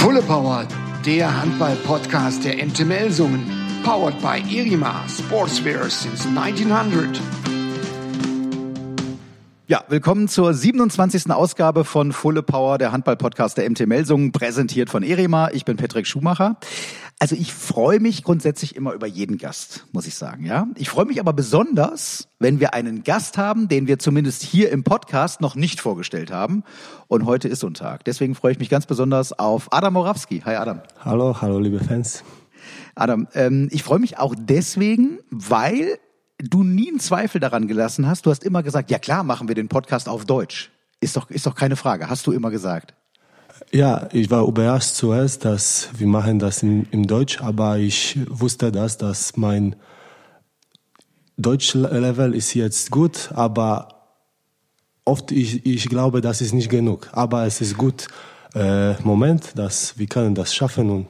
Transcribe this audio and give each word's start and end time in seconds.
Fulle 0.00 0.22
Power, 0.22 0.66
der 1.04 1.28
Handball-Podcast 1.42 2.42
der 2.42 2.56
MT 2.64 2.86
Melsungen. 2.86 3.44
Powered 3.84 4.18
by 4.22 4.42
Irima 4.48 5.04
Sportswear 5.06 5.90
since 5.90 6.26
1900. 6.26 7.39
Ja, 9.70 9.84
willkommen 9.86 10.26
zur 10.26 10.52
27. 10.52 11.30
Ausgabe 11.30 11.84
von 11.84 12.10
Fulle 12.12 12.42
Power, 12.42 12.76
der 12.76 12.90
Handball-Podcast 12.90 13.56
der 13.56 13.70
MT 13.70 13.86
Melsungen, 13.86 14.32
präsentiert 14.32 14.90
von 14.90 15.04
Erima. 15.04 15.50
Ich 15.52 15.64
bin 15.64 15.76
Patrick 15.76 16.08
Schumacher. 16.08 16.56
Also 17.20 17.36
ich 17.36 17.54
freue 17.54 18.00
mich 18.00 18.24
grundsätzlich 18.24 18.74
immer 18.74 18.94
über 18.94 19.06
jeden 19.06 19.38
Gast, 19.38 19.86
muss 19.92 20.08
ich 20.08 20.16
sagen, 20.16 20.44
ja. 20.44 20.66
Ich 20.74 20.88
freue 20.88 21.04
mich 21.04 21.20
aber 21.20 21.32
besonders, 21.32 22.26
wenn 22.40 22.58
wir 22.58 22.74
einen 22.74 23.04
Gast 23.04 23.38
haben, 23.38 23.68
den 23.68 23.86
wir 23.86 24.00
zumindest 24.00 24.42
hier 24.42 24.72
im 24.72 24.82
Podcast 24.82 25.40
noch 25.40 25.54
nicht 25.54 25.80
vorgestellt 25.80 26.32
haben. 26.32 26.64
Und 27.06 27.24
heute 27.24 27.46
ist 27.46 27.60
so 27.60 27.68
ein 27.68 27.74
Tag. 27.74 28.04
Deswegen 28.04 28.34
freue 28.34 28.50
ich 28.50 28.58
mich 28.58 28.70
ganz 28.70 28.86
besonders 28.86 29.38
auf 29.38 29.72
Adam 29.72 29.92
Morawski. 29.92 30.42
Hi 30.44 30.56
Adam. 30.56 30.80
Hallo, 31.04 31.40
hallo 31.40 31.60
liebe 31.60 31.78
Fans. 31.78 32.24
Adam, 32.96 33.28
ähm, 33.34 33.68
ich 33.70 33.84
freue 33.84 34.00
mich 34.00 34.18
auch 34.18 34.34
deswegen, 34.36 35.20
weil 35.30 36.00
du 36.42 36.62
nie 36.62 36.88
einen 36.88 37.00
Zweifel 37.00 37.40
daran 37.40 37.68
gelassen 37.68 38.06
hast. 38.06 38.26
Du 38.26 38.30
hast 38.30 38.44
immer 38.44 38.62
gesagt, 38.62 38.90
ja 38.90 38.98
klar, 38.98 39.24
machen 39.24 39.48
wir 39.48 39.54
den 39.54 39.68
Podcast 39.68 40.08
auf 40.08 40.24
Deutsch. 40.24 40.70
Ist 41.00 41.16
doch, 41.16 41.30
ist 41.30 41.46
doch 41.46 41.54
keine 41.54 41.76
Frage. 41.76 42.08
Hast 42.08 42.26
du 42.26 42.32
immer 42.32 42.50
gesagt. 42.50 42.94
Ja, 43.72 44.08
ich 44.12 44.30
war 44.30 44.46
überrascht 44.46 44.94
zuerst, 44.94 45.44
dass 45.44 45.88
wir 45.96 46.06
machen 46.06 46.38
das 46.38 46.62
in, 46.62 46.86
in 46.90 47.04
Deutsch, 47.04 47.40
aber 47.40 47.78
ich 47.78 48.18
wusste 48.28 48.72
das, 48.72 48.96
dass 48.98 49.36
mein 49.36 49.76
Deutsch-Level 51.36 52.34
ist 52.34 52.54
jetzt 52.54 52.90
gut, 52.90 53.30
aber 53.32 53.88
oft 55.04 55.30
ich, 55.32 55.64
ich 55.64 55.88
glaube, 55.88 56.20
das 56.20 56.40
ist 56.40 56.52
nicht 56.52 56.68
genug. 56.68 57.08
Aber 57.12 57.46
es 57.46 57.60
ist 57.60 57.76
gut, 57.76 58.08
äh, 58.54 58.94
Moment, 59.02 59.52
dass 59.56 59.98
wir 59.98 60.06
können 60.06 60.34
das 60.34 60.54
schaffen 60.54 60.90
und 60.90 61.06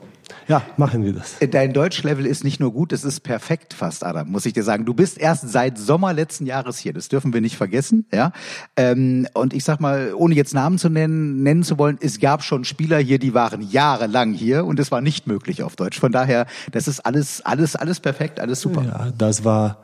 ja, 0.49 0.63
machen 0.77 1.05
wir 1.05 1.13
das. 1.13 1.37
Dein 1.51 1.73
Deutschlevel 1.73 2.27
ist 2.27 2.45
nicht 2.45 2.61
nur 2.61 2.73
gut, 2.73 2.93
es 2.93 3.05
ist 3.05 3.21
perfekt 3.21 3.75
fast, 3.75 4.05
Adam, 4.05 4.31
muss 4.31 4.47
ich 4.47 4.53
dir 4.53 4.63
sagen. 4.63 4.85
Du 4.85 4.95
bist 4.95 5.19
erst 5.19 5.49
seit 5.49 5.79
Sommer 5.79 6.13
letzten 6.13 6.47
Jahres 6.47 6.79
hier, 6.79 6.93
das 6.93 7.09
dürfen 7.09 7.33
wir 7.33 7.41
nicht 7.41 7.57
vergessen, 7.57 8.07
ja. 8.13 8.33
Ähm, 8.77 9.27
und 9.35 9.55
ich 9.55 9.65
sag 9.65 9.81
mal, 9.81 10.13
ohne 10.15 10.35
jetzt 10.35 10.55
Namen 10.55 10.79
zu 10.79 10.89
nennen, 10.89 11.43
nennen 11.43 11.63
zu 11.63 11.79
wollen, 11.79 11.99
es 12.01 12.21
gab 12.21 12.43
schon 12.43 12.65
Spieler 12.65 12.99
hier, 12.99 13.19
die 13.19 13.35
waren 13.35 13.63
jahrelang 13.63 14.33
hier 14.33 14.65
und 14.65 14.79
es 14.81 14.91
war 14.91 15.01
nicht 15.01 15.27
möglich 15.27 15.63
auf 15.63 15.77
Deutsch. 15.77 15.99
Von 15.99 16.13
daher, 16.13 16.47
das 16.73 16.89
ist 16.89 17.01
alles, 17.01 17.45
alles, 17.45 17.77
alles 17.77 18.01
perfekt, 18.01 18.41
alles 18.41 18.61
super. 18.61 18.83
Ja, 18.85 19.13
das 19.17 19.45
war, 19.45 19.79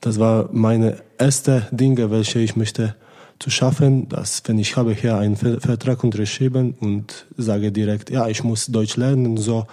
das 0.00 0.18
war 0.18 0.48
meine 0.52 0.98
erste 1.18 1.68
Dinge, 1.70 2.10
welche 2.10 2.38
ich 2.38 2.56
möchte 2.56 2.94
zu 3.40 3.50
schaffen, 3.50 4.08
dass 4.08 4.42
wenn 4.46 4.58
ich 4.58 4.76
habe 4.76 4.92
hier 4.92 5.16
einen 5.16 5.36
Vertrag 5.36 6.04
unterschrieben 6.04 6.74
und 6.78 7.26
sage 7.36 7.72
direkt, 7.72 8.10
ja, 8.10 8.28
ich 8.28 8.44
muss 8.44 8.66
Deutsch 8.66 8.96
lernen, 8.96 9.38
so 9.38 9.66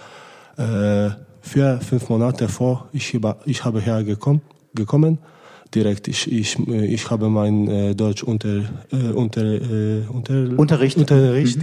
äh, 0.56 1.10
vier, 1.42 1.78
fünf 1.80 2.08
Monate 2.08 2.48
vor, 2.48 2.88
ich, 2.92 3.16
ich 3.44 3.64
habe 3.64 3.80
hergekommen, 3.80 4.40
gekommen, 4.74 5.18
direkt, 5.74 6.08
ich, 6.08 6.30
ich, 6.30 6.58
ich 6.68 7.10
habe 7.10 7.28
mein 7.28 7.68
äh, 7.68 7.94
Deutsch 7.94 8.22
unter, 8.22 8.64
äh, 8.92 9.12
unter, 9.14 9.42
äh, 9.42 10.04
unter, 10.08 10.58
Unterricht, 10.58 10.96
Unterricht. 10.96 11.58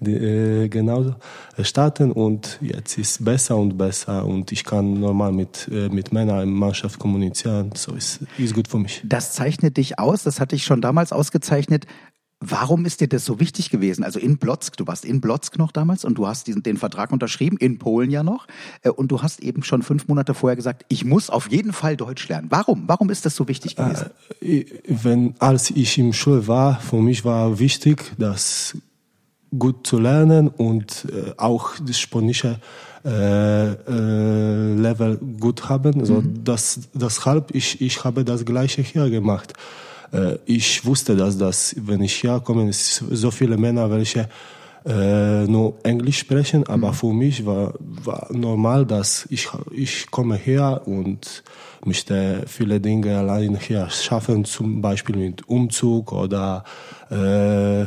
Mhm. 0.00 0.08
äh, 0.08 0.68
genauso 0.68 1.14
starten 1.62 2.12
und 2.12 2.58
jetzt 2.60 2.98
ist 2.98 3.24
besser 3.24 3.56
und 3.56 3.78
besser 3.78 4.24
und 4.24 4.52
ich 4.52 4.64
kann 4.64 5.00
normal 5.00 5.32
mit, 5.32 5.68
äh, 5.70 5.88
mit 5.88 6.12
Männern 6.12 6.42
in 6.42 6.52
Mannschaft 6.52 6.98
kommunizieren, 6.98 7.70
so 7.74 7.94
ist, 7.94 8.20
ist 8.38 8.54
gut 8.54 8.68
für 8.68 8.78
mich. 8.78 9.02
Das 9.04 9.32
zeichnet 9.32 9.76
dich 9.76 9.98
aus, 9.98 10.24
das 10.24 10.40
hatte 10.40 10.56
ich 10.56 10.64
schon 10.64 10.80
damals 10.80 11.12
ausgezeichnet, 11.12 11.86
Warum 12.40 12.84
ist 12.84 13.00
dir 13.00 13.08
das 13.08 13.24
so 13.24 13.40
wichtig 13.40 13.70
gewesen? 13.70 14.04
Also 14.04 14.18
in 14.18 14.36
Blotzk, 14.36 14.76
du 14.76 14.86
warst 14.86 15.06
in 15.06 15.22
Blotzk 15.22 15.58
noch 15.58 15.72
damals 15.72 16.04
und 16.04 16.18
du 16.18 16.26
hast 16.26 16.46
diesen, 16.46 16.62
den 16.62 16.76
Vertrag 16.76 17.10
unterschrieben, 17.10 17.56
in 17.56 17.78
Polen 17.78 18.10
ja 18.10 18.22
noch. 18.22 18.46
Äh, 18.82 18.90
und 18.90 19.08
du 19.10 19.22
hast 19.22 19.40
eben 19.40 19.62
schon 19.62 19.82
fünf 19.82 20.06
Monate 20.06 20.34
vorher 20.34 20.54
gesagt, 20.56 20.84
ich 20.88 21.04
muss 21.04 21.30
auf 21.30 21.50
jeden 21.50 21.72
Fall 21.72 21.96
Deutsch 21.96 22.28
lernen. 22.28 22.48
Warum? 22.50 22.84
Warum 22.88 23.08
ist 23.08 23.24
das 23.24 23.36
so 23.36 23.48
wichtig 23.48 23.76
gewesen? 23.76 24.10
Äh, 24.42 24.66
wenn, 24.86 25.34
als 25.38 25.70
ich 25.70 25.96
im 25.96 26.12
Schule 26.12 26.46
war, 26.46 26.78
für 26.78 27.00
mich 27.00 27.24
war 27.24 27.58
wichtig, 27.58 28.12
das 28.18 28.76
gut 29.58 29.86
zu 29.86 29.98
lernen 29.98 30.48
und 30.48 31.06
äh, 31.10 31.32
auch 31.38 31.74
das 31.80 31.98
spanische 31.98 32.60
äh, 33.04 33.72
äh, 33.72 34.74
Level 34.74 35.16
gut 35.40 35.68
haben. 35.68 36.00
Also 36.00 36.20
mhm. 36.20 36.44
das, 36.44 36.80
deshalb 36.92 37.54
ich, 37.54 37.80
ich 37.80 38.04
habe 38.04 38.24
das 38.24 38.44
gleiche 38.44 38.82
hier 38.82 39.08
gemacht. 39.08 39.54
Äh, 40.12 40.36
ich 40.46 40.84
wusste, 40.84 41.16
dass 41.16 41.38
das, 41.38 41.74
wenn 41.78 42.02
ich 42.02 42.22
herkomme, 42.22 42.68
es 42.68 42.96
so 43.10 43.30
viele 43.30 43.56
Männer, 43.56 43.90
welche 43.90 44.28
äh, 44.86 45.46
nur 45.46 45.74
Englisch 45.82 46.18
sprechen, 46.18 46.66
aber 46.68 46.88
mhm. 46.88 46.94
für 46.94 47.12
mich 47.12 47.44
war, 47.44 47.74
war 47.80 48.28
normal, 48.30 48.86
dass 48.86 49.26
ich, 49.30 49.48
ich 49.72 50.10
komme 50.10 50.36
her 50.36 50.82
und 50.86 51.42
möchte 51.84 52.44
viele 52.46 52.80
Dinge 52.80 53.18
allein 53.18 53.56
hier 53.56 53.90
schaffen, 53.90 54.44
zum 54.44 54.80
Beispiel 54.80 55.16
mit 55.16 55.48
Umzug 55.48 56.12
oder 56.12 56.64
äh, 57.10 57.86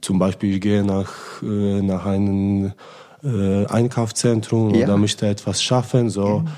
zum 0.00 0.18
Beispiel 0.20 0.54
ich 0.54 0.60
gehe 0.60 0.84
nach, 0.84 1.42
äh, 1.42 1.82
nach 1.82 2.06
einem 2.06 2.72
äh, 3.24 3.66
Einkaufszentrum 3.66 4.74
ja. 4.76 4.84
oder 4.84 4.96
möchte 4.96 5.26
etwas 5.26 5.62
schaffen, 5.62 6.08
so. 6.08 6.40
Mhm 6.40 6.48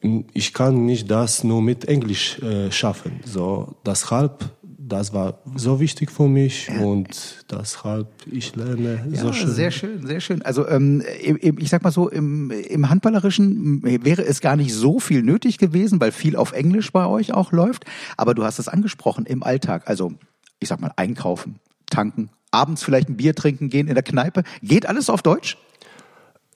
ich 0.00 0.52
kann 0.52 0.86
nicht 0.86 1.10
das 1.10 1.44
nur 1.44 1.62
mit 1.62 1.86
Englisch 1.86 2.38
äh, 2.40 2.70
schaffen. 2.70 3.20
So, 3.24 3.76
deshalb, 3.84 4.44
das 4.62 5.12
war 5.12 5.40
so 5.56 5.80
wichtig 5.80 6.10
für 6.10 6.28
mich 6.28 6.70
und 6.80 7.44
deshalb 7.50 8.08
ich 8.30 8.54
lerne 8.54 9.06
ja, 9.10 9.20
so 9.20 9.32
schön. 9.32 9.50
Sehr 9.50 9.70
schön, 9.70 10.06
sehr 10.06 10.20
schön. 10.20 10.42
Also 10.42 10.68
ähm, 10.68 11.02
ich 11.20 11.68
sag 11.68 11.82
mal 11.82 11.90
so, 11.90 12.08
im, 12.08 12.50
im 12.50 12.88
Handballerischen 12.88 13.82
wäre 13.82 14.24
es 14.24 14.40
gar 14.40 14.56
nicht 14.56 14.72
so 14.72 15.00
viel 15.00 15.22
nötig 15.22 15.58
gewesen, 15.58 16.00
weil 16.00 16.12
viel 16.12 16.36
auf 16.36 16.52
Englisch 16.52 16.92
bei 16.92 17.06
euch 17.06 17.32
auch 17.34 17.52
läuft. 17.52 17.84
Aber 18.16 18.34
du 18.34 18.44
hast 18.44 18.58
es 18.58 18.68
angesprochen 18.68 19.26
im 19.26 19.42
Alltag. 19.42 19.82
Also 19.86 20.12
ich 20.60 20.68
sag 20.68 20.80
mal 20.80 20.92
einkaufen, 20.96 21.56
tanken, 21.90 22.30
abends 22.50 22.82
vielleicht 22.82 23.08
ein 23.08 23.16
Bier 23.16 23.34
trinken 23.34 23.68
gehen 23.68 23.88
in 23.88 23.94
der 23.94 24.02
Kneipe. 24.02 24.44
Geht 24.62 24.86
alles 24.86 25.10
auf 25.10 25.22
Deutsch? 25.22 25.58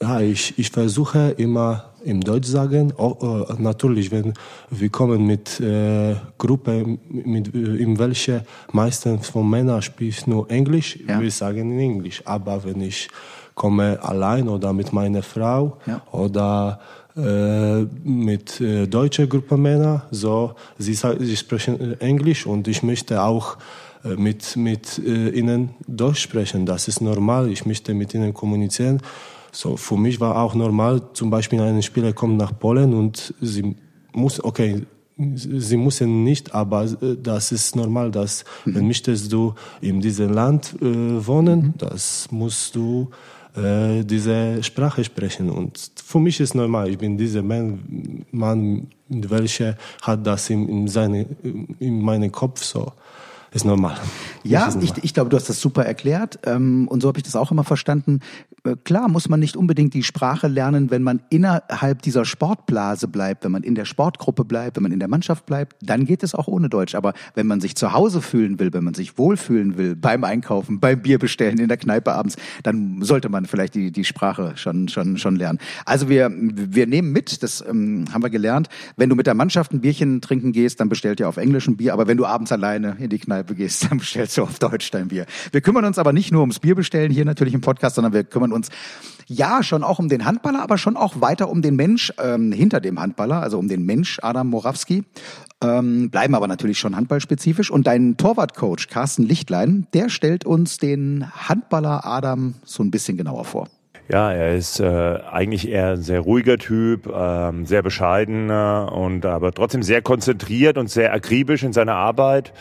Ja, 0.02 0.20
ich, 0.20 0.58
ich 0.58 0.70
versuche 0.70 1.34
immer 1.36 1.92
im 2.04 2.22
Deutsch 2.22 2.48
sagen. 2.48 2.92
Oh, 2.96 3.46
äh, 3.48 3.62
natürlich, 3.62 4.10
wenn 4.10 4.34
wir 4.68 4.88
kommen 4.88 5.24
mit 5.24 5.60
äh, 5.60 6.16
Gruppe, 6.38 6.98
mit, 7.08 7.54
äh, 7.54 7.76
in 7.76 7.96
welche 8.00 8.44
meistens 8.72 9.28
von 9.28 9.48
Männern 9.48 9.80
spricht 9.80 10.26
nur 10.26 10.50
Englisch, 10.50 10.98
ja. 11.06 11.20
wir 11.20 11.30
sagen 11.30 11.70
in 11.70 11.78
Englisch. 11.78 12.20
Aber 12.24 12.64
wenn 12.64 12.80
ich 12.80 13.08
komme 13.54 14.02
allein 14.02 14.48
oder 14.48 14.72
mit 14.72 14.92
meiner 14.92 15.22
Frau 15.22 15.78
ja. 15.86 16.02
oder 16.10 16.80
äh, 17.16 17.82
mit 18.02 18.60
äh, 18.60 18.88
deutscher 18.88 19.28
Gruppe 19.28 19.56
Männer, 19.56 20.02
so 20.10 20.56
sie, 20.78 20.94
sie 20.94 21.36
sprechen 21.36 22.00
Englisch 22.00 22.44
und 22.44 22.66
ich 22.66 22.82
möchte 22.82 23.22
auch 23.22 23.56
äh, 24.04 24.16
mit 24.16 24.56
mit 24.56 24.98
äh, 24.98 25.28
ihnen 25.28 25.70
Deutsch 25.86 26.22
sprechen. 26.22 26.66
Das 26.66 26.88
ist 26.88 27.00
normal. 27.00 27.50
Ich 27.50 27.66
möchte 27.66 27.94
mit 27.94 28.14
ihnen 28.14 28.34
kommunizieren. 28.34 29.00
So, 29.54 29.76
für 29.76 29.98
mich 29.98 30.18
war 30.18 30.42
auch 30.42 30.54
normal, 30.54 31.02
zum 31.12 31.28
Beispiel 31.28 31.60
ein 31.60 31.82
Spieler 31.82 32.14
kommt 32.14 32.38
nach 32.38 32.58
Polen 32.58 32.94
und 32.94 33.34
sie 33.40 33.76
muss, 34.14 34.42
okay, 34.42 34.86
sie 35.34 35.76
müssen 35.76 36.24
nicht, 36.24 36.54
aber 36.54 36.84
äh, 36.84 37.16
das 37.22 37.52
ist 37.52 37.76
normal, 37.76 38.10
dass 38.10 38.44
mhm. 38.64 38.74
wenn 38.74 38.86
möchtest 38.86 39.30
du 39.30 39.54
in 39.82 40.00
diesem 40.00 40.32
Land 40.32 40.74
äh, 40.80 41.26
wohnen, 41.26 41.60
mhm. 41.60 41.74
das 41.76 42.28
musst 42.30 42.74
du 42.74 43.10
äh, 43.54 44.02
diese 44.04 44.62
Sprache 44.62 45.04
sprechen. 45.04 45.50
Und 45.50 45.92
für 46.02 46.18
mich 46.18 46.40
ist 46.40 46.54
normal. 46.54 46.88
Ich 46.88 46.96
bin 46.96 47.18
dieser 47.18 47.42
Mann, 47.42 48.24
Mann 48.30 48.86
welcher 49.08 49.76
hat 50.00 50.26
das 50.26 50.48
in, 50.48 50.66
in, 50.68 50.88
seine, 50.88 51.26
in 51.78 52.00
meinem 52.00 52.32
Kopf 52.32 52.62
so 52.62 52.92
ist 53.52 53.64
normal. 53.64 53.96
Ja, 54.44 54.66
ist 54.66 54.74
normal. 54.74 54.92
Ich, 54.96 55.04
ich 55.04 55.14
glaube, 55.14 55.30
du 55.30 55.36
hast 55.36 55.48
das 55.48 55.60
super 55.60 55.84
erklärt 55.84 56.38
ähm, 56.46 56.88
und 56.88 57.02
so 57.02 57.08
habe 57.08 57.18
ich 57.18 57.24
das 57.24 57.36
auch 57.36 57.50
immer 57.52 57.64
verstanden. 57.64 58.20
Äh, 58.64 58.76
klar 58.84 59.08
muss 59.08 59.28
man 59.28 59.40
nicht 59.40 59.56
unbedingt 59.56 59.92
die 59.92 60.02
Sprache 60.02 60.48
lernen, 60.48 60.90
wenn 60.90 61.02
man 61.02 61.20
innerhalb 61.28 62.00
dieser 62.02 62.24
Sportblase 62.24 63.08
bleibt, 63.08 63.44
wenn 63.44 63.52
man 63.52 63.62
in 63.62 63.74
der 63.74 63.84
Sportgruppe 63.84 64.44
bleibt, 64.44 64.76
wenn 64.76 64.82
man 64.82 64.92
in 64.92 65.00
der 65.00 65.08
Mannschaft 65.08 65.46
bleibt, 65.46 65.76
dann 65.82 66.06
geht 66.06 66.22
es 66.22 66.34
auch 66.34 66.48
ohne 66.48 66.68
Deutsch. 66.68 66.94
Aber 66.94 67.12
wenn 67.34 67.46
man 67.46 67.60
sich 67.60 67.76
zu 67.76 67.92
Hause 67.92 68.22
fühlen 68.22 68.58
will, 68.58 68.72
wenn 68.72 68.84
man 68.84 68.94
sich 68.94 69.18
wohlfühlen 69.18 69.76
will, 69.76 69.96
beim 69.96 70.24
Einkaufen, 70.24 70.80
beim 70.80 71.02
Bier 71.02 71.18
bestellen, 71.18 71.58
in 71.58 71.68
der 71.68 71.76
Kneipe 71.76 72.12
abends, 72.12 72.36
dann 72.62 73.02
sollte 73.02 73.28
man 73.28 73.44
vielleicht 73.44 73.74
die, 73.74 73.90
die 73.90 74.04
Sprache 74.04 74.52
schon, 74.56 74.88
schon, 74.88 75.18
schon 75.18 75.36
lernen. 75.36 75.58
Also 75.84 76.08
wir, 76.08 76.30
wir 76.32 76.86
nehmen 76.86 77.12
mit, 77.12 77.42
das 77.42 77.62
ähm, 77.68 78.06
haben 78.12 78.22
wir 78.22 78.30
gelernt, 78.30 78.68
wenn 78.96 79.10
du 79.10 79.14
mit 79.14 79.26
der 79.26 79.34
Mannschaft 79.34 79.72
ein 79.72 79.80
Bierchen 79.80 80.20
trinken 80.20 80.52
gehst, 80.52 80.80
dann 80.80 80.88
bestellt 80.88 81.20
ihr 81.20 81.28
auf 81.28 81.36
Englisch 81.36 81.66
ein 81.66 81.76
Bier, 81.76 81.92
aber 81.92 82.06
wenn 82.06 82.16
du 82.16 82.24
abends 82.24 82.50
alleine 82.50 82.96
in 82.98 83.10
die 83.10 83.18
Kneipe 83.18 83.41
gehst, 83.44 83.84
dann 83.90 83.98
bestellst 83.98 84.36
du 84.36 84.42
auf 84.42 84.58
Deutsch 84.58 84.90
dein 84.90 85.08
Bier. 85.08 85.26
Wir 85.50 85.60
kümmern 85.60 85.84
uns 85.84 85.98
aber 85.98 86.12
nicht 86.12 86.32
nur 86.32 86.40
ums 86.40 86.58
Bier 86.58 86.74
bestellen 86.74 87.10
hier 87.10 87.24
natürlich 87.24 87.54
im 87.54 87.60
Podcast, 87.60 87.96
sondern 87.96 88.12
wir 88.12 88.24
kümmern 88.24 88.52
uns 88.52 88.68
ja 89.26 89.62
schon 89.62 89.82
auch 89.82 89.98
um 89.98 90.08
den 90.08 90.24
Handballer, 90.24 90.62
aber 90.62 90.78
schon 90.78 90.96
auch 90.96 91.20
weiter 91.20 91.48
um 91.48 91.62
den 91.62 91.76
Mensch 91.76 92.12
ähm, 92.22 92.52
hinter 92.52 92.80
dem 92.80 93.00
Handballer, 93.00 93.42
also 93.42 93.58
um 93.58 93.68
den 93.68 93.84
Mensch 93.84 94.18
Adam 94.22 94.48
Morawski. 94.48 95.04
Ähm, 95.62 96.10
bleiben 96.10 96.34
aber 96.34 96.48
natürlich 96.48 96.78
schon 96.78 96.96
handballspezifisch. 96.96 97.70
Und 97.70 97.86
dein 97.86 98.16
Torwartcoach 98.16 98.88
Carsten 98.88 99.22
Lichtlein, 99.22 99.86
der 99.94 100.08
stellt 100.08 100.44
uns 100.44 100.78
den 100.78 101.26
Handballer 101.48 102.04
Adam 102.04 102.54
so 102.64 102.82
ein 102.82 102.90
bisschen 102.90 103.16
genauer 103.16 103.44
vor. 103.44 103.68
Ja, 104.08 104.32
er 104.32 104.56
ist 104.56 104.80
äh, 104.80 105.18
eigentlich 105.30 105.68
eher 105.68 105.92
ein 105.92 106.02
sehr 106.02 106.20
ruhiger 106.20 106.58
Typ, 106.58 107.06
ähm, 107.06 107.64
sehr 107.64 107.82
bescheiden 107.82 108.50
äh, 108.50 108.86
und 108.90 109.24
aber 109.24 109.52
trotzdem 109.52 109.82
sehr 109.82 110.02
konzentriert 110.02 110.76
und 110.76 110.90
sehr 110.90 111.14
akribisch 111.14 111.62
in 111.62 111.72
seiner 111.72 111.94
Arbeit 111.94 112.52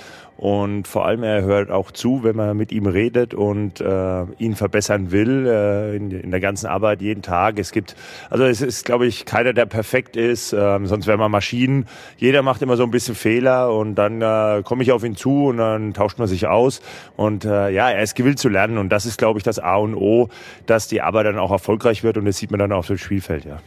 und 0.42 0.88
vor 0.88 1.06
allem, 1.06 1.22
er 1.22 1.44
hört 1.44 1.70
auch 1.70 1.92
zu, 1.92 2.24
wenn 2.24 2.36
man 2.36 2.58
mit 2.58 2.72
ihm 2.72 2.88
redet 2.88 3.36
und 3.36 3.80
äh, 3.80 4.24
ihn 4.40 4.56
verbessern 4.56 5.12
will 5.12 5.46
äh, 5.46 5.96
in, 5.96 6.10
in, 6.10 6.32
der 6.32 6.40
ganzen 6.40 6.66
Arbeit 6.66 7.04
jeden 7.04 7.22
Tag. 7.22 7.60
Es 7.60 7.72
gibt, 7.72 7.96
also 8.32 8.46
es 8.46 8.60
ist, 8.60 8.84
glaube 8.84 9.06
ich, 9.06 9.26
keiner, 9.26 9.54
der 9.54 9.68
perfekt 9.68 10.18
ist. 10.18 10.52
Ähm, 10.52 10.88
sonst 10.88 11.06
wären 11.06 11.20
wir 11.20 11.30
Maschinen. 11.30 11.86
Jeder 12.18 12.42
macht 12.42 12.64
immer 12.64 12.76
so 12.76 12.82
ein 12.82 12.90
bisschen 12.90 13.14
Fehler 13.14 13.72
und 13.72 13.94
dann 13.94 14.24
äh, 14.24 14.64
komme 14.64 14.82
ich 14.82 14.92
auf 14.92 15.04
ihn 15.04 15.16
zu 15.16 15.50
und 15.50 15.58
dann 15.58 15.94
tauscht 15.94 16.18
man 16.18 16.28
sich 16.28 16.48
aus. 16.48 16.82
Und 17.16 17.46
äh, 17.46 17.70
ja, 17.70 17.92
er 17.92 18.02
ist 18.02 18.16
gewillt 18.16 18.40
zu 18.40 18.50
lernen 18.50 18.80
und 18.80 18.90
das 18.90 19.06
ist, 19.06 19.20
glaube 19.20 19.38
ich, 19.38 19.44
das 19.44 19.60
A 19.60 19.76
und 19.76 19.94
O, 19.94 20.30
dass 20.66 20.88
die 20.88 21.04
Arbeit 21.04 21.28
dann 21.28 21.38
auch 21.38 21.52
erfolgreich 21.52 22.04
wird 22.04 22.18
und 22.18 22.26
das 22.26 22.38
sieht 22.38 22.50
man 22.50 22.60
dann 22.60 22.72
auf 22.72 22.88
dem 22.88 22.98
Spielfeld, 22.98 23.46
ja. 23.46 23.60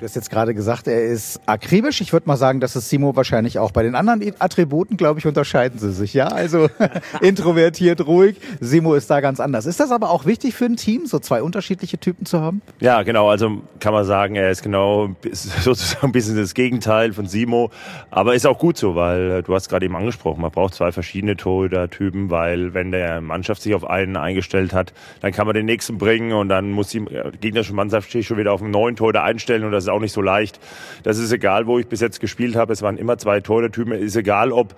Du 0.00 0.06
hast 0.06 0.14
jetzt 0.14 0.30
gerade 0.30 0.54
gesagt, 0.54 0.88
er 0.88 1.04
ist 1.04 1.42
akribisch. 1.44 2.00
Ich 2.00 2.14
würde 2.14 2.26
mal 2.26 2.38
sagen, 2.38 2.60
das 2.60 2.74
ist 2.74 2.88
Simo 2.88 3.16
wahrscheinlich 3.16 3.58
auch. 3.58 3.70
Bei 3.70 3.82
den 3.82 3.94
anderen 3.94 4.32
Attributen, 4.38 4.96
glaube 4.96 5.20
ich, 5.20 5.26
unterscheiden 5.26 5.78
sie 5.78 5.92
sich. 5.92 6.14
Ja, 6.14 6.28
also 6.28 6.70
introvertiert, 7.20 8.06
ruhig. 8.06 8.36
Simo 8.60 8.94
ist 8.94 9.10
da 9.10 9.20
ganz 9.20 9.40
anders. 9.40 9.66
Ist 9.66 9.78
das 9.78 9.90
aber 9.90 10.08
auch 10.08 10.24
wichtig 10.24 10.54
für 10.54 10.64
ein 10.64 10.76
Team, 10.76 11.04
so 11.04 11.18
zwei 11.18 11.42
unterschiedliche 11.42 11.98
Typen 11.98 12.24
zu 12.24 12.40
haben? 12.40 12.62
Ja, 12.80 13.02
genau. 13.02 13.28
Also 13.28 13.60
kann 13.78 13.92
man 13.92 14.06
sagen, 14.06 14.36
er 14.36 14.50
ist 14.50 14.62
genau 14.62 15.10
sozusagen 15.32 16.06
ein 16.06 16.12
bisschen 16.12 16.34
das 16.34 16.54
Gegenteil 16.54 17.12
von 17.12 17.26
Simo. 17.26 17.70
Aber 18.10 18.34
ist 18.34 18.46
auch 18.46 18.58
gut 18.58 18.78
so, 18.78 18.94
weil 18.94 19.30
äh, 19.30 19.42
du 19.42 19.54
hast 19.54 19.68
gerade 19.68 19.84
eben 19.84 19.96
angesprochen, 19.96 20.40
man 20.40 20.50
braucht 20.50 20.72
zwei 20.72 20.92
verschiedene 20.92 21.36
Torhüter-Typen, 21.36 22.30
weil 22.30 22.72
wenn 22.72 22.90
der 22.90 23.20
Mannschaft 23.20 23.60
sich 23.60 23.74
auf 23.74 23.84
einen 23.84 24.16
eingestellt 24.16 24.72
hat, 24.72 24.94
dann 25.20 25.32
kann 25.32 25.46
man 25.46 25.54
den 25.54 25.66
nächsten 25.66 25.98
bringen 25.98 26.32
und 26.32 26.48
dann 26.48 26.70
muss 26.70 26.88
die 26.88 27.04
gegnerische 27.38 27.74
Mannschaft 27.74 28.10
schon 28.24 28.38
wieder 28.38 28.54
auf 28.54 28.62
einen 28.62 28.70
neuen 28.70 28.96
Torhüter 28.96 29.24
einstellen 29.24 29.64
und 29.64 29.72
das 29.72 29.89
auch 29.90 30.00
nicht 30.00 30.12
so 30.12 30.22
leicht. 30.22 30.60
Das 31.02 31.18
ist 31.18 31.32
egal, 31.32 31.66
wo 31.66 31.78
ich 31.78 31.86
bis 31.86 32.00
jetzt 32.00 32.20
gespielt 32.20 32.56
habe. 32.56 32.72
Es 32.72 32.82
waren 32.82 32.96
immer 32.96 33.18
zwei 33.18 33.40
Torhüter-Typen. 33.40 33.92
Ist 33.92 34.16
egal, 34.16 34.52
ob 34.52 34.74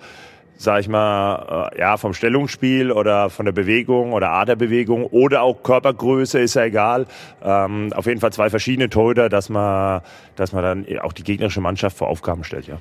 sag 0.57 0.79
ich 0.79 0.87
mal, 0.87 1.71
äh, 1.73 1.79
ja, 1.79 1.97
vom 1.97 2.13
Stellungsspiel 2.13 2.91
oder 2.91 3.29
von 3.29 3.45
der 3.45 3.51
Bewegung 3.51 4.13
oder 4.13 4.29
Art 4.29 4.49
der 4.49 4.55
Bewegung 4.55 5.05
oder 5.05 5.41
auch 5.41 5.63
Körpergröße 5.63 6.39
ist 6.39 6.53
ja 6.55 6.63
egal. 6.63 7.05
Ähm, 7.43 7.91
auf 7.93 8.05
jeden 8.05 8.21
Fall 8.21 8.31
zwei 8.31 8.49
verschiedene 8.49 8.89
Torhüter, 8.89 9.29
dass 9.29 9.49
man, 9.49 10.01
dass 10.35 10.53
man 10.53 10.63
dann 10.63 10.99
auch 10.99 11.13
die 11.13 11.23
gegnerische 11.23 11.61
Mannschaft 11.61 11.97
vor 11.97 12.07
Aufgaben 12.07 12.43
stellt, 12.43 12.67
ja. 12.67 12.77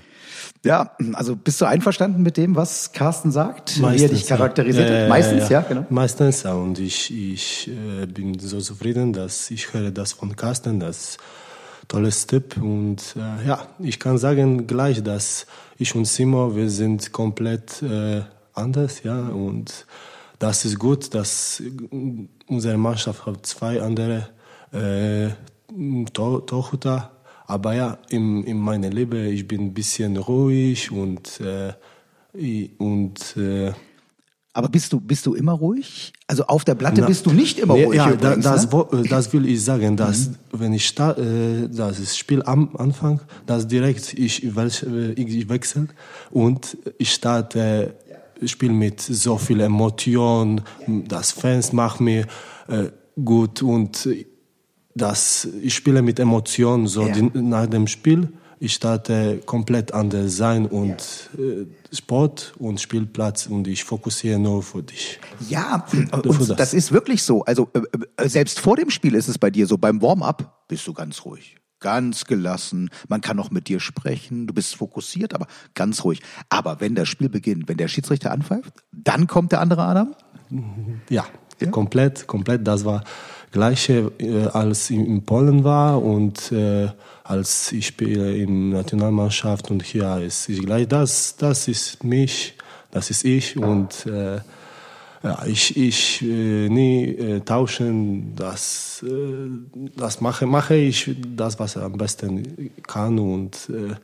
Ja, 0.65 0.93
also 1.15 1.35
bist 1.35 1.61
du 1.61 1.65
einverstanden 1.65 2.23
mit 2.23 2.37
dem, 2.37 2.55
was 2.55 2.93
Carsten 2.93 3.33
sagt, 3.33 3.79
Meistens, 3.79 4.01
wie 4.01 4.05
er 4.05 4.09
dich 4.09 4.27
charakterisiert 4.27 4.89
ja. 4.89 4.95
Ja, 4.95 5.03
ja, 5.03 5.09
Meistens, 5.09 5.49
ja, 5.49 5.61
genau. 5.63 5.87
Meistens, 5.91 6.43
ja. 6.45 6.55
Und 6.55 6.79
ich, 6.79 7.13
ich 7.13 7.69
äh, 7.69 8.07
bin 8.07 8.39
so 8.39 8.61
zufrieden, 8.61 9.13
dass 9.13 9.51
ich 9.51 9.73
höre 9.73 9.91
das 9.91 10.13
von 10.13 10.37
Carsten, 10.37 10.79
dass 10.79 11.17
tolles 11.93 12.27
Tipp. 12.27 12.57
Und 12.57 13.15
äh, 13.17 13.47
ja, 13.47 13.67
ich 13.79 14.01
kann 14.01 14.17
sagen 14.17 14.67
gleich, 14.67 15.03
dass 15.03 15.47
ich 15.79 15.95
und 15.95 16.07
Simo, 16.07 16.57
wir 16.57 16.71
sind 16.71 17.13
komplett 17.13 17.83
äh, 17.83 18.23
anders, 18.55 19.03
ja. 19.03 19.29
Und 19.29 19.87
das 20.39 20.65
ist 20.65 20.79
gut, 20.79 21.15
dass 21.15 21.63
unsere 22.47 22.79
Mannschaft 22.79 23.27
hat 23.27 23.45
zwei 23.47 23.83
andere 23.83 24.29
äh, 24.73 25.29
Torhüter. 26.13 27.11
Aber 27.47 27.75
ja, 27.75 27.99
in, 28.09 28.45
in 28.45 28.59
meiner 28.59 28.89
Leben, 28.89 29.27
ich 29.27 29.47
bin 29.47 29.67
ein 29.67 29.75
bisschen 29.75 30.17
ruhig 30.17 30.91
und, 30.91 31.41
äh, 31.41 31.75
und 32.79 33.37
äh, 33.37 33.73
aber 34.55 34.69
bist 34.69 34.93
du, 34.93 35.01
bist 35.01 35.25
du 35.25 35.35
immer 35.35 35.53
ruhig? 35.53 36.13
Also 36.27 36.45
auf 36.45 36.65
der 36.65 36.75
Platte 36.75 37.01
Na, 37.01 37.07
bist 37.07 37.25
du 37.25 37.33
nicht 37.33 37.59
immer 37.59 37.75
ruhig. 37.75 37.97
Ja, 37.97 38.11
übrigens, 38.11 38.45
das, 38.45 38.71
ne? 38.71 38.87
Äh, 38.93 39.09
das 39.09 39.33
will 39.33 39.47
ich 39.47 39.65
sagen, 39.65 39.97
dass 39.97 40.29
mhm. 40.29 40.35
wenn 40.53 40.73
ich 40.75 40.87
start, 40.87 41.19
äh, 41.19 41.69
das 41.69 42.17
Spiel 42.17 42.43
am 42.43 42.77
Anfang, 42.77 43.21
dass 43.47 43.67
direkt 43.67 44.13
ich, 44.13 44.45
äh, 44.45 45.13
ich 45.13 45.49
wechsle 45.49 45.89
und 46.31 46.77
ich 46.99 47.13
starte 47.13 47.95
äh, 48.41 48.47
Spiel 48.47 48.73
mit 48.73 49.01
so 49.01 49.39
viel 49.39 49.61
Emotion, 49.61 50.61
das 50.87 51.33
Fans 51.33 51.73
machen 51.73 52.05
mir 52.05 52.27
äh, 52.69 52.91
gut 53.25 53.63
und 53.63 54.09
das 54.95 55.49
ich 55.63 55.75
spiele 55.75 56.03
mit 56.03 56.19
Emotionen 56.21 56.87
so 56.87 57.07
ja. 57.07 57.15
die, 57.15 57.31
nach 57.39 57.67
dem 57.67 57.87
Spiel 57.87 58.29
ich 58.63 58.75
starte 58.75 59.41
komplett 59.45 59.93
anders 59.93 60.37
sein 60.37 60.67
und 60.67 61.31
äh, 61.37 61.67
Sport 61.93 62.55
und 62.61 62.81
Spielplatz 62.81 63.49
und 63.49 63.67
ich 63.67 63.83
fokussiere 63.83 64.39
nur 64.39 64.63
für 64.63 64.85
dich. 64.85 65.19
Ja, 65.49 65.85
und 66.13 66.25
das. 66.25 66.57
das. 66.57 66.73
ist 66.73 66.93
wirklich 66.93 67.25
so. 67.25 67.45
Also 67.45 67.69
äh, 67.73 67.81
äh, 68.23 68.29
selbst 68.29 68.61
vor 68.61 68.77
dem 68.77 68.91
Spiel 68.91 69.17
ist 69.17 69.27
es 69.27 69.37
bei 69.37 69.51
dir 69.51 69.67
so. 69.67 69.79
Beim 69.79 70.01
Warm-up 70.01 70.69
bist 70.69 70.87
du 70.87 70.93
ganz 70.93 71.25
ruhig. 71.25 71.57
Ganz 71.81 72.25
gelassen. 72.25 72.91
Man 73.09 73.21
kann 73.21 73.41
auch 73.41 73.51
mit 73.51 73.67
dir 73.67 73.81
sprechen. 73.81 74.47
Du 74.47 74.55
bist 74.55 74.77
fokussiert, 74.77 75.35
aber 75.35 75.49
ganz 75.75 76.05
ruhig. 76.05 76.23
Aber 76.49 76.81
wenn 76.81 76.95
das 76.95 77.09
Spiel 77.09 77.29
beginnt, 77.29 77.69
wenn 77.69 77.79
der 77.79 77.89
Schiedsrichter 77.89 78.31
anpfeift, 78.31 78.73
dann 78.93 79.27
kommt 79.27 79.51
der 79.51 79.61
andere 79.61 79.83
Adam? 79.83 80.15
Ja, 81.11 81.27
ja? 81.61 81.71
komplett, 81.71 82.29
komplett. 82.29 82.65
Das 82.65 82.85
war 82.85 83.03
gleiche 83.51 84.13
äh, 84.21 84.47
als 84.47 84.89
in 84.91 85.25
Polen 85.25 85.65
war 85.65 86.01
und 86.01 86.53
äh, 86.53 86.91
als 87.33 87.73
ich 87.73 87.87
spiele 87.87 88.37
in 88.37 88.71
Nationalmannschaft 88.71 89.71
und 89.71 89.83
hier 89.83 90.19
ist 90.19 90.51
ich 90.51 90.61
gleich. 90.61 90.87
Das, 90.87 91.35
das 91.37 91.67
ist 91.67 92.05
mich, 92.05 92.55
das 92.91 93.09
ist 93.11 93.25
ich 93.25 93.57
und 93.57 94.05
äh, 94.07 94.41
ja, 95.23 95.45
ich, 95.47 95.77
ich 95.77 96.21
äh, 96.23 96.69
nie 96.69 97.05
äh, 97.05 97.41
tauschen, 97.41 98.35
das, 98.37 99.03
äh, 99.09 99.49
das 99.97 100.21
mache, 100.21 100.47
mache 100.47 100.75
ich 100.75 101.11
das, 101.35 101.59
was 101.59 101.77
er 101.77 101.85
am 101.85 101.97
besten 101.97 102.71
kann 102.87 103.19
und 103.19 103.71
äh, 103.71 103.95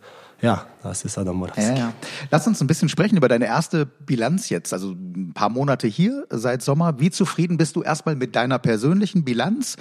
ja, 0.40 0.66
das 0.82 1.04
ist 1.04 1.18
Adam 1.18 1.36
Moras. 1.36 1.56
Ja, 1.56 1.74
ja. 1.74 1.92
Lass 2.30 2.46
uns 2.46 2.60
ein 2.60 2.66
bisschen 2.66 2.88
sprechen 2.88 3.16
über 3.16 3.28
deine 3.28 3.46
erste 3.46 3.86
Bilanz 3.86 4.48
jetzt. 4.48 4.72
Also 4.72 4.92
ein 4.92 5.32
paar 5.34 5.48
Monate 5.48 5.88
hier 5.88 6.26
seit 6.30 6.62
Sommer. 6.62 7.00
Wie 7.00 7.10
zufrieden 7.10 7.56
bist 7.56 7.76
du 7.76 7.82
erstmal 7.82 8.14
mit 8.14 8.36
deiner 8.36 8.58
persönlichen 8.58 9.24
Bilanz? 9.24 9.76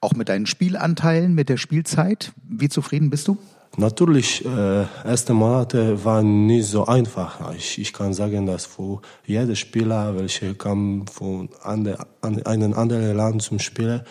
Auch 0.00 0.12
mit 0.12 0.28
deinen 0.28 0.46
Spielanteilen, 0.46 1.34
mit 1.34 1.48
der 1.48 1.56
Spielzeit. 1.56 2.32
Wie 2.48 2.68
zufrieden 2.68 3.10
bist 3.10 3.26
du? 3.28 3.38
Natürlich, 3.78 4.44
äh, 4.44 4.84
erste 5.04 5.34
Monate 5.34 6.02
waren 6.04 6.46
nicht 6.46 6.66
so 6.66 6.86
einfach. 6.86 7.52
Ich, 7.54 7.78
ich 7.78 7.92
kann 7.92 8.14
sagen, 8.14 8.46
dass 8.46 8.64
für 8.64 9.00
jeder 9.26 9.54
Spieler, 9.54 10.16
welcher 10.16 10.54
kam 10.54 11.06
von 11.08 11.50
ande, 11.62 11.98
an, 12.22 12.42
einem 12.46 12.72
anderen 12.72 13.14
Land 13.16 13.42
zum 13.42 13.58
Spielen, 13.58 14.02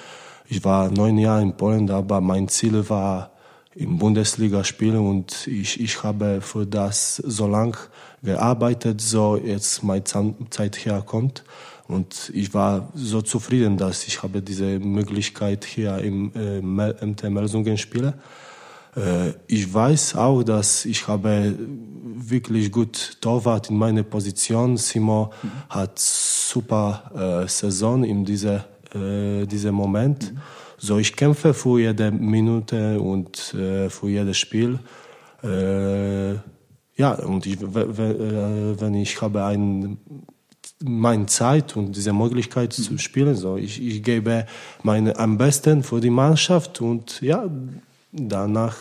ich 0.48 0.64
war 0.64 0.92
neun 0.92 1.18
Jahre 1.18 1.42
in 1.42 1.58
Polen, 1.58 1.90
aber 1.90 2.22
mein 2.22 2.48
Ziel 2.48 2.88
war, 2.90 3.32
im 3.76 3.98
Bundesliga 3.98 4.64
spielen 4.64 5.00
und 5.00 5.48
ich, 5.48 5.80
ich 5.82 6.02
habe 6.02 6.40
für 6.42 6.66
das 6.66 7.18
so 7.18 7.48
lang 7.48 7.78
gearbeitet, 8.24 9.02
so 9.02 9.38
jetzt 9.38 9.84
meine 9.84 10.04
Zeit 10.04 10.86
herkommt. 10.86 11.44
Und 11.88 12.32
ich 12.34 12.54
war 12.54 12.90
so 12.96 13.22
zufrieden, 13.22 13.78
dass 13.78 14.08
ich 14.08 14.24
habe 14.24 14.42
diese 14.42 14.80
Möglichkeit 14.80 15.66
hier 15.66 16.00
im 16.00 16.32
äh, 16.34 17.06
MT 17.06 17.30
Melsungen 17.30 17.78
spiele. 17.78 18.16
Äh, 18.96 19.34
ich 19.46 19.72
weiß 19.72 20.16
auch, 20.16 20.42
dass 20.42 20.86
ich 20.86 21.08
habe 21.08 21.54
wirklich 22.16 22.72
gut 22.72 23.18
Torwart 23.22 23.70
in 23.70 23.78
meiner 23.78 24.04
Position. 24.04 24.78
Simo 24.78 25.32
mhm. 25.44 25.52
hat 25.70 26.00
super 26.00 27.44
äh, 27.44 27.48
Saison 27.48 28.04
in 28.04 28.26
dieser 28.26 28.66
äh, 28.96 29.46
diesem 29.46 29.76
Moment. 29.76 30.32
Mhm. 30.32 30.42
So 30.86 31.00
ich 31.00 31.16
kämpfe 31.16 31.56
für 31.56 31.80
jede 31.80 32.12
Minute 32.12 33.02
und 33.02 33.56
äh, 33.56 33.90
für 33.90 34.08
jedes 34.08 34.38
Spiel. 34.38 34.78
Äh, 35.44 36.34
ja, 36.98 37.14
und 37.26 37.48
ich, 37.48 37.58
wenn 37.60 38.94
ich 38.94 39.20
habe 39.20 39.44
ein 39.46 39.98
meine 40.84 41.26
Zeit 41.26 41.76
und 41.76 41.96
diese 41.96 42.14
Möglichkeit 42.14 42.78
mhm. 42.78 42.84
zu 42.84 42.98
spielen. 43.00 43.36
So, 43.36 43.58
ich, 43.58 43.82
ich 43.82 44.04
gebe 44.04 44.46
meine 44.84 45.18
am 45.18 45.40
besten 45.40 45.82
für 45.82 46.00
die 46.00 46.12
Mannschaft 46.12 46.82
und 46.82 47.20
ja, 47.22 47.50
danach 48.12 48.76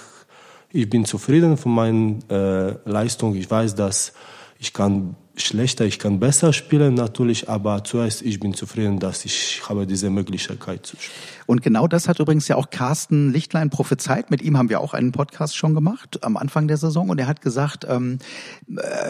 ich 0.70 0.90
bin 0.90 1.06
zufrieden 1.06 1.56
von 1.56 1.72
meiner 1.72 2.18
äh, 2.28 2.74
Leistung. 2.84 3.34
Ich 3.34 3.50
weiß, 3.50 3.76
dass 3.76 4.12
ich 4.58 4.74
kann 4.74 5.16
schlechter, 5.36 5.84
ich 5.84 5.98
kann 5.98 6.20
besser 6.20 6.52
spielen 6.52 6.94
natürlich, 6.94 7.48
aber 7.48 7.84
zuerst 7.84 8.22
ich 8.22 8.40
bin 8.40 8.54
zufrieden, 8.54 8.98
dass 8.98 9.24
ich 9.24 9.62
habe 9.68 9.86
diese 9.86 10.10
Möglichkeit 10.10 10.86
zu 10.86 10.96
spielen. 10.96 11.34
Und 11.46 11.62
genau 11.62 11.86
das 11.86 12.08
hat 12.08 12.20
übrigens 12.20 12.48
ja 12.48 12.56
auch 12.56 12.70
Carsten 12.70 13.32
Lichtlein 13.32 13.68
prophezeit. 13.70 14.30
Mit 14.30 14.42
ihm 14.42 14.56
haben 14.56 14.68
wir 14.68 14.80
auch 14.80 14.94
einen 14.94 15.12
Podcast 15.12 15.56
schon 15.56 15.74
gemacht 15.74 16.24
am 16.24 16.36
Anfang 16.36 16.68
der 16.68 16.76
Saison 16.76 17.10
und 17.10 17.18
er 17.18 17.26
hat 17.26 17.42
gesagt, 17.42 17.86
ähm, 17.88 18.18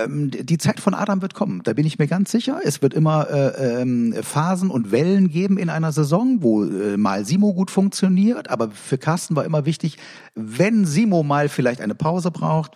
ähm, 0.03 0.31
die 0.31 0.59
Zeit 0.59 0.81
von 0.81 0.95
Adam 0.95 1.23
wird 1.23 1.35
kommen. 1.35 1.63
Da 1.63 1.75
bin 1.75 1.87
ich 1.87 1.99
mir 1.99 2.09
ganz 2.09 2.33
sicher. 2.33 2.61
Es 2.65 2.83
wird 2.83 2.95
immer 2.95 3.31
äh, 3.31 3.83
ähm, 3.83 4.15
Phasen 4.23 4.71
und 4.71 4.91
Wellen 4.91 5.29
geben 5.29 5.59
in 5.59 5.71
einer 5.71 5.93
Saison, 5.93 6.39
wo 6.41 6.65
äh, 6.65 6.97
mal 6.97 7.25
Simo 7.25 7.55
gut 7.55 7.71
funktioniert, 7.71 8.51
aber 8.51 8.71
für 8.71 8.99
Carsten 8.99 9.37
war 9.37 9.45
immer 9.45 9.67
wichtig, 9.67 9.99
wenn 10.35 10.85
Simo 10.85 11.23
mal 11.23 11.49
vielleicht 11.49 11.81
eine 11.81 11.95
Pause 11.95 12.31
braucht, 12.31 12.73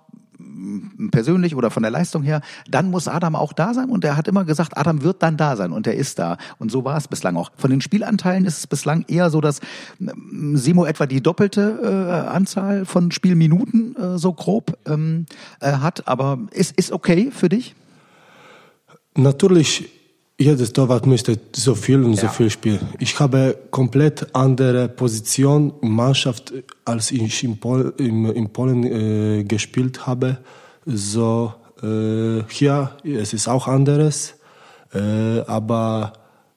persönlich 1.11 1.55
oder 1.57 1.71
von 1.71 1.83
der 1.83 1.91
Leistung 1.91 2.23
her, 2.23 2.41
dann 2.69 2.91
muss 2.91 3.09
Adam 3.09 3.35
auch 3.35 3.53
da 3.53 3.75
sein 3.75 3.91
und 3.91 4.05
er 4.05 4.17
hat 4.17 4.29
immer 4.29 4.45
gesagt, 4.45 4.77
Adam 4.77 5.03
wird 5.03 5.23
dann 5.23 5.37
da 5.37 5.57
sein 5.57 5.73
und 5.73 5.87
er 5.87 5.95
ist 5.95 6.19
da 6.19 6.39
und 6.59 6.71
so 6.71 6.85
war 6.85 6.97
es 6.97 7.09
bislang 7.09 7.37
auch. 7.37 7.51
Von 7.57 7.71
den 7.71 7.81
Spielanteilen 7.81 8.45
ist 8.45 8.59
es 8.59 8.67
bislang 8.67 9.05
eher 9.09 9.31
so, 9.31 9.41
dass 9.41 9.61
Simo 10.55 10.85
etwa 10.85 11.07
die 11.07 11.21
doppelte 11.21 11.81
äh, 11.83 12.29
Anzahl 12.29 12.85
von 12.85 13.11
Spielminuten 13.11 13.97
äh, 13.97 14.19
so 14.19 14.33
grob 14.33 14.79
ähm, 14.87 15.27
äh, 15.61 15.73
hat, 15.73 16.07
aber 16.07 16.39
ist, 16.53 16.77
ist 16.79 16.93
okay 16.93 17.31
für 17.33 17.49
dich? 17.49 17.75
Natürlich 19.17 19.98
jedes 20.39 20.73
Torwart 20.73 21.07
möchte 21.07 21.39
so 21.55 21.75
viel 21.75 22.03
und 22.05 22.15
ja. 22.15 22.23
so 22.23 22.29
viel 22.29 22.49
spielen. 22.49 22.89
Ich 23.01 23.19
habe 23.19 23.59
komplett 23.71 24.35
andere 24.35 24.89
Position 24.89 25.75
in 25.83 25.91
Mannschaft, 25.91 26.53
als 26.85 27.11
ich 27.11 27.43
in, 27.43 27.59
Pol 27.59 27.93
in, 27.99 28.25
in 28.27 28.49
Polen 28.53 28.85
äh, 28.85 29.45
gespielt 29.45 30.07
habe. 30.07 30.39
So 30.87 31.53
äh, 31.83 32.45
hier 32.49 32.93
es 33.03 33.33
ist 33.33 33.49
auch 33.49 33.67
anderes, 33.67 34.35
äh, 34.95 35.41
aber 35.41 36.13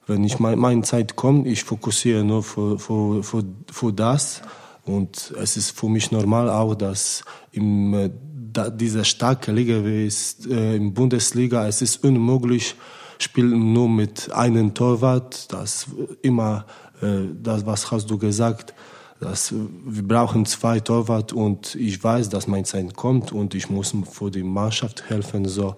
wenn 0.06 0.24
ich 0.24 0.40
mein, 0.40 0.60
meine 0.60 0.84
Zeit 0.84 1.16
kommt, 1.16 1.48
ich 1.48 1.64
fokussiere 1.64 2.24
nur 2.24 2.44
für, 2.44 2.78
für, 2.78 3.24
für, 3.24 3.44
für 3.72 3.94
das 3.94 4.42
und 4.86 5.34
es 5.42 5.58
ist 5.58 5.72
für 5.72 5.90
mich 5.90 6.12
normal 6.12 6.50
auch, 6.50 6.76
dass 6.76 7.24
in 7.52 7.94
äh, 7.94 8.10
dieser 8.76 9.06
starke 9.06 9.52
Liga 9.52 9.84
wie 9.86 10.06
es 10.06 10.46
äh, 10.46 10.76
in 10.76 10.94
Bundesliga 10.94 11.68
es 11.68 11.82
ist 11.82 12.04
unmöglich 12.04 12.76
spielen 13.24 13.74
nur 13.74 13.90
mit 13.90 14.32
einem 14.32 14.74
Torwart. 14.74 15.52
Das 15.52 15.88
immer, 16.22 16.66
äh, 17.02 17.28
das 17.42 17.66
was 17.66 17.92
hast 17.92 18.10
du 18.10 18.18
gesagt, 18.18 18.74
dass 19.20 19.54
wir 19.54 20.08
brauchen 20.08 20.46
zwei 20.46 20.80
Torwart 20.80 21.32
und 21.32 21.76
ich 21.76 22.04
weiß, 22.04 22.30
dass 22.30 22.48
mein 22.48 22.66
Zeit 22.66 22.96
kommt 22.96 23.32
und 23.32 23.54
ich 23.54 23.70
muss 23.70 23.94
für 24.10 24.32
die 24.32 24.44
Mannschaft 24.44 25.10
helfen. 25.10 25.46
So, 25.46 25.76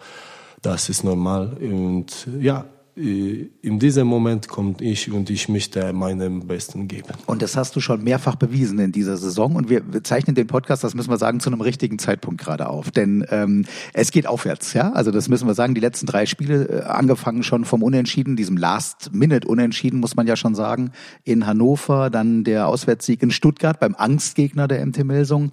das 0.62 0.88
ist 0.88 1.04
normal 1.04 1.58
und 1.60 2.28
ja, 2.40 2.62
äh, 2.62 2.83
in 2.96 3.80
diesem 3.80 4.06
Moment 4.06 4.48
kommt 4.48 4.80
ich 4.80 5.12
und 5.12 5.30
ich 5.32 5.50
möchte 5.50 5.94
meinem 5.94 6.46
Besten 6.46 6.88
geben. 6.88 7.08
Und 7.26 7.42
das 7.42 7.58
hast 7.58 7.76
du 7.76 7.80
schon 7.80 8.04
mehrfach 8.04 8.36
bewiesen 8.36 8.78
in 8.78 8.92
dieser 8.92 9.18
Saison. 9.18 9.56
Und 9.56 9.68
wir 9.70 9.82
zeichnen 10.04 10.36
den 10.36 10.46
Podcast, 10.46 10.84
das 10.84 10.94
müssen 10.94 11.10
wir 11.10 11.18
sagen, 11.18 11.40
zu 11.40 11.50
einem 11.50 11.62
richtigen 11.62 11.98
Zeitpunkt 11.98 12.40
gerade 12.40 12.70
auf. 12.70 12.92
Denn 12.92 13.26
ähm, 13.32 13.66
es 13.94 14.12
geht 14.12 14.28
aufwärts, 14.28 14.74
ja. 14.74 14.92
Also 14.92 15.10
das 15.10 15.28
müssen 15.28 15.48
wir 15.48 15.56
sagen, 15.56 15.74
die 15.74 15.82
letzten 15.82 16.06
drei 16.06 16.28
Spiele, 16.28 16.66
äh, 16.66 16.82
angefangen 16.84 17.42
schon 17.42 17.66
vom 17.66 17.82
Unentschieden, 17.82 18.36
diesem 18.36 18.58
Last-Minute-Unentschieden, 18.58 20.00
muss 20.00 20.16
man 20.16 20.28
ja 20.28 20.36
schon 20.36 20.54
sagen, 20.54 20.92
in 21.24 21.48
Hannover, 21.48 22.12
dann 22.12 22.44
der 22.44 22.68
Auswärtssieg 22.68 23.24
in 23.24 23.32
Stuttgart 23.32 23.80
beim 23.80 23.96
Angstgegner 23.96 24.68
der 24.68 24.86
MT 24.86 25.04
Melsung. 25.04 25.52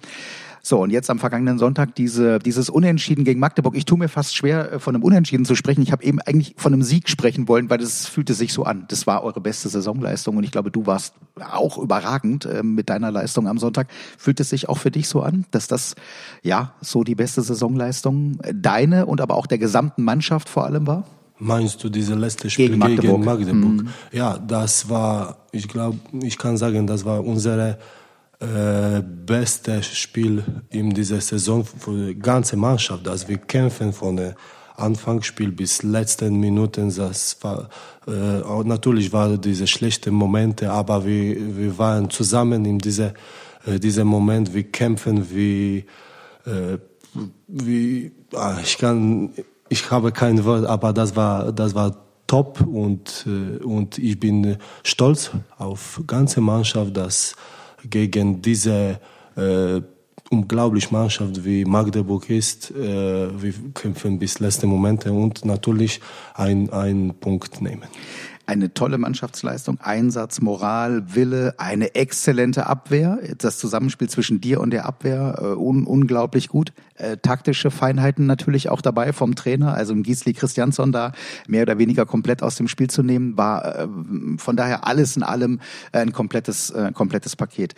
So, 0.63 0.79
und 0.79 0.91
jetzt 0.91 1.09
am 1.09 1.17
vergangenen 1.17 1.57
Sonntag 1.57 1.95
diese, 1.95 2.39
dieses 2.39 2.69
Unentschieden 2.69 3.23
gegen 3.23 3.39
Magdeburg. 3.39 3.75
Ich 3.75 3.85
tue 3.85 3.97
mir 3.97 4.09
fast 4.09 4.35
schwer, 4.35 4.73
äh, 4.73 4.79
von 4.79 4.95
einem 4.95 5.03
Unentschieden 5.03 5.45
zu 5.45 5.55
sprechen. 5.55 5.81
Ich 5.81 5.91
habe 5.91 6.03
eben 6.03 6.19
eigentlich 6.21 6.55
von 6.57 6.73
einem 6.73 6.83
Sieg 6.83 7.09
sprechen 7.09 7.47
wollen, 7.47 7.69
weil 7.69 7.79
das 7.79 8.07
fühlte 8.07 8.33
sich 8.33 8.53
so 8.53 8.63
an. 8.63 8.85
Das 8.89 9.07
war 9.07 9.23
eure 9.23 9.41
beste 9.41 9.69
Saisonleistung 9.69 10.37
und 10.37 10.43
ich 10.43 10.51
glaube, 10.51 10.71
du 10.71 10.85
warst 10.85 11.15
auch 11.51 11.77
überragend 11.77 12.45
äh, 12.45 12.61
mit 12.63 12.89
deiner 12.89 13.11
Leistung 13.11 13.47
am 13.47 13.57
Sonntag. 13.57 13.87
Fühlt 14.17 14.39
es 14.39 14.49
sich 14.49 14.69
auch 14.69 14.77
für 14.77 14.91
dich 14.91 15.07
so 15.07 15.21
an, 15.21 15.45
dass 15.51 15.67
das 15.67 15.95
ja 16.43 16.73
so 16.81 17.03
die 17.03 17.15
beste 17.15 17.41
Saisonleistung 17.41 18.39
äh, 18.43 18.53
deine 18.55 19.07
und 19.07 19.21
aber 19.21 19.35
auch 19.35 19.47
der 19.47 19.57
gesamten 19.57 20.03
Mannschaft 20.03 20.47
vor 20.47 20.65
allem 20.65 20.85
war? 20.85 21.05
Meinst 21.39 21.83
du 21.83 21.89
diese 21.89 22.13
letzte 22.13 22.51
Spiel 22.51 22.67
gegen 22.67 22.77
Magdeburg? 22.77 23.15
Gegen 23.15 23.25
Magdeburg? 23.25 23.85
Mhm. 23.85 23.87
Ja, 24.11 24.37
das 24.37 24.89
war, 24.89 25.37
ich 25.51 25.67
glaube, 25.67 25.97
ich 26.21 26.37
kann 26.37 26.55
sagen, 26.55 26.85
das 26.85 27.03
war 27.03 27.25
unsere 27.25 27.79
äh, 28.41 29.01
beste 29.03 29.83
Spiel 29.83 30.43
in 30.69 30.89
dieser 30.89 31.21
Saison 31.21 31.63
für 31.63 32.07
die 32.07 32.19
ganze 32.19 32.57
Mannschaft, 32.57 33.05
dass 33.05 33.27
wir 33.27 33.37
kämpfen 33.37 33.93
von 33.93 34.17
der 34.17 34.35
Anfangsspiel 34.77 35.51
bis 35.51 35.83
letzten 35.83 36.39
Minuten. 36.39 36.91
Das 36.95 37.37
war, 37.41 37.69
äh, 38.07 38.63
natürlich 38.63 39.13
waren 39.13 39.39
diese 39.39 39.67
schlechten 39.67 40.15
Momente, 40.15 40.71
aber 40.71 41.05
wir, 41.05 41.55
wir 41.55 41.77
waren 41.77 42.09
zusammen 42.09 42.65
in 42.65 42.79
diese, 42.79 43.13
äh, 43.65 43.79
diesem 43.79 44.07
Moment. 44.07 44.53
Wir 44.53 44.63
kämpfen 44.63 45.29
wie, 45.29 45.85
äh, 46.45 46.79
wie, 47.47 48.11
ah, 48.33 48.57
ich 48.63 48.77
kann, 48.79 49.29
ich 49.69 49.91
habe 49.91 50.11
kein 50.11 50.43
Wort, 50.45 50.65
aber 50.65 50.93
das 50.93 51.15
war, 51.15 51.51
das 51.51 51.75
war 51.75 51.95
top 52.25 52.61
und, 52.61 53.27
äh, 53.27 53.63
und 53.63 53.99
ich 53.99 54.19
bin 54.19 54.57
stolz 54.83 55.29
auf 55.59 56.01
ganze 56.07 56.41
Mannschaft, 56.41 56.97
dass 56.97 57.35
gegen 57.89 58.41
diese 58.41 58.99
äh, 59.35 59.81
unglaubliche 60.29 60.93
Mannschaft 60.93 61.43
wie 61.43 61.65
Magdeburg 61.65 62.29
ist. 62.29 62.71
Äh, 62.71 63.41
wir 63.41 63.53
kämpfen 63.73 64.17
bis 64.17 64.39
letzte 64.39 64.67
Momente 64.67 65.11
und 65.11 65.45
natürlich 65.45 65.99
einen 66.33 67.13
Punkt 67.19 67.61
nehmen 67.61 67.87
eine 68.51 68.73
tolle 68.73 68.97
Mannschaftsleistung, 68.97 69.79
Einsatz, 69.79 70.41
Moral, 70.41 71.15
Wille, 71.15 71.55
eine 71.57 71.95
exzellente 71.95 72.67
Abwehr. 72.67 73.17
Das 73.37 73.57
Zusammenspiel 73.57 74.09
zwischen 74.09 74.41
dir 74.41 74.59
und 74.59 74.71
der 74.71 74.85
Abwehr 74.85 75.39
äh, 75.39 75.45
un 75.55 75.85
unglaublich 75.85 76.49
gut. 76.49 76.73
Äh, 76.95 77.17
taktische 77.17 77.71
Feinheiten 77.71 78.25
natürlich 78.25 78.67
auch 78.67 78.81
dabei 78.81 79.13
vom 79.13 79.35
Trainer. 79.35 79.73
Also 79.73 79.93
ein 79.93 80.03
Gisli 80.03 80.33
Christiansson 80.33 80.91
da 80.91 81.13
mehr 81.47 81.63
oder 81.63 81.77
weniger 81.77 82.05
komplett 82.05 82.43
aus 82.43 82.55
dem 82.55 82.67
Spiel 82.67 82.89
zu 82.89 83.03
nehmen, 83.03 83.37
war 83.37 83.79
äh, 83.79 83.87
von 84.37 84.57
daher 84.57 84.85
alles 84.85 85.15
in 85.15 85.23
allem 85.23 85.61
ein 85.93 86.11
komplettes, 86.11 86.71
äh, 86.71 86.91
komplettes 86.93 87.37
Paket. 87.37 87.73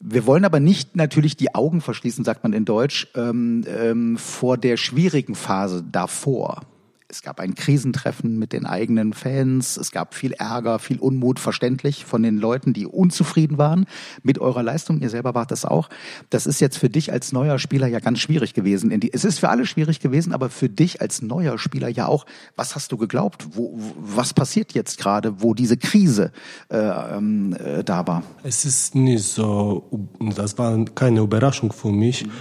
Wir 0.00 0.26
wollen 0.26 0.44
aber 0.44 0.58
nicht 0.58 0.96
natürlich 0.96 1.36
die 1.36 1.54
Augen 1.54 1.80
verschließen, 1.80 2.24
sagt 2.24 2.42
man 2.42 2.52
in 2.52 2.64
Deutsch, 2.64 3.06
ähm, 3.14 3.64
ähm, 3.68 4.16
vor 4.16 4.56
der 4.58 4.76
schwierigen 4.76 5.36
Phase 5.36 5.84
davor. 5.84 6.62
Es 7.10 7.22
gab 7.22 7.40
ein 7.40 7.54
Krisentreffen 7.54 8.38
mit 8.38 8.52
den 8.52 8.66
eigenen 8.66 9.14
Fans. 9.14 9.78
Es 9.78 9.92
gab 9.92 10.14
viel 10.14 10.32
Ärger, 10.32 10.78
viel 10.78 10.98
Unmut, 10.98 11.38
verständlich 11.40 12.04
von 12.04 12.22
den 12.22 12.36
Leuten, 12.36 12.74
die 12.74 12.84
unzufrieden 12.84 13.56
waren 13.56 13.86
mit 14.22 14.38
eurer 14.38 14.62
Leistung. 14.62 15.00
Ihr 15.00 15.08
selber 15.08 15.34
wart 15.34 15.50
das 15.50 15.64
auch. 15.64 15.88
Das 16.28 16.46
ist 16.46 16.60
jetzt 16.60 16.76
für 16.76 16.90
dich 16.90 17.10
als 17.10 17.32
neuer 17.32 17.58
Spieler 17.58 17.86
ja 17.86 18.00
ganz 18.00 18.18
schwierig 18.18 18.52
gewesen. 18.52 18.90
Es 19.10 19.24
ist 19.24 19.38
für 19.38 19.48
alle 19.48 19.64
schwierig 19.64 20.00
gewesen, 20.00 20.34
aber 20.34 20.50
für 20.50 20.68
dich 20.68 21.00
als 21.00 21.22
neuer 21.22 21.58
Spieler 21.58 21.88
ja 21.88 22.08
auch. 22.08 22.26
Was 22.56 22.74
hast 22.74 22.92
du 22.92 22.98
geglaubt? 22.98 23.56
Wo, 23.56 23.80
was 23.98 24.34
passiert 24.34 24.74
jetzt 24.74 24.98
gerade, 24.98 25.40
wo 25.40 25.54
diese 25.54 25.78
Krise 25.78 26.30
äh, 26.68 26.76
ähm, 26.76 27.56
äh, 27.58 27.84
da 27.84 28.06
war? 28.06 28.22
Es 28.42 28.66
ist 28.66 28.94
nicht 28.94 29.24
so, 29.24 30.08
das 30.36 30.58
war 30.58 30.84
keine 30.94 31.20
Überraschung 31.20 31.72
für 31.72 31.90
mich. 31.90 32.26
Mhm. 32.26 32.32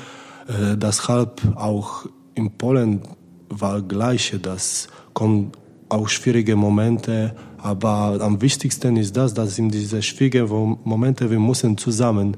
Äh, 0.48 0.78
deshalb 0.78 1.42
auch 1.56 2.06
in 2.36 2.52
Polen 2.58 3.02
war 3.50 3.82
gleiche. 3.82 4.40
Das 4.40 4.88
kommen 5.14 5.52
auch 5.90 6.08
schwierige 6.10 6.56
Momente, 6.56 7.36
aber 7.58 8.18
am 8.22 8.42
wichtigsten 8.42 8.98
ist 8.98 9.16
das, 9.16 9.34
dass 9.34 9.58
in 9.58 9.70
diese 9.70 10.02
schwierigen 10.02 10.78
Momente 10.84 11.30
wir 11.30 11.40
müssen 11.40 11.78
zusammen 11.78 12.38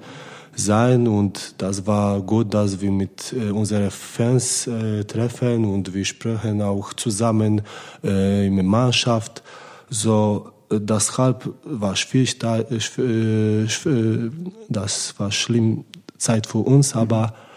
sein 0.56 1.08
und 1.08 1.56
das 1.58 1.86
war 1.88 2.22
gut, 2.22 2.54
dass 2.54 2.82
wir 2.82 2.92
mit 2.92 3.34
äh, 3.34 3.52
unseren 3.52 3.92
Fans 3.92 4.68
äh, 4.68 5.04
treffen 5.06 5.66
und 5.66 5.94
wir 5.94 6.06
sprechen 6.06 6.62
auch 6.62 6.94
zusammen 6.94 7.62
äh, 8.04 8.48
in 8.48 8.56
der 8.56 8.66
Mannschaft. 8.66 9.42
So 9.90 10.52
äh, 10.70 10.80
deshalb 10.80 11.50
war 11.64 11.96
schwierig, 11.96 12.40
da, 12.40 12.60
äh, 12.60 13.64
äh, 13.64 14.32
das 14.68 15.18
war 15.18 15.32
schlimm 15.32 15.86
Zeit 16.18 16.46
für 16.46 16.60
uns, 16.60 16.96
aber 16.96 17.34
äh, 17.34 17.49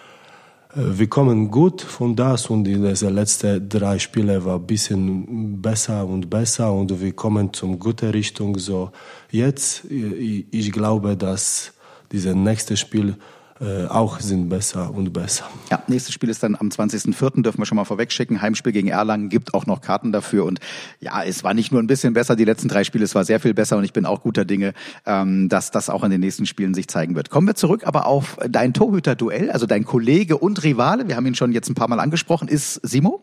wir 0.74 1.06
kommen 1.06 1.50
gut 1.50 1.82
von 1.82 2.16
das 2.16 2.48
und 2.48 2.64
diese 2.64 3.10
letzten 3.10 3.68
drei 3.68 3.98
Spiele 3.98 4.42
war 4.42 4.56
ein 4.56 4.66
bisschen 4.66 5.60
besser 5.60 6.06
und 6.06 6.30
besser 6.30 6.72
und 6.72 6.98
wir 6.98 7.12
kommen 7.12 7.52
zum 7.52 7.78
guten 7.78 8.10
Richtung. 8.10 8.58
So 8.58 8.90
jetzt, 9.30 9.84
ich, 9.90 10.46
ich 10.50 10.72
glaube, 10.72 11.14
dass 11.16 11.74
dieses 12.10 12.34
nächste 12.34 12.76
Spiel 12.76 13.16
äh, 13.62 13.86
auch 13.86 14.18
sind 14.18 14.48
besser 14.48 14.92
und 14.92 15.12
besser. 15.12 15.44
Ja, 15.70 15.82
nächstes 15.86 16.12
Spiel 16.12 16.28
ist 16.28 16.42
dann 16.42 16.56
am 16.56 16.68
20.04., 16.68 17.42
dürfen 17.42 17.58
wir 17.58 17.66
schon 17.66 17.76
mal 17.76 17.84
vorwegschicken. 17.84 18.42
Heimspiel 18.42 18.72
gegen 18.72 18.88
Erlangen 18.88 19.28
gibt 19.28 19.54
auch 19.54 19.66
noch 19.66 19.80
Karten 19.80 20.10
dafür. 20.10 20.44
Und 20.46 20.58
ja, 20.98 21.22
es 21.22 21.44
war 21.44 21.54
nicht 21.54 21.70
nur 21.70 21.80
ein 21.80 21.86
bisschen 21.86 22.12
besser, 22.12 22.34
die 22.34 22.44
letzten 22.44 22.66
drei 22.66 22.82
Spiele, 22.82 23.04
es 23.04 23.14
war 23.14 23.24
sehr 23.24 23.38
viel 23.38 23.54
besser 23.54 23.76
und 23.76 23.84
ich 23.84 23.92
bin 23.92 24.04
auch 24.04 24.22
guter 24.22 24.44
Dinge, 24.44 24.74
ähm, 25.06 25.48
dass 25.48 25.70
das 25.70 25.90
auch 25.90 26.02
in 26.02 26.10
den 26.10 26.20
nächsten 26.20 26.44
Spielen 26.44 26.74
sich 26.74 26.88
zeigen 26.88 27.14
wird. 27.14 27.30
Kommen 27.30 27.46
wir 27.46 27.54
zurück 27.54 27.82
aber 27.84 28.06
auf 28.06 28.36
dein 28.48 28.72
Torhüter-Duell, 28.74 29.50
also 29.52 29.66
dein 29.66 29.84
Kollege 29.84 30.38
und 30.38 30.64
Rivale, 30.64 31.06
wir 31.06 31.14
haben 31.14 31.26
ihn 31.26 31.36
schon 31.36 31.52
jetzt 31.52 31.68
ein 31.68 31.74
paar 31.74 31.88
Mal 31.88 32.00
angesprochen, 32.00 32.48
ist 32.48 32.80
Simo. 32.82 33.22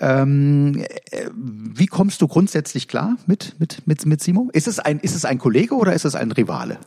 Ähm, 0.00 0.82
äh, 1.10 1.28
wie 1.34 1.86
kommst 1.86 2.22
du 2.22 2.28
grundsätzlich 2.28 2.88
klar 2.88 3.16
mit, 3.26 3.56
mit, 3.58 3.86
mit, 3.86 4.06
mit 4.06 4.22
Simo? 4.22 4.48
Ist 4.54 4.66
es 4.66 4.78
ein, 4.78 4.98
ist 5.00 5.14
es 5.14 5.26
ein 5.26 5.38
Kollege 5.38 5.74
oder 5.74 5.92
ist 5.92 6.06
es 6.06 6.14
ein 6.14 6.32
Rivale? 6.32 6.78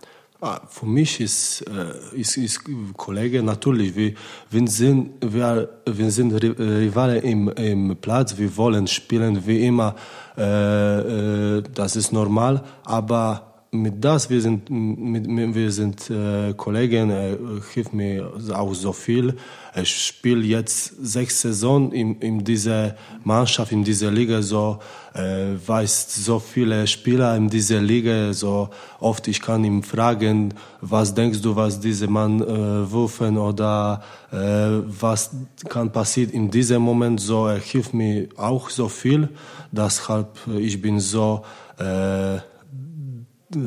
Ah, 0.43 0.59
für 0.67 0.87
mich 0.87 1.21
ist, 1.21 1.61
äh, 1.69 2.19
ist, 2.19 2.35
ist 2.35 2.61
Kollege 2.97 3.43
natürlich, 3.43 3.95
wir, 3.95 4.15
wir, 4.49 4.67
sind, 4.67 5.11
wir, 5.21 5.69
wir 5.85 6.09
sind 6.09 6.33
Rivale 6.33 7.19
im, 7.19 7.47
im 7.49 7.95
Platz, 7.97 8.35
wir 8.39 8.57
wollen 8.57 8.87
spielen 8.87 9.45
wie 9.45 9.67
immer, 9.67 9.95
äh, 10.35 11.57
äh, 11.57 11.63
das 11.75 11.95
ist 11.95 12.11
normal, 12.11 12.63
aber 12.83 13.50
mit 13.73 14.03
das, 14.03 14.29
wir 14.29 14.41
sind, 14.41 14.69
mit, 14.69 15.55
wir 15.55 15.71
sind 15.71 16.09
äh, 16.09 16.53
Kollegen, 16.57 17.09
er 17.09 17.37
hilft 17.73 17.93
mir 17.93 18.29
auch 18.53 18.73
so 18.73 18.91
viel. 18.91 19.37
Ich 19.73 20.07
spiele 20.07 20.41
jetzt 20.41 20.93
sechs 21.01 21.39
Saison 21.39 21.93
in, 21.93 22.19
in 22.19 22.43
dieser 22.43 22.97
Mannschaft, 23.23 23.71
in 23.71 23.85
dieser 23.85 24.11
Liga, 24.11 24.41
so, 24.41 24.79
äh, 25.13 25.55
weiß 25.65 26.25
so 26.25 26.39
viele 26.39 26.85
Spieler 26.85 27.33
in 27.37 27.47
dieser 27.47 27.79
Liga, 27.79 28.33
so 28.33 28.71
oft 28.99 29.29
ich 29.29 29.41
kann 29.41 29.63
ihm 29.63 29.83
fragen, 29.83 30.53
was 30.81 31.13
denkst 31.13 31.41
du, 31.41 31.55
was 31.55 31.79
diese 31.79 32.07
Mann 32.07 32.41
äh, 32.41 32.91
würfen 32.91 33.37
oder 33.37 34.03
äh, 34.33 34.35
was 34.35 35.31
kann 35.69 35.93
passieren 35.93 36.31
in 36.31 36.51
diesem 36.51 36.81
Moment, 36.81 37.21
so, 37.21 37.47
er 37.47 37.59
hilft 37.59 37.93
mir 37.93 38.27
auch 38.35 38.69
so 38.69 38.89
viel, 38.89 39.29
deshalb 39.71 40.37
ich 40.59 40.81
bin 40.81 40.99
so, 40.99 41.45
äh, 41.79 42.39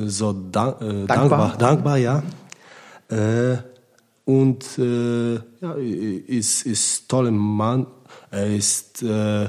so 0.07 0.33
dank, 0.33 0.81
äh, 0.81 1.07
dankbar. 1.07 1.07
dankbar, 1.07 1.57
dankbar, 1.59 1.97
ja. 1.99 2.23
Äh, 3.09 3.59
und 4.25 4.79
äh, 4.79 5.35
ja, 5.35 5.75
ist 6.27 6.67
ist 6.67 7.09
toller 7.09 7.31
Mann. 7.31 7.87
Er 8.31 8.47
ist 8.47 9.03
äh, 9.03 9.49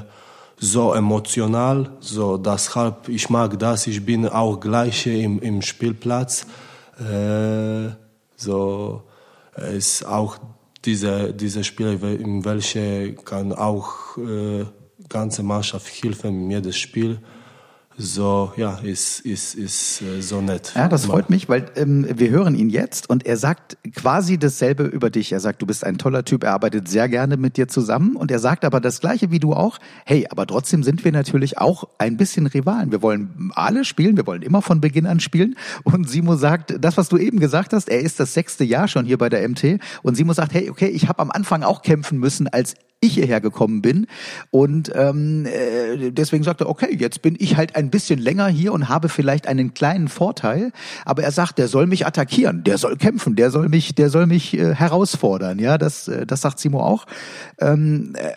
so 0.58 0.94
emotional, 0.94 1.90
so 2.00 2.36
deshalb 2.36 3.08
ich 3.08 3.30
mag 3.30 3.58
das. 3.58 3.86
Ich 3.86 4.04
bin 4.04 4.28
auch 4.28 4.60
gleich 4.60 5.06
im 5.06 5.40
im 5.40 5.62
Spielplatz. 5.62 6.46
Äh, 6.98 7.90
so 8.36 9.02
ist 9.74 10.04
auch 10.04 10.36
diese 10.84 11.32
diese 11.32 11.64
Spieler, 11.64 12.02
in 12.02 12.44
welche 12.44 13.14
kann 13.14 13.52
auch 13.52 14.18
äh, 14.18 14.66
ganze 15.08 15.42
Mannschaft 15.42 15.86
helfen 16.02 16.42
in 16.42 16.50
jedes 16.50 16.76
Spiel 16.76 17.20
so, 17.98 18.52
ja, 18.56 18.78
ist, 18.82 19.20
ist, 19.20 19.54
ist 19.54 20.02
äh, 20.02 20.20
so 20.20 20.42
nett. 20.42 20.72
Ja, 20.74 20.86
das 20.86 21.06
freut 21.06 21.30
mich, 21.30 21.48
weil 21.48 21.66
ähm, 21.76 22.06
wir 22.14 22.28
hören 22.28 22.54
ihn 22.54 22.68
jetzt 22.68 23.08
und 23.08 23.24
er 23.24 23.38
sagt 23.38 23.78
quasi 23.94 24.38
dasselbe 24.38 24.84
über 24.84 25.08
dich. 25.08 25.32
Er 25.32 25.40
sagt, 25.40 25.62
du 25.62 25.66
bist 25.66 25.82
ein 25.82 25.96
toller 25.96 26.24
Typ, 26.24 26.44
er 26.44 26.52
arbeitet 26.52 26.88
sehr 26.88 27.08
gerne 27.08 27.38
mit 27.38 27.56
dir 27.56 27.68
zusammen 27.68 28.14
und 28.16 28.30
er 28.30 28.38
sagt 28.38 28.66
aber 28.66 28.80
das 28.80 29.00
Gleiche 29.00 29.30
wie 29.30 29.38
du 29.38 29.54
auch. 29.54 29.78
Hey, 30.04 30.26
aber 30.30 30.46
trotzdem 30.46 30.82
sind 30.82 31.06
wir 31.06 31.12
natürlich 31.12 31.56
auch 31.56 31.88
ein 31.96 32.18
bisschen 32.18 32.46
Rivalen. 32.46 32.92
Wir 32.92 33.00
wollen 33.00 33.50
alle 33.54 33.84
spielen, 33.86 34.18
wir 34.18 34.26
wollen 34.26 34.42
immer 34.42 34.60
von 34.60 34.82
Beginn 34.82 35.06
an 35.06 35.18
spielen 35.18 35.56
und 35.84 36.08
Simo 36.08 36.36
sagt, 36.36 36.74
das, 36.78 36.98
was 36.98 37.08
du 37.08 37.16
eben 37.16 37.40
gesagt 37.40 37.72
hast, 37.72 37.88
er 37.88 38.00
ist 38.00 38.20
das 38.20 38.34
sechste 38.34 38.64
Jahr 38.64 38.88
schon 38.88 39.06
hier 39.06 39.16
bei 39.16 39.30
der 39.30 39.48
MT 39.48 39.80
und 40.02 40.16
Simo 40.16 40.34
sagt, 40.34 40.52
hey, 40.52 40.68
okay, 40.68 40.88
ich 40.88 41.08
habe 41.08 41.20
am 41.20 41.30
Anfang 41.30 41.62
auch 41.62 41.80
kämpfen 41.80 42.18
müssen, 42.18 42.46
als 42.46 42.74
ich 43.00 43.14
hierher 43.14 43.40
gekommen 43.40 43.82
bin. 43.82 44.06
Und 44.50 44.90
ähm, 44.94 45.46
äh, 45.46 46.10
deswegen 46.10 46.44
sagt 46.44 46.60
er, 46.60 46.68
okay, 46.68 46.96
jetzt 46.98 47.22
bin 47.22 47.36
ich 47.38 47.56
halt 47.56 47.76
ein 47.76 47.90
bisschen 47.90 48.18
länger 48.18 48.48
hier 48.48 48.72
und 48.72 48.88
habe 48.88 49.08
vielleicht 49.08 49.46
einen 49.46 49.74
kleinen 49.74 50.08
Vorteil. 50.08 50.72
Aber 51.04 51.22
er 51.22 51.32
sagt, 51.32 51.58
der 51.58 51.68
soll 51.68 51.86
mich 51.86 52.06
attackieren, 52.06 52.64
der 52.64 52.78
soll 52.78 52.96
kämpfen, 52.96 53.36
der 53.36 53.50
soll 53.50 53.68
mich, 53.68 53.94
der 53.94 54.10
soll 54.10 54.26
mich 54.26 54.54
äh, 54.54 54.74
herausfordern. 54.74 55.58
Ja, 55.58 55.78
das, 55.78 56.08
äh, 56.08 56.26
das 56.26 56.40
sagt 56.40 56.58
Simo 56.58 56.80
auch. 56.80 57.06
Ähm, 57.60 58.14
äh, 58.16 58.32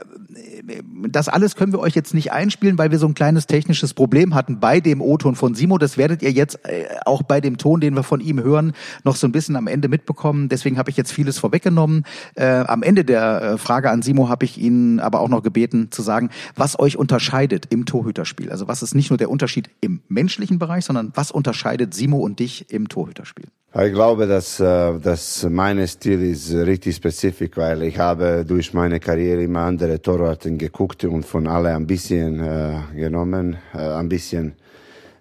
das 1.10 1.28
alles 1.28 1.56
können 1.56 1.72
wir 1.72 1.80
euch 1.80 1.96
jetzt 1.96 2.14
nicht 2.14 2.32
einspielen, 2.32 2.78
weil 2.78 2.92
wir 2.92 3.00
so 3.00 3.08
ein 3.08 3.14
kleines 3.14 3.48
technisches 3.48 3.94
Problem 3.94 4.36
hatten 4.36 4.60
bei 4.60 4.80
dem 4.80 5.02
O-Ton 5.02 5.36
von 5.36 5.56
Simo. 5.56 5.78
Das 5.78 5.98
werdet 5.98 6.22
ihr 6.22 6.32
jetzt 6.32 6.66
äh, 6.66 6.86
auch 7.06 7.24
bei 7.24 7.42
dem 7.42 7.58
Ton, 7.58 7.80
den 7.80 7.96
wir 7.96 8.04
von 8.04 8.22
ihm 8.22 8.42
hören, 8.42 8.74
noch 9.04 9.16
so 9.16 9.28
ein 9.28 9.32
bisschen 9.32 9.56
am 9.56 9.68
Ende 9.68 9.88
mitbekommen. 9.88 10.50
Deswegen 10.50 10.78
habe 10.78 10.90
ich 10.90 10.98
jetzt 10.98 11.12
vieles 11.12 11.40
vorweggenommen. 11.40 12.06
Äh, 12.36 12.46
am 12.46 12.84
Ende 12.84 13.06
der 13.06 13.42
äh, 13.42 13.58
Frage 13.58 13.90
an 13.90 14.02
Simo 14.02 14.30
habe 14.30 14.46
ich 14.46 14.58
ihn 14.58 15.00
aber 15.00 15.20
auch 15.20 15.30
noch 15.30 15.42
gebeten 15.42 15.92
zu 15.92 16.02
sagen, 16.02 16.30
was 16.56 16.80
euch 16.80 16.98
unterscheidet 16.98 17.68
im 17.70 17.86
Torhüterspiel. 17.86 18.52
Also 18.52 18.68
was 18.68 18.84
ist 18.84 18.94
nicht 18.96 19.10
nur 19.10 19.18
der 19.18 19.30
Unterschied 19.30 19.70
im 19.82 20.02
menschlichen 20.10 20.60
Bereich, 20.60 20.86
sondern 20.86 21.12
was 21.16 21.32
unterscheidet 21.32 21.94
Simo 21.94 22.18
und 22.18 22.40
dich 22.40 22.70
im 22.72 22.88
Torhüterspiel? 22.88 23.46
Ich 23.72 23.94
glaube, 23.94 24.26
dass, 24.26 24.60
äh, 24.60 25.00
dass 25.00 25.46
mein 25.48 25.88
Stil 25.88 26.24
ist 26.24 26.52
richtig 26.52 26.96
spezifisch, 26.96 27.52
weil 27.54 27.84
ich 27.84 28.00
habe 28.00 28.44
durch 28.44 28.74
meine 28.74 29.00
Karriere 29.00 29.44
immer 29.44 29.60
andere 29.60 30.02
Torwarten 30.02 30.58
geguckt 30.58 31.04
und 31.04 31.24
von 31.24 31.46
alle 31.46 31.76
ein 31.76 31.86
bisschen 31.86 32.40
äh, 32.40 32.80
genommen, 32.96 33.58
äh, 33.76 33.78
ein 33.78 34.10
bisschen 34.10 34.54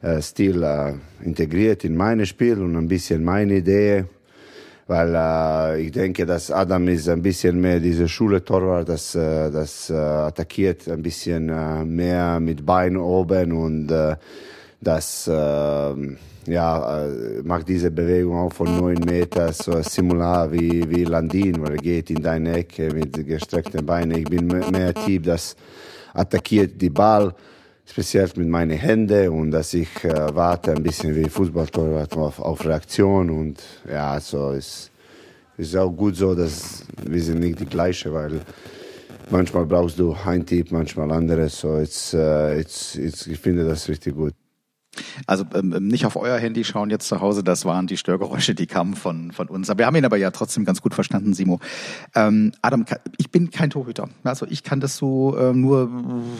äh, 0.01 0.23
Stil 0.23 0.63
äh, 0.63 0.95
integriert 1.23 1.85
in 1.85 1.95
mein 1.95 2.25
Spiel 2.25 2.63
und 2.63 2.75
ein 2.75 2.89
bisschen 2.89 3.23
meine 3.23 3.57
Idee, 3.57 4.07
weil 4.87 5.15
äh, 5.15 5.83
ich 5.83 5.93
denke, 5.93 6.25
dass 6.25 6.51
Adam 6.51 6.89
ist 6.89 7.07
ein 7.11 7.21
bisschen 7.21 7.61
mehr 7.61 7.81
diese 7.81 8.09
Schule 8.09 8.43
Torwart, 8.43 8.89
das, 8.89 9.15
äh, 9.15 9.51
das 9.51 9.91
äh, 9.91 9.95
attackiert 9.95 10.89
ein 10.89 11.03
bisschen 11.03 11.51
äh, 11.51 11.85
mehr 11.85 12.41
mit 12.41 12.65
Bein 12.65 12.97
oben 12.97 13.53
und 13.53 13.91
äh, 13.91 14.17
das 14.81 15.29
äh, 15.29 16.17
ja, 16.49 17.05
äh, 17.05 17.43
macht 17.43 17.69
diese 17.69 17.91
Bewegung 17.91 18.37
auch 18.37 18.53
von 18.53 18.77
neun 18.77 18.99
Metern 19.05 19.53
so 19.53 19.81
similar 19.83 20.51
wie, 20.53 20.89
wie 20.89 21.05
Landin, 21.05 21.61
weil 21.61 21.73
er 21.73 21.79
geht 21.79 22.11
in 22.11 22.23
deine 22.23 22.55
Ecke 22.57 22.93
mit 22.93 23.27
gestreckten 23.27 23.85
Beinen. 23.85 24.19
Ich 24.19 24.29
bin 24.29 24.47
mehr 24.47 24.95
Typ, 24.95 25.25
das 25.25 25.55
attackiert 26.15 26.81
die 26.81 26.91
Ball, 26.91 27.35
speziell 27.85 28.29
mit 28.37 28.49
meinen 28.49 28.79
Händen 28.79 29.29
und 29.29 29.51
dass 29.51 29.75
ich 29.75 30.05
äh, 30.05 30.35
warte 30.35 30.73
ein 30.73 30.83
bisschen 30.83 31.15
wie 31.15 31.29
Fußballtorwart 31.29 32.17
auf, 32.17 32.41
auf 32.41 32.65
Reaktion 32.65 33.31
und 33.31 33.63
ja, 33.89 34.13
also 34.13 34.51
ist 34.51 34.91
ist 35.59 35.77
auch 35.77 35.91
gut 35.91 36.17
so, 36.17 36.35
dass 36.35 36.85
wir 37.05 37.21
sind 37.21 37.41
nicht 37.41 37.59
die 37.59 37.67
gleiche, 37.67 38.13
weil 38.13 38.41
manchmal 39.29 39.67
brauchst 39.67 39.99
du 39.99 40.17
ein 40.25 40.47
Typ, 40.47 40.71
manchmal 40.71 41.11
anderes. 41.11 41.59
So, 41.59 41.79
it's, 41.79 42.15
uh, 42.15 42.55
it's, 42.57 42.95
it's, 42.95 43.27
ich 43.27 43.39
finde 43.39 43.65
das 43.65 43.89
richtig 43.89 44.15
gut. 44.15 44.35
Also 45.27 45.45
ähm, 45.55 45.73
ähm, 45.77 45.89
nicht 45.89 46.07
auf 46.07 46.17
euer 46.17 46.39
Handy 46.39 46.65
schauen 46.65 46.91
jetzt 46.91 47.09
zu 47.09 47.21
Hause, 47.21 47.43
das 47.43 47.65
waren 47.65 47.87
die 47.87 47.97
Störgeräusche, 47.97 48.55
die 48.55 48.67
kamen 48.67 48.95
von, 48.95 49.33
von 49.33 49.49
uns. 49.49 49.71
Aber 49.71 49.79
wir 49.79 49.87
haben 49.87 49.97
ihn 49.97 50.05
aber 50.05 50.17
ja 50.17 50.31
trotzdem 50.31 50.65
ganz 50.65 50.83
gut 50.83 50.95
verstanden, 50.95 51.35
Simo. 51.35 51.61
Ähm, 52.15 52.53
Adam, 52.63 52.85
ich 53.17 53.31
bin 53.31 53.51
kein 53.51 53.71
Torhüter. 53.71 54.09
Also 54.25 54.47
ich 54.49 54.63
kann 54.63 54.81
das 54.81 54.97
so 54.97 55.37
äh, 55.37 55.53
nur 55.53 55.91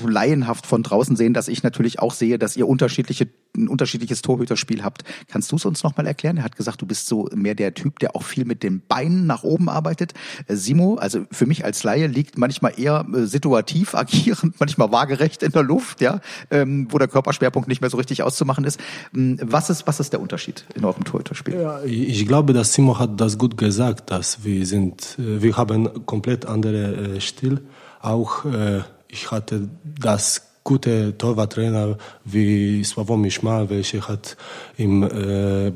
laienhaft 0.07 0.67
von 0.67 0.83
draußen 0.83 1.17
sehen, 1.17 1.35
dass 1.35 1.49
ich 1.49 1.63
natürlich 1.63 1.99
auch 2.01 2.13
sehe, 2.13 2.39
dass 2.39 2.57
ihr 2.57 2.69
unterschiedliche, 2.69 3.29
ein 3.57 3.69
unterschiedliches 3.69 4.23
Torhüterspiel 4.23 4.83
habt. 4.83 5.05
Kannst 5.29 5.53
du 5.53 5.57
es 5.57 5.65
uns 5.65 5.83
nochmal 5.83 6.07
erklären? 6.07 6.39
Er 6.39 6.45
hat 6.45 6.57
gesagt, 6.57 6.83
du 6.83 6.87
bist 6.87 7.07
so 7.07 7.29
mehr 7.35 7.55
der 7.55 7.75
Typ, 7.75 7.99
der 7.99 8.17
auch 8.17 8.23
viel 8.23 8.45
mit 8.45 8.63
den 8.63 8.81
Beinen 8.87 9.27
nach 9.27 9.43
oben 9.43 9.69
arbeitet. 9.69 10.15
Äh, 10.47 10.57
Simo, 10.57 10.97
also 10.97 11.25
für 11.31 11.47
mich 11.47 11.65
als 11.65 11.83
Laie 11.85 12.07
liegt 12.07 12.39
manchmal 12.39 12.79
eher 12.79 13.07
äh, 13.15 13.25
situativ 13.25 13.95
agierend, 13.95 14.55
manchmal 14.61 14.93
waagerecht 14.93 15.43
in 15.43 15.53
der 15.53 15.63
Luft, 15.63 16.01
ja, 16.01 16.21
ähm, 16.51 16.89
wo 16.91 16.99
der 16.99 17.09
Körperschwerpunkt 17.09 17.69
nicht 17.69 17.81
mehr 17.81 17.91
so 17.91 17.97
richtig 17.97 18.23
auszumachen 18.23 18.48
machen 18.49 18.65
ist. 18.65 18.81
Hm, 19.13 19.39
was 19.43 19.71
ist, 19.71 19.87
was 19.87 20.01
ist 20.01 20.13
der 20.13 20.21
Unterschied 20.21 20.65
in 20.75 20.85
eurem 20.85 21.05
Torhüterspiel? 21.05 21.55
Ja, 21.55 21.81
ich 21.85 22.27
glaube, 22.27 22.53
dass 22.53 22.73
Simo 22.73 22.99
hat 22.99 23.21
das 23.21 23.39
gut 23.39 23.57
gesagt, 23.57 24.11
dass 24.11 24.45
wir 24.45 24.67
sind, 24.67 25.17
äh, 25.19 25.41
wir 25.41 25.57
haben 25.57 26.05
komplett 26.07 26.47
andere 26.47 27.17
äh, 27.17 27.21
Stil. 27.21 27.61
Auch 28.03 28.45
äh, 28.45 28.81
ich 29.07 29.31
hatte 29.31 29.69
das 29.85 30.43
gute 30.65 31.17
Torwarttrainer 31.17 31.97
wie 32.25 32.85
Sławomir 32.85 33.31
Schmal, 33.31 33.71
welcher 33.71 34.07
hat 34.07 34.37
im 34.77 35.01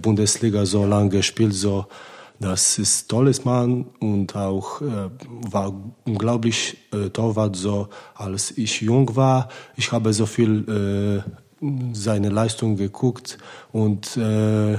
Bundesliga 0.03 0.67
so 0.67 0.85
lange 0.85 1.09
gespielt, 1.09 1.55
so 1.55 1.87
das 2.43 2.77
ist 2.79 3.09
tolles 3.09 3.45
Mann 3.45 3.87
und 4.01 4.35
auch 4.35 4.81
äh, 4.81 5.11
war 5.53 5.73
unglaublich 6.05 6.77
äh, 6.93 7.09
Torwart 7.11 7.55
so 7.55 7.89
als 8.17 8.59
ich 8.59 8.81
jung 8.81 9.15
war. 9.15 9.49
Ich 9.77 9.93
habe 9.93 10.13
so 10.13 10.27
viel 10.27 11.23
seine 11.93 12.29
Leistung 12.29 12.77
geguckt 12.77 13.39
und 13.73 14.17
äh, 14.17 14.79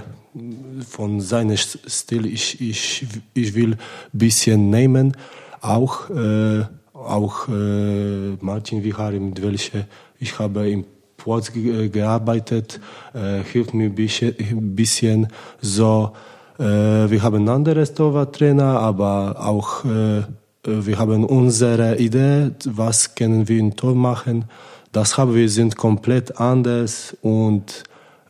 von 0.87 1.21
seinem 1.21 1.57
Stil 1.57 2.25
ich, 2.25 2.59
ich, 2.59 3.05
ich 3.33 3.53
will 3.55 3.73
ein 3.73 3.77
bisschen 4.11 4.69
nehmen. 4.69 5.15
Auch, 5.61 6.09
äh, 6.09 6.63
auch 6.93 7.47
äh, 7.47 8.31
Martin 8.41 8.83
Vihari, 8.83 9.19
mit 9.19 9.41
welchem 9.41 9.83
ich 10.19 10.39
habe 10.39 10.69
im 10.69 10.85
Płotz 11.17 11.51
gearbeitet, 11.53 12.79
äh, 13.13 13.43
hilft 13.43 13.73
mir 13.73 13.89
ein 13.89 14.75
bisschen, 14.75 15.27
so. 15.61 16.13
Äh, 16.59 16.63
wir 16.63 17.23
haben 17.23 17.47
andere 17.49 17.91
Torwarttrainer, 17.91 18.79
aber 18.79 19.35
auch 19.39 19.85
äh, 19.85 20.23
wir 20.65 20.97
haben 20.97 21.25
unsere 21.25 21.97
Idee, 21.97 22.51
was 22.65 23.15
können 23.15 23.47
wir 23.49 23.59
im 23.59 23.75
Tor 23.75 23.95
machen. 23.95 24.45
Das 24.93 25.17
haben 25.17 25.33
wir 25.33 25.49
sind 25.49 25.75
komplett 25.75 26.39
anders 26.39 27.17
und 27.23 27.83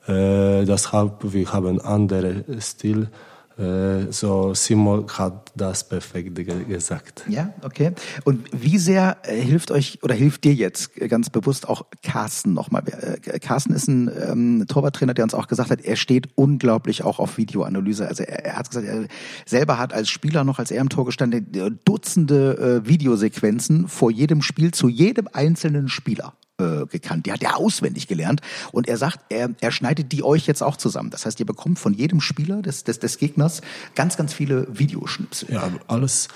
äh, 0.08 0.64
deshalb 0.64 1.34
wir 1.34 1.52
haben 1.52 1.82
andere 1.82 2.46
Stil. 2.62 3.10
Äh, 3.58 4.12
so 4.12 4.54
Simon 4.54 5.06
hat 5.10 5.52
das 5.56 5.86
perfekt 5.88 6.34
gesagt. 6.70 7.26
Ja, 7.28 7.54
okay. 7.64 7.92
Und 8.24 8.48
wie 8.54 8.78
sehr 8.78 9.18
äh, 9.24 9.36
hilft 9.36 9.72
euch 9.72 10.00
oder 10.04 10.16
hilft 10.16 10.46
dir 10.46 10.54
jetzt 10.54 10.96
ganz 10.96 11.30
bewusst 11.30 11.68
auch 11.68 11.86
Carsten 12.02 12.54
nochmal? 12.54 12.84
Äh, 12.88 13.40
Carsten 13.40 13.74
ist 13.74 13.90
ein 13.90 14.10
ähm, 14.30 14.66
Torwarttrainer, 14.66 15.14
der 15.14 15.26
uns 15.26 15.34
auch 15.34 15.50
gesagt 15.50 15.70
hat, 15.70 15.82
er 15.82 15.98
steht 15.98 16.30
unglaublich 16.36 17.04
auch 17.04 17.20
auf 17.20 17.38
Videoanalyse. 17.38 18.08
Also 18.08 18.24
er, 18.24 18.46
er 18.46 18.56
hat 18.56 18.70
gesagt, 18.70 18.88
er 18.88 19.06
selber 19.46 19.78
hat 19.78 19.94
als 19.94 20.10
Spieler 20.10 20.46
noch, 20.46 20.60
als 20.60 20.72
er 20.72 20.80
im 20.80 20.88
Tor 20.88 21.06
gestanden, 21.06 21.78
Dutzende 21.84 22.82
äh, 22.86 22.88
Videosequenzen 22.88 23.90
vor 23.90 24.10
jedem 24.10 24.42
Spiel 24.42 24.72
zu 24.72 24.88
jedem 24.88 25.28
einzelnen 25.34 25.90
Spieler 25.90 26.34
äh, 26.64 26.86
gekannt. 26.86 27.26
Die 27.26 27.32
hat 27.32 27.44
er 27.44 27.58
auswendig 27.58 28.08
gelernt. 28.08 28.42
Und 28.72 28.88
er 28.88 28.98
sagt, 28.98 29.20
er, 29.30 29.50
er 29.62 29.72
schneidet 29.72 30.12
die 30.12 30.24
euch 30.24 30.48
jetzt 30.48 30.64
auch 30.64 30.78
zusammen. 30.78 31.10
Das 31.10 31.26
heißt, 31.26 31.40
ihr 31.40 31.46
bekommt 31.46 31.80
von 31.80 31.94
jedem 31.94 32.22
Spieler 32.22 32.62
des, 32.62 32.84
des, 32.84 33.00
des 33.00 33.18
Gegners 33.18 33.62
ganz, 33.96 34.18
ganz 34.18 34.34
viele 34.34 34.68
Videoschnipsel. 34.72 35.52
Ja, 35.52 35.70
alles. 35.88 36.28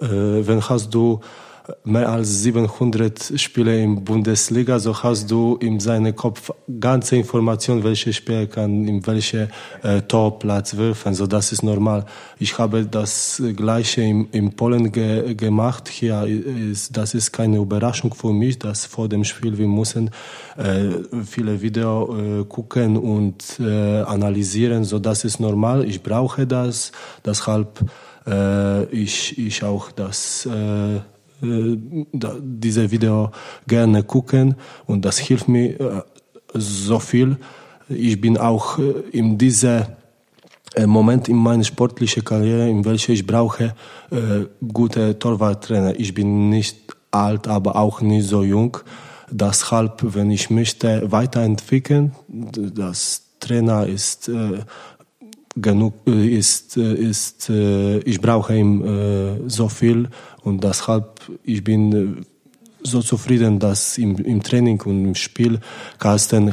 Äh, 0.00 0.06
wenn 0.08 0.68
hast 0.68 0.94
du 0.94 1.20
mehr 1.84 2.08
als 2.08 2.42
700 2.42 3.40
Spiele 3.40 3.80
in 3.80 4.04
Bundesliga, 4.04 4.78
so 4.78 5.02
hast 5.02 5.30
du 5.30 5.56
in 5.60 5.80
seinem 5.80 6.14
Kopf 6.14 6.50
ganze 6.80 7.16
Informationen, 7.16 7.82
welche 7.84 8.12
Spieler 8.12 8.46
kann 8.46 8.86
in 8.86 9.06
welche 9.06 9.48
äh, 9.82 10.02
Torplatz 10.02 10.76
werfen. 10.76 11.14
So 11.14 11.26
das 11.26 11.52
ist 11.52 11.62
normal. 11.62 12.04
Ich 12.38 12.58
habe 12.58 12.84
das 12.84 13.42
gleiche 13.56 14.02
in, 14.02 14.28
in 14.30 14.54
Polen 14.54 14.92
ge, 14.92 15.34
gemacht. 15.34 15.88
Hier 15.88 16.24
ist 16.24 16.96
das 16.96 17.14
ist 17.14 17.32
keine 17.32 17.58
Überraschung 17.58 18.12
für 18.14 18.32
mich, 18.32 18.58
dass 18.58 18.84
vor 18.84 19.08
dem 19.08 19.24
Spiel 19.24 19.56
wir 19.56 19.68
müssen 19.68 20.10
äh, 20.56 21.22
viele 21.24 21.62
Video 21.62 22.40
äh, 22.40 22.44
gucken 22.44 22.96
und 22.96 23.58
äh, 23.58 24.02
analysieren. 24.02 24.84
So 24.84 24.98
das 24.98 25.24
ist 25.24 25.40
normal. 25.40 25.84
Ich 25.84 26.02
brauche 26.02 26.46
das. 26.46 26.92
Deshalb 27.24 27.84
äh, 28.26 28.84
ich 28.86 29.38
ich 29.38 29.62
auch 29.64 29.90
das 29.92 30.46
äh, 30.46 31.00
diese 31.40 32.90
Video 32.90 33.30
gerne 33.66 34.02
gucken 34.02 34.54
und 34.86 35.04
das 35.04 35.18
hilft 35.18 35.48
mir 35.48 35.80
äh, 35.80 36.02
so 36.54 36.98
viel. 36.98 37.36
Ich 37.88 38.20
bin 38.20 38.38
auch 38.38 38.78
äh, 38.78 38.92
in 39.12 39.38
diesem 39.38 39.84
Moment 40.86 41.28
in 41.28 41.36
meiner 41.36 41.62
sportlichen 41.62 42.24
Karriere, 42.24 42.68
in 42.68 42.84
welcher 42.84 43.12
ich 43.12 43.24
brauche 43.24 43.76
gute 44.72 45.16
Torwarttrainer. 45.16 46.00
Ich 46.00 46.14
bin 46.14 46.50
nicht 46.50 46.92
alt, 47.12 47.46
aber 47.46 47.76
auch 47.76 48.00
nicht 48.00 48.26
so 48.26 48.42
jung. 48.42 48.78
Deshalb, 49.30 50.02
wenn 50.02 50.32
ich 50.32 50.50
möchte 50.50 51.12
weiterentwickeln, 51.12 52.10
das 52.26 53.22
Trainer 53.38 53.86
ist 53.86 54.28
genug 55.54 55.94
ist 56.06 56.76
ist 56.76 57.48
ich 57.48 58.20
brauche 58.20 58.56
ihm 58.56 59.44
so 59.46 59.68
viel 59.68 60.08
und 60.44 60.62
deshalb, 60.62 61.20
ich 61.42 61.64
bin 61.64 62.26
so 62.86 63.00
zufrieden, 63.00 63.58
dass 63.58 63.96
im, 63.96 64.16
im 64.16 64.42
Training 64.42 64.80
und 64.82 65.04
im 65.04 65.14
Spiel 65.14 65.58
Carsten 65.98 66.52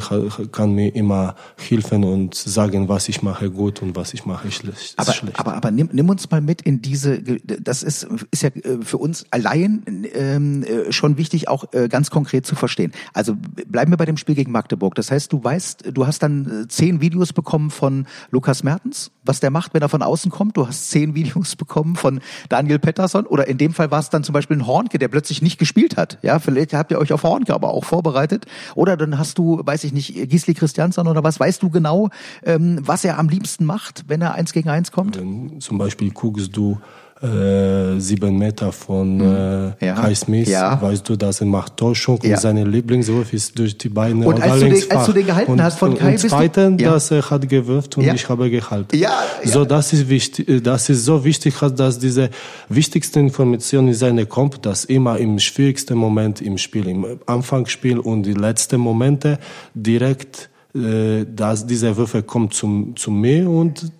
kann 0.50 0.72
mir 0.72 0.94
immer 0.94 1.34
helfen 1.56 2.04
und 2.04 2.34
sagen, 2.34 2.88
was 2.88 3.08
ich 3.08 3.22
mache 3.22 3.50
gut 3.50 3.82
und 3.82 3.94
was 3.96 4.14
ich 4.14 4.24
mache 4.24 4.50
schlecht. 4.50 4.94
Aber, 4.96 5.14
aber, 5.34 5.54
aber 5.54 5.70
nimm, 5.70 5.90
nimm 5.92 6.08
uns 6.08 6.30
mal 6.30 6.40
mit 6.40 6.62
in 6.62 6.80
diese, 6.80 7.20
das 7.22 7.82
ist, 7.82 8.08
ist 8.30 8.42
ja 8.42 8.48
äh, 8.48 8.78
für 8.82 8.96
uns 8.96 9.26
allein 9.30 10.06
ähm, 10.14 10.62
äh, 10.62 10.90
schon 10.90 11.18
wichtig, 11.18 11.48
auch 11.48 11.72
äh, 11.72 11.88
ganz 11.88 12.10
konkret 12.10 12.46
zu 12.46 12.54
verstehen. 12.54 12.92
Also 13.12 13.36
bleiben 13.66 13.92
wir 13.92 13.98
bei 13.98 14.06
dem 14.06 14.16
Spiel 14.16 14.34
gegen 14.34 14.52
Magdeburg. 14.52 14.94
Das 14.94 15.10
heißt, 15.10 15.32
du 15.32 15.44
weißt, 15.44 15.90
du 15.92 16.06
hast 16.06 16.22
dann 16.22 16.66
zehn 16.68 17.02
Videos 17.02 17.34
bekommen 17.34 17.70
von 17.70 18.06
Lukas 18.30 18.62
Mertens, 18.62 19.10
was 19.22 19.40
der 19.40 19.50
macht, 19.50 19.74
wenn 19.74 19.82
er 19.82 19.90
von 19.90 20.02
außen 20.02 20.30
kommt. 20.30 20.56
Du 20.56 20.66
hast 20.66 20.90
zehn 20.90 21.14
Videos 21.14 21.56
bekommen 21.56 21.96
von 21.96 22.20
Daniel 22.48 22.78
Pettersson 22.78 23.26
oder 23.26 23.46
in 23.48 23.58
dem 23.58 23.74
Fall 23.74 23.90
war 23.90 24.00
es 24.00 24.08
dann 24.08 24.24
zum 24.24 24.32
Beispiel 24.32 24.56
ein 24.56 24.66
Hornke, 24.66 24.98
der 24.98 25.08
plötzlich 25.08 25.42
nicht 25.42 25.58
gespielt 25.58 25.98
hat. 25.98 26.21
Ja, 26.22 26.38
vielleicht 26.38 26.72
habt 26.72 26.90
ihr 26.90 26.98
euch 26.98 27.12
auf 27.12 27.24
Hornke 27.24 27.52
aber 27.52 27.70
auch 27.70 27.84
vorbereitet. 27.84 28.46
Oder 28.74 28.96
dann 28.96 29.18
hast 29.18 29.38
du, 29.38 29.60
weiß 29.64 29.84
ich 29.84 29.92
nicht, 29.92 30.30
Gisli 30.30 30.54
Christiansson 30.54 31.08
oder 31.08 31.22
was, 31.24 31.38
weißt 31.38 31.62
du 31.62 31.70
genau, 31.70 32.08
ähm, 32.44 32.78
was 32.82 33.04
er 33.04 33.18
am 33.18 33.28
liebsten 33.28 33.64
macht, 33.64 34.04
wenn 34.08 34.22
er 34.22 34.34
eins 34.34 34.52
gegen 34.52 34.68
eins 34.68 34.92
kommt? 34.92 35.18
Wenn 35.18 35.60
zum 35.60 35.78
Beispiel 35.78 36.10
guckst 36.12 36.56
du 36.56 36.78
äh, 37.22 38.00
sieben 38.00 38.36
Meter 38.36 38.72
von 38.72 39.20
hm. 39.20 39.74
äh, 39.80 39.86
ja. 39.86 39.94
Kai 39.94 40.14
Smith, 40.14 40.48
ja. 40.48 40.80
weißt 40.80 41.08
du, 41.08 41.16
dass 41.16 41.40
er 41.40 41.46
macht 41.46 41.76
Täuschung 41.76 42.18
ja. 42.22 42.34
und 42.34 42.40
seine 42.40 42.64
Lieblingswurf 42.64 43.32
ist 43.32 43.58
durch 43.58 43.78
die 43.78 43.88
Beine 43.88 44.26
und 44.26 44.42
als, 44.42 44.60
du 44.60 44.68
den, 44.68 44.90
als 44.90 45.06
du 45.06 45.12
den 45.12 45.26
gehalten 45.26 45.52
und, 45.52 45.62
hast 45.62 45.78
von 45.78 45.96
Kai, 45.96 46.12
und 46.12 46.18
zweiten, 46.18 46.78
ja. 46.78 46.92
dass 46.92 47.10
er 47.10 47.30
hat 47.30 47.48
gewürft 47.48 47.96
und 47.96 48.04
ich 48.04 48.28
habe 48.28 48.50
gehalten. 48.50 48.96
Ja, 48.96 49.22
So, 49.44 49.64
das 49.64 49.92
ist 49.92 50.08
wichtig, 50.08 50.62
das 50.64 50.88
ist 50.88 51.04
so 51.04 51.24
wichtig, 51.24 51.54
dass 51.76 51.98
diese 51.98 52.30
wichtigste 52.68 53.20
Information 53.20 53.88
in 53.88 53.94
seine 53.94 54.26
kommt, 54.26 54.66
dass 54.66 54.84
immer 54.84 55.18
im 55.18 55.38
schwierigsten 55.38 55.96
Moment 55.96 56.40
im 56.40 56.58
Spiel, 56.58 56.88
im 56.88 57.06
Anfangsspiel 57.26 57.98
und 57.98 58.24
die 58.24 58.34
letzten 58.34 58.80
Momente 58.80 59.38
direkt 59.74 60.50
äh, 60.74 61.26
dass 61.26 61.66
diese 61.66 61.96
Würfel 61.96 62.22
kommt 62.22 62.54
zum, 62.54 62.96
zum 62.96 63.20
Meer 63.20 63.48
und 63.48 63.92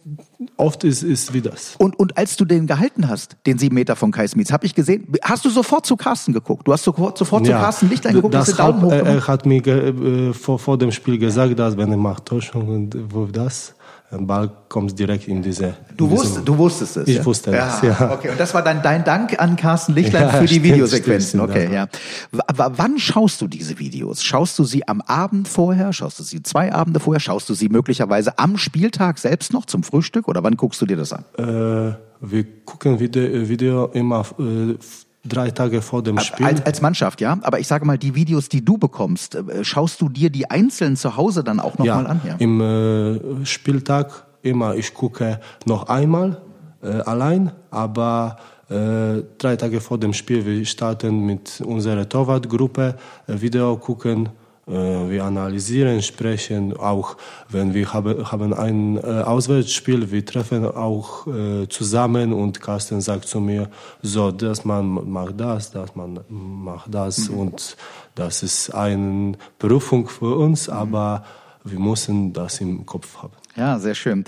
oft 0.56 0.85
ist 0.85 1.02
es 1.02 1.32
wie 1.32 1.40
das. 1.40 1.76
Und, 1.78 1.98
und 1.98 2.16
als 2.16 2.37
du 2.37 2.44
den 2.44 2.66
gehalten 2.66 3.08
hast, 3.08 3.37
den 3.46 3.58
sieben 3.58 3.74
Meter 3.74 3.94
von 3.94 4.11
Kai 4.11 4.26
Smith, 4.26 4.50
habe 4.50 4.64
ich 4.64 4.74
gesehen, 4.74 5.06
hast 5.22 5.44
du 5.44 5.50
sofort 5.50 5.85
zu 5.85 5.96
Carsten 5.96 6.32
geguckt? 6.32 6.66
Du 6.66 6.72
hast 6.72 6.85
sofort, 6.85 7.18
sofort 7.18 7.46
ja, 7.46 7.56
zu 7.56 7.62
Carsten 7.62 7.88
Lichtlein 7.90 8.14
geguckt, 8.14 8.35
das 8.35 8.58
hat, 8.58 8.80
hoch 8.80 8.90
Er 8.90 9.26
hat 9.26 9.44
mir 9.44 9.66
äh, 9.66 10.32
vor, 10.32 10.58
vor 10.58 10.78
dem 10.78 10.92
Spiel 10.92 11.18
gesagt, 11.18 11.58
dass 11.58 11.76
wenn 11.76 11.90
er 11.90 11.98
macht 11.98 12.26
Täuschung 12.26 12.68
und 12.68 12.96
wo 13.12 13.26
das, 13.26 13.74
Ball 14.18 14.51
kommt 14.68 14.98
direkt 14.98 15.27
in 15.27 15.42
diese. 15.42 15.75
Du, 15.96 16.05
in 16.07 16.11
wusst, 16.12 16.40
du 16.44 16.59
wusstest 16.59 16.98
es. 16.98 17.09
Ich 17.09 17.16
ja? 17.16 17.25
wusste 17.25 17.51
ja, 17.51 17.75
es, 17.75 17.83
ja. 17.83 18.12
Okay, 18.12 18.31
und 18.31 18.38
das 18.38 18.53
war 18.53 18.62
dann 18.62 18.83
dein 18.83 19.05
Dank 19.05 19.40
an 19.40 19.57
Carsten 19.57 19.94
Lichtlein 19.94 20.22
ja, 20.29 20.29
für 20.29 20.44
die 20.44 20.55
stimmt, 20.55 20.64
Videosequenzen. 20.64 21.40
Stimmt, 21.40 21.51
okay, 21.51 21.72
ja. 21.72 21.88
W 22.31 22.42
wann 22.77 22.98
schaust 22.98 23.40
du 23.40 23.48
diese 23.48 23.79
Videos? 23.79 24.22
Schaust 24.22 24.59
du 24.59 24.64
sie 24.64 24.87
am 24.87 25.01
Abend 25.01 25.48
vorher? 25.48 25.92
Schaust 25.92 26.18
du 26.18 26.22
sie 26.22 26.42
zwei 26.42 26.72
Abende 26.72 27.01
vorher? 27.01 27.20
Schaust 27.20 27.48
du 27.48 27.55
sie 27.55 27.68
möglicherweise 27.68 28.38
am 28.38 28.59
Spieltag 28.59 29.18
selbst 29.18 29.53
noch 29.53 29.66
zum 29.66 29.83
Frühstück? 29.83 30.29
Oder 30.29 30.42
wann 30.42 30.57
guckst 30.57 30.81
du 30.83 30.87
dir 30.87 30.96
das 30.96 31.12
an? 31.12 31.25
Äh, 31.38 31.96
wir 32.20 32.44
gucken 32.64 33.01
Video, 33.01 33.48
Video 33.48 33.87
immer 33.87 34.25
äh, 34.38 34.77
drei 35.24 35.50
Tage 35.50 35.82
vor 35.82 36.02
dem 36.02 36.18
Spiel. 36.18 36.46
Als, 36.46 36.64
als 36.64 36.80
Mannschaft, 36.80 37.20
ja. 37.20 37.38
Aber 37.42 37.61
ich 37.61 37.66
sage 37.66 37.85
mal, 37.85 37.98
die 37.98 38.14
Videos, 38.14 38.48
die 38.48 38.64
du 38.64 38.78
bekommst, 38.78 39.35
äh, 39.35 39.64
schaust 39.64 40.00
du 40.00 40.08
dir 40.08 40.30
die 40.30 40.50
einzeln 40.50 40.96
zu 40.96 41.16
Hause 41.16 41.44
dann 41.44 41.61
auch 41.61 41.78
nochmal 41.78 41.87
ja, 41.87 42.11
an? 42.11 42.20
Ja, 42.24 42.35
im 42.38 42.61
äh, 42.61 43.46
Spieltag 43.46 44.24
immer, 44.42 44.74
ich 44.74 44.94
gucke 44.94 45.40
noch 45.64 45.88
einmal 45.88 46.42
äh, 46.82 46.88
allein, 46.88 47.52
aber 47.70 48.37
äh, 48.68 49.22
drei 49.38 49.56
Tage 49.56 49.80
vor 49.80 49.98
dem 49.98 50.12
Spiel, 50.12 50.44
wir 50.44 50.64
starten 50.64 51.24
mit 51.26 51.61
unserer 51.61 52.08
Torwartgruppe, 52.08 52.96
äh, 53.26 53.40
Video 53.40 53.76
gucken, 53.76 54.28
wir 54.66 55.25
analysieren, 55.25 56.03
sprechen, 56.03 56.77
auch 56.77 57.16
wenn 57.48 57.75
wir 57.75 57.92
haben, 57.92 58.31
haben 58.31 58.55
ein 58.55 58.96
äh, 58.96 59.01
Auswärtsspiel, 59.01 60.11
wir 60.12 60.25
treffen 60.25 60.64
auch 60.64 61.27
äh, 61.27 61.68
zusammen 61.68 62.33
und 62.33 62.61
Carsten 62.61 63.01
sagt 63.01 63.27
zu 63.27 63.40
mir, 63.40 63.68
so, 64.03 64.31
dass 64.31 64.64
man 64.64 65.11
macht 65.11 65.40
das, 65.40 65.72
dass 65.72 65.96
man 65.96 66.20
macht 66.29 66.94
das 66.94 67.29
mhm. 67.29 67.38
und 67.38 67.77
das 68.14 68.42
ist 68.42 68.70
eine 68.70 69.33
Berufung 69.59 70.07
für 70.07 70.37
uns, 70.37 70.68
mhm. 70.68 70.75
aber 70.75 71.25
wir 71.64 71.79
müssen 71.79 72.33
das 72.33 72.61
im 72.61 72.87
Kopf 72.87 73.22
haben. 73.22 73.35
Ja, 73.57 73.79
sehr 73.79 73.94
schön. 73.94 74.25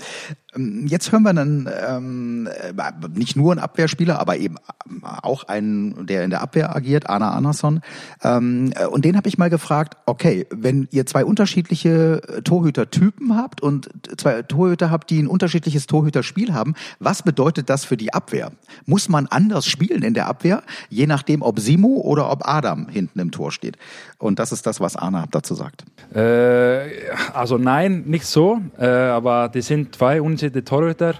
Ähm, 0.55 0.85
jetzt 0.87 1.11
hören 1.11 1.23
wir 1.23 1.33
dann 1.33 1.69
ähm, 1.87 2.47
äh, 2.47 2.73
nicht 3.13 3.35
nur 3.35 3.51
einen 3.51 3.61
Abwehrspieler, 3.61 4.19
aber 4.19 4.37
eben 4.37 4.55
auch 5.01 5.43
einen, 5.43 6.05
der 6.05 6.23
in 6.23 6.29
der 6.29 6.41
Abwehr 6.41 6.75
agiert, 6.75 7.09
Anna 7.09 7.31
Andersson. 7.31 7.81
Ähm, 8.23 8.71
äh, 8.75 8.85
und 8.85 9.05
den 9.05 9.17
habe 9.17 9.27
ich 9.27 9.37
mal 9.37 9.49
gefragt, 9.49 9.97
okay, 10.05 10.47
wenn 10.49 10.87
ihr 10.91 11.05
zwei 11.05 11.25
unterschiedliche 11.25 12.21
äh, 12.27 12.41
Torhütertypen 12.41 13.35
habt 13.35 13.61
und 13.61 13.89
zwei 14.17 14.41
Torhüter 14.43 14.91
habt, 14.91 15.09
die 15.09 15.21
ein 15.21 15.27
unterschiedliches 15.27 15.87
Torhüterspiel 15.87 16.53
haben, 16.53 16.75
was 16.99 17.23
bedeutet 17.23 17.69
das 17.69 17.85
für 17.85 17.97
die 17.97 18.13
Abwehr? 18.13 18.51
Muss 18.85 19.09
man 19.09 19.27
anders 19.27 19.65
spielen 19.65 20.03
in 20.03 20.13
der 20.13 20.27
Abwehr, 20.27 20.63
je 20.89 21.07
nachdem, 21.07 21.41
ob 21.41 21.59
Simo 21.59 22.01
oder 22.01 22.31
ob 22.31 22.47
Adam 22.47 22.87
hinten 22.89 23.19
im 23.19 23.31
Tor 23.31 23.51
steht? 23.51 23.77
Und 24.17 24.39
das 24.39 24.51
ist 24.51 24.65
das, 24.65 24.79
was 24.79 24.95
Anna 24.95 25.25
dazu 25.29 25.55
sagt. 25.55 25.85
Äh, 26.13 26.89
also 27.33 27.57
nein, 27.57 28.03
nicht 28.05 28.25
so, 28.25 28.61
äh, 28.77 28.85
aber 28.85 29.49
die 29.49 29.61
sind 29.61 29.95
zwei 29.95 30.21
unterschiedliche 30.21 30.44
unterschiedliche 30.45 30.63
Torhüter. 30.63 31.15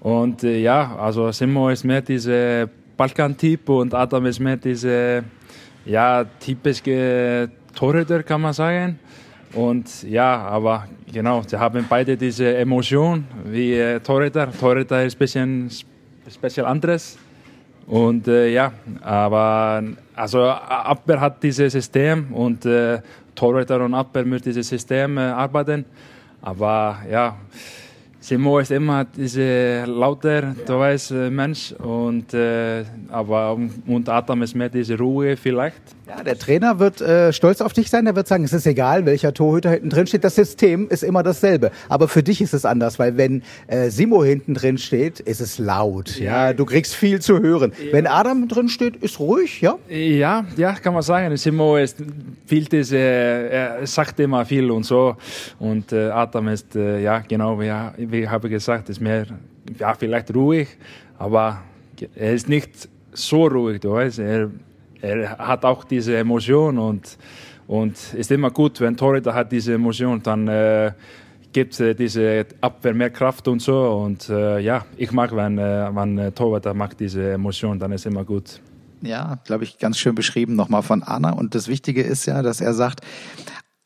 Und 0.00 0.44
äh, 0.44 0.60
ja, 0.60 0.96
also 0.96 1.30
Simo 1.32 1.68
ist 1.70 1.84
mehr 1.84 2.00
dieser 2.00 2.68
Balkan-Typ 2.96 3.68
und 3.68 3.94
Adam 3.94 4.26
ist 4.26 4.40
mehr 4.40 4.56
dieser 4.56 5.22
ja, 5.84 6.24
typische 6.38 7.50
Torhüter, 7.74 8.22
kann 8.22 8.40
man 8.40 8.52
sagen. 8.52 8.98
Und 9.52 10.04
ja, 10.04 10.42
aber 10.42 10.86
genau, 11.12 11.42
sie 11.46 11.58
haben 11.58 11.84
beide 11.88 12.16
diese 12.16 12.56
Emotion 12.56 13.24
wie 13.44 13.74
äh, 13.74 14.00
Torhüter. 14.00 14.48
Torhüter 14.52 15.04
ist 15.04 15.16
ein 15.16 15.18
bisschen 15.18 15.70
speziell 16.30 16.66
anderes. 16.66 17.18
Und 17.86 18.28
äh, 18.28 18.52
ja, 18.52 18.72
aber 19.00 19.82
also 20.14 20.44
Abwehr 20.44 21.20
hat 21.20 21.42
dieses 21.42 21.72
System 21.72 22.32
und 22.32 22.64
äh, 22.64 23.00
Torhüter 23.34 23.84
und 23.84 23.94
Abwehr 23.94 24.24
müssen 24.24 24.44
dieses 24.44 24.68
System 24.68 25.18
äh, 25.18 25.22
arbeiten. 25.22 25.84
Aber 26.42 26.98
ja, 27.10 27.36
Simo 28.22 28.58
ist 28.58 28.70
immer 28.70 29.06
dieser 29.06 29.86
lauter, 29.86 30.54
du 30.66 30.78
weißt, 30.78 31.10
äh, 31.12 31.30
Mensch. 31.30 31.72
Und, 31.72 32.34
äh, 32.34 32.84
aber 33.08 33.58
und 33.86 34.08
Adam 34.10 34.42
ist 34.42 34.54
mehr 34.54 34.68
diese 34.68 34.98
Ruhe 34.98 35.38
vielleicht. 35.38 35.80
Ja, 36.06 36.22
der 36.22 36.38
Trainer 36.38 36.78
wird 36.78 37.00
äh, 37.00 37.32
stolz 37.32 37.60
auf 37.62 37.72
dich 37.72 37.88
sein. 37.88 38.04
Der 38.04 38.16
wird 38.16 38.28
sagen, 38.28 38.44
es 38.44 38.52
ist 38.52 38.66
egal, 38.66 39.06
welcher 39.06 39.32
Torhüter 39.32 39.70
hinten 39.70 39.90
drin 39.90 40.06
steht. 40.06 40.24
Das 40.24 40.34
System 40.34 40.88
ist 40.88 41.02
immer 41.02 41.22
dasselbe. 41.22 41.70
Aber 41.88 42.08
für 42.08 42.22
dich 42.22 42.42
ist 42.42 42.52
es 42.52 42.64
anders, 42.64 42.98
weil 42.98 43.16
wenn 43.16 43.42
äh, 43.68 43.90
Simo 43.90 44.22
hinten 44.22 44.54
drin 44.54 44.76
steht, 44.76 45.20
ist 45.20 45.40
es 45.40 45.58
laut. 45.58 46.18
Ja, 46.18 46.48
ja 46.48 46.52
du 46.52 46.66
kriegst 46.66 46.94
viel 46.94 47.20
zu 47.20 47.40
hören. 47.40 47.72
Ja. 47.82 47.92
Wenn 47.92 48.06
Adam 48.06 48.48
drin 48.48 48.68
steht, 48.68 48.96
ist 48.96 49.18
ruhig, 49.18 49.60
ja? 49.60 49.78
Ja, 49.88 50.44
ja, 50.56 50.74
kann 50.74 50.92
man 50.92 51.02
sagen. 51.02 51.34
Simo 51.36 51.76
ist 51.76 51.96
viel 52.44 52.64
diese, 52.64 52.98
er 52.98 53.86
sagt 53.86 54.20
immer 54.20 54.44
viel 54.44 54.70
und 54.70 54.84
so. 54.84 55.16
Und 55.58 55.92
äh, 55.92 56.10
Adam 56.10 56.48
ist, 56.48 56.76
äh, 56.76 57.00
ja, 57.00 57.20
genau, 57.20 57.60
wie, 57.60 58.09
wie 58.10 58.28
habe 58.28 58.48
gesagt, 58.48 58.88
ist 58.88 59.00
mehr, 59.00 59.26
ja, 59.78 59.94
vielleicht 59.94 60.34
ruhig, 60.34 60.68
aber 61.18 61.62
er 62.14 62.32
ist 62.32 62.48
nicht 62.48 62.88
so 63.12 63.46
ruhig, 63.46 63.80
du 63.80 63.92
weißt. 63.92 64.18
Er, 64.20 64.50
er 65.00 65.38
hat 65.38 65.64
auch 65.64 65.84
diese 65.84 66.16
Emotion 66.16 66.78
und, 66.78 67.18
und 67.66 68.14
ist 68.14 68.30
immer 68.30 68.50
gut, 68.50 68.80
wenn 68.80 68.96
Torhüter 68.96 69.34
hat 69.34 69.50
diese 69.52 69.74
Emotion, 69.74 70.22
dann 70.22 70.48
äh, 70.48 70.92
gibt 71.52 71.80
äh, 71.80 71.94
diese 71.94 72.46
Abwehr 72.60 72.94
mehr 72.94 73.10
Kraft 73.10 73.48
und 73.48 73.60
so. 73.60 73.92
Und 73.92 74.28
äh, 74.28 74.60
ja, 74.60 74.84
ich 74.96 75.12
mag, 75.12 75.34
wenn, 75.34 75.58
äh, 75.58 75.90
wenn 75.92 76.18
äh, 76.18 76.32
Torhüter 76.32 76.74
mag 76.74 76.96
diese 76.96 77.32
Emotion, 77.32 77.78
dann 77.78 77.92
ist 77.92 78.06
immer 78.06 78.24
gut. 78.24 78.60
Ja, 79.02 79.38
glaube 79.44 79.64
ich, 79.64 79.78
ganz 79.78 79.98
schön 79.98 80.14
beschrieben 80.14 80.56
nochmal 80.56 80.82
von 80.82 81.02
Anna. 81.02 81.32
Und 81.32 81.54
das 81.54 81.68
Wichtige 81.68 82.02
ist 82.02 82.26
ja, 82.26 82.42
dass 82.42 82.60
er 82.60 82.74
sagt, 82.74 83.00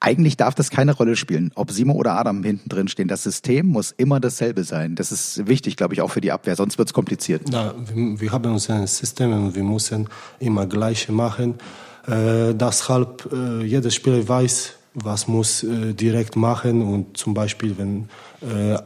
eigentlich 0.05 0.37
darf 0.37 0.55
das 0.55 0.69
keine 0.71 0.93
Rolle 0.93 1.17
spielen, 1.17 1.51
ob 1.55 1.71
Simo 1.71 1.95
oder 1.95 2.13
Adam 2.19 2.45
hinten 2.45 2.69
drin 2.69 2.89
stehen. 2.89 3.09
Das 3.09 3.23
System 3.23 3.67
muss 3.67 3.91
immer 3.91 4.21
dasselbe 4.21 4.63
sein. 4.63 4.97
Das 4.97 5.11
ist 5.11 5.47
wichtig, 5.47 5.77
glaube 5.77 5.95
ich, 5.95 6.03
auch 6.03 6.11
für 6.11 6.21
die 6.21 6.31
Abwehr, 6.31 6.57
sonst 6.57 6.77
wird 6.77 6.89
es 6.89 6.93
kompliziert. 6.93 7.43
Ja, 7.51 7.75
wir 7.95 8.31
haben 8.31 8.53
unser 8.53 8.87
System 8.87 9.33
und 9.33 9.55
wir 9.55 9.65
müssen 9.65 10.09
immer 10.41 10.67
gleiche 10.67 11.11
machen. 11.11 11.55
Äh, 12.07 12.55
deshalb 12.55 13.33
äh, 13.33 13.65
jeder 13.65 13.91
Spieler 13.91 14.29
weiß, 14.29 14.75
was 14.93 15.27
muss 15.27 15.63
äh, 15.63 15.95
direkt 15.95 16.37
machen 16.37 16.83
und 16.83 17.17
zum 17.17 17.33
Beispiel, 17.33 17.75
wenn 17.79 18.09
äh, 18.43 18.79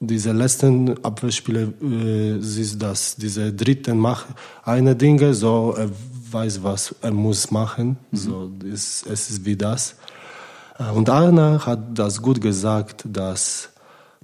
diese 0.00 0.32
letzten 0.32 1.02
Abwehrspieler 1.04 1.68
äh, 1.80 2.38
ist 2.38 2.82
das 2.82 3.14
diese 3.16 3.52
dritten 3.52 3.96
macht 3.96 4.26
eine 4.64 4.94
Dinge 4.96 5.32
so 5.32 5.74
er 5.78 5.88
weiß 6.30 6.62
was 6.62 6.94
er 7.00 7.12
muss 7.12 7.50
machen 7.50 7.96
mhm. 8.10 8.16
so 8.16 8.52
ist, 8.64 9.06
es 9.06 9.30
ist 9.30 9.44
wie 9.44 9.56
das 9.56 9.94
und 10.94 11.08
Arna 11.08 11.64
hat 11.64 11.80
das 11.94 12.20
gut 12.20 12.40
gesagt, 12.40 13.04
dass 13.06 13.70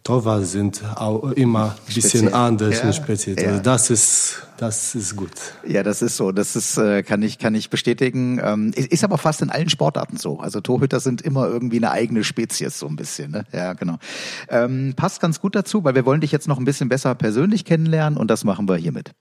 Torwart 0.03 0.47
sind 0.47 0.83
auch 0.97 1.33
immer 1.33 1.77
ein 1.77 1.95
bisschen 1.95 2.21
speziell. 2.23 2.35
anders 2.35 2.79
ja, 2.79 2.87
und 2.87 2.95
speziell. 2.95 3.37
Ja. 3.39 3.49
Also 3.49 3.63
das 3.63 3.91
ist, 3.91 4.43
das 4.57 4.95
ist 4.95 5.15
gut. 5.15 5.31
Ja, 5.67 5.83
das 5.83 6.01
ist 6.01 6.17
so. 6.17 6.33
Das 6.33 6.57
ist, 6.57 6.79
äh, 6.79 7.03
kann 7.03 7.23
ich, 7.23 7.39
kann 7.39 7.55
ich 7.55 7.69
bestätigen. 7.69 8.41
Ähm, 8.43 8.73
ist 8.75 9.05
aber 9.05 9.19
fast 9.19 9.43
in 9.43 9.51
allen 9.51 9.69
Sportarten 9.69 10.17
so. 10.17 10.41
Also 10.41 10.61
Torhüter 10.61 11.01
sind 11.01 11.21
immer 11.21 11.47
irgendwie 11.47 11.77
eine 11.77 11.91
eigene 11.91 12.25
Spezies, 12.25 12.79
so 12.79 12.87
ein 12.87 12.97
bisschen. 12.97 13.31
Ne? 13.31 13.45
Ja, 13.53 13.75
genau. 13.75 13.99
Ähm, 14.49 14.95
passt 14.97 15.21
ganz 15.21 15.41
gut 15.41 15.55
dazu, 15.55 15.85
weil 15.85 15.95
wir 15.95 16.07
wollen 16.07 16.23
dich 16.23 16.33
jetzt 16.33 16.49
noch 16.49 16.59
ein 16.59 16.65
bisschen 16.65 16.89
besser 16.89 17.15
persönlich 17.15 17.65
kennenlernen 17.65 18.19
und 18.19 18.31
das 18.31 18.45
machen 18.45 18.69
wir 18.69 18.77
hiermit. 18.77 19.13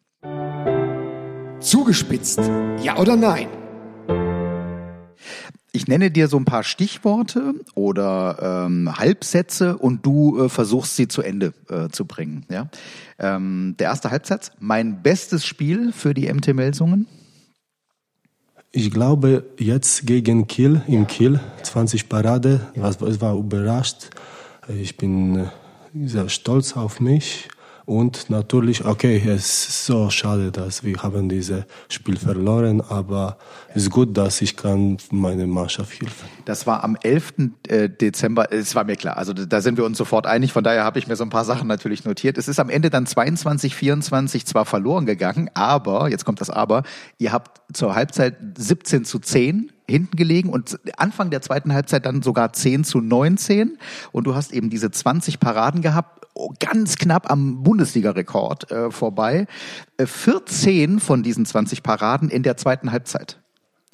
Zugespitzt. 1.60 2.40
Ja 2.82 2.98
oder 2.98 3.18
nein? 3.18 3.48
Ich 5.72 5.88
nenne 5.88 6.10
dir 6.10 6.28
so 6.28 6.38
ein 6.38 6.46
paar 6.46 6.64
Stichworte 6.64 7.54
oder 7.76 8.66
ähm, 8.66 8.98
Halbsätze 8.98 9.78
und 9.78 10.04
du 10.06 10.46
äh, 10.46 10.50
versuchst 10.50 10.96
sie 10.96 11.08
zu 11.08 11.22
Ende 11.22 11.54
äh, 11.70 11.90
zu 11.90 12.06
bringen. 12.06 12.46
Ja? 12.50 12.70
Ähm, 13.20 13.76
der 13.78 13.90
erste 13.90 14.10
Halbsatz, 14.10 14.52
mein 14.60 15.04
bestes 15.04 15.46
Spiel 15.46 15.92
für 15.92 16.14
die 16.14 16.32
MT 16.32 16.56
Melsungen? 16.56 17.08
Ich 18.72 18.92
glaube, 18.92 19.46
jetzt 19.58 20.06
gegen 20.06 20.48
Kiel, 20.48 20.82
im 20.88 21.08
Kiel, 21.08 21.40
20 21.64 22.10
Parade, 22.10 22.62
es 22.76 23.22
war 23.22 23.36
überrascht. 23.36 24.10
Ich 24.68 24.98
bin 24.98 25.38
äh, 25.38 25.48
sehr 26.06 26.30
stolz 26.30 26.76
auf 26.76 27.00
mich 27.00 27.48
und 27.90 28.30
natürlich, 28.30 28.86
okay, 28.86 29.20
es 29.26 29.68
ist 29.68 29.86
so 29.88 30.12
schade, 30.12 30.52
dass 30.52 30.84
wir 30.84 31.02
haben 31.02 31.28
dieses 31.28 31.64
Spiel 31.90 32.18
verloren, 32.18 32.82
aber 32.82 33.40
es 33.70 33.84
ist 33.84 33.90
gut, 33.90 34.16
dass 34.16 34.44
ich 34.44 34.56
kann 34.56 34.98
meine 35.10 35.48
Mannschaft 35.48 36.00
helfen. 36.00 36.30
Das 36.46 36.68
war 36.68 36.84
am 36.84 36.96
11. 37.02 37.34
Äh, 37.68 37.90
Dezember, 37.90 38.54
es 38.54 38.76
war 38.76 38.84
mir 38.84 38.96
klar, 38.96 39.18
also 39.18 39.34
da 39.34 39.62
sind 39.62 39.78
wir 39.78 39.86
uns 39.86 39.98
sofort 39.98 40.28
einig, 40.28 40.54
von 40.54 40.64
daher 40.64 40.84
habe 40.84 41.00
ich 41.00 41.08
mir 41.08 41.16
so 41.16 41.24
ein 41.24 41.32
paar 41.32 41.46
Sachen 41.46 41.68
natürlich 41.68 42.06
notiert. 42.06 42.38
Es 42.38 42.48
ist 42.48 42.60
am 42.60 42.70
Ende 42.70 42.92
dann 42.92 43.08
22, 43.08 43.74
24 43.74 44.46
zwar 44.46 44.66
verloren 44.66 45.08
gegangen, 45.08 45.50
aber, 45.56 46.10
jetzt 46.10 46.26
kommt 46.26 46.42
das 46.42 46.52
Aber, 46.52 46.84
ihr 47.18 47.34
habt 47.34 47.76
zur 47.76 47.96
Halbzeit 47.96 48.38
17 48.56 49.04
zu 49.04 49.18
10 49.18 49.72
hinten 49.90 50.16
gelegen 50.16 50.50
und 50.50 50.80
Anfang 50.98 51.30
der 51.30 51.42
zweiten 51.42 51.74
Halbzeit 51.74 52.06
dann 52.06 52.22
sogar 52.22 52.54
10 52.54 52.84
zu 52.84 53.02
19 53.02 53.78
und 54.12 54.26
du 54.26 54.36
hast 54.36 54.54
eben 54.54 54.70
diese 54.70 54.92
20 54.92 55.40
Paraden 55.40 55.82
gehabt 55.82 56.20
ganz 56.60 56.98
knapp 56.98 57.30
am 57.30 57.64
Bundesliga-Rekord 57.64 58.72
äh, 58.72 58.92
vorbei. 58.92 59.48
Äh, 59.98 60.06
14 60.06 61.00
von 61.00 61.24
diesen 61.24 61.46
20 61.46 61.84
Paraden 61.84 62.30
in 62.30 62.44
der 62.44 62.58
zweiten 62.58 62.92
Halbzeit. 62.92 63.42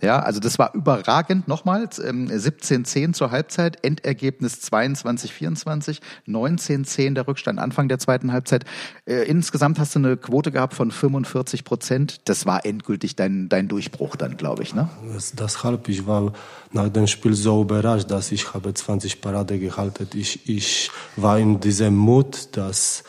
Ja, 0.02 0.20
also 0.20 0.42
das 0.42 0.60
war 0.60 0.74
überragend. 0.74 1.48
Nochmals, 1.48 2.00
ähm, 2.00 2.28
17-10 2.28 3.14
zur 3.14 3.32
Halbzeit, 3.32 3.84
Endergebnis 3.84 4.62
22-24, 4.62 6.00
19-10 6.28 7.14
der 7.14 7.28
Rückstand 7.28 7.60
Anfang 7.60 7.88
der 7.88 7.98
zweiten 7.98 8.34
Halbzeit. 8.34 8.66
Äh, 9.06 9.24
insgesamt 9.24 9.80
hast 9.80 9.96
du 9.96 10.00
eine 10.00 10.18
Quote 10.18 10.52
gehabt 10.52 10.74
von 10.74 10.92
45 10.92 11.64
Prozent. 11.64 12.28
Das 12.28 12.46
war 12.46 12.66
endgültig 12.66 13.16
dein, 13.16 13.48
dein 13.48 13.70
Durchbruch 13.70 14.18
dann, 14.18 14.36
glaube 14.36 14.64
ich, 14.64 14.76
ne? 14.76 14.90
Das, 15.14 15.32
deshalb, 15.32 15.88
ich 15.88 16.06
war 16.06 16.34
nach 16.74 16.90
dem 16.90 17.08
Spiel 17.08 17.34
so 17.34 17.62
überrascht, 17.62 18.12
dass 18.12 18.34
ich 18.34 18.54
habe 18.54 18.74
20 18.74 19.22
Parade 19.22 19.60
gehalten. 19.60 20.08
Ich, 20.14 20.50
ich 20.50 20.92
war 21.16 21.40
in 21.40 21.62
diesem 21.62 21.96
Mut, 21.96 22.50
dass 22.58 23.06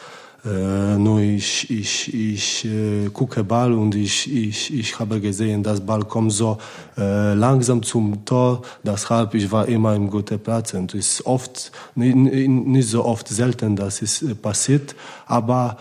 äh, 0.46 0.96
nur 0.96 1.20
ich, 1.20 1.68
ich, 1.70 2.14
ich 2.14 2.64
äh, 2.64 3.09
gucke 3.12 3.42
Ball 3.42 3.72
und 3.72 3.94
ich, 3.96 4.32
ich, 4.32 4.72
ich 4.72 4.98
habe 4.98 5.20
gesehen, 5.20 5.62
dass 5.62 5.85
Ball 5.85 6.04
kommt 6.04 6.32
so 6.32 6.59
äh, 6.96 7.35
langsam 7.35 7.82
zum 7.82 8.24
Tor. 8.24 8.62
Deshalb 8.85 9.35
ich 9.35 9.50
war 9.50 9.66
immer 9.66 9.94
im 9.94 10.09
guten 10.09 10.38
Platz 10.38 10.72
und 10.74 10.94
es 10.94 11.18
ist 11.18 11.26
oft 11.26 11.72
nicht, 11.96 12.14
nicht 12.14 12.88
so 12.88 13.04
oft 13.04 13.26
selten, 13.26 13.74
dass 13.74 14.02
es 14.02 14.22
äh, 14.22 14.35
passiert, 14.35 14.94
aber 15.26 15.78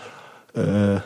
äh, 0.54 0.96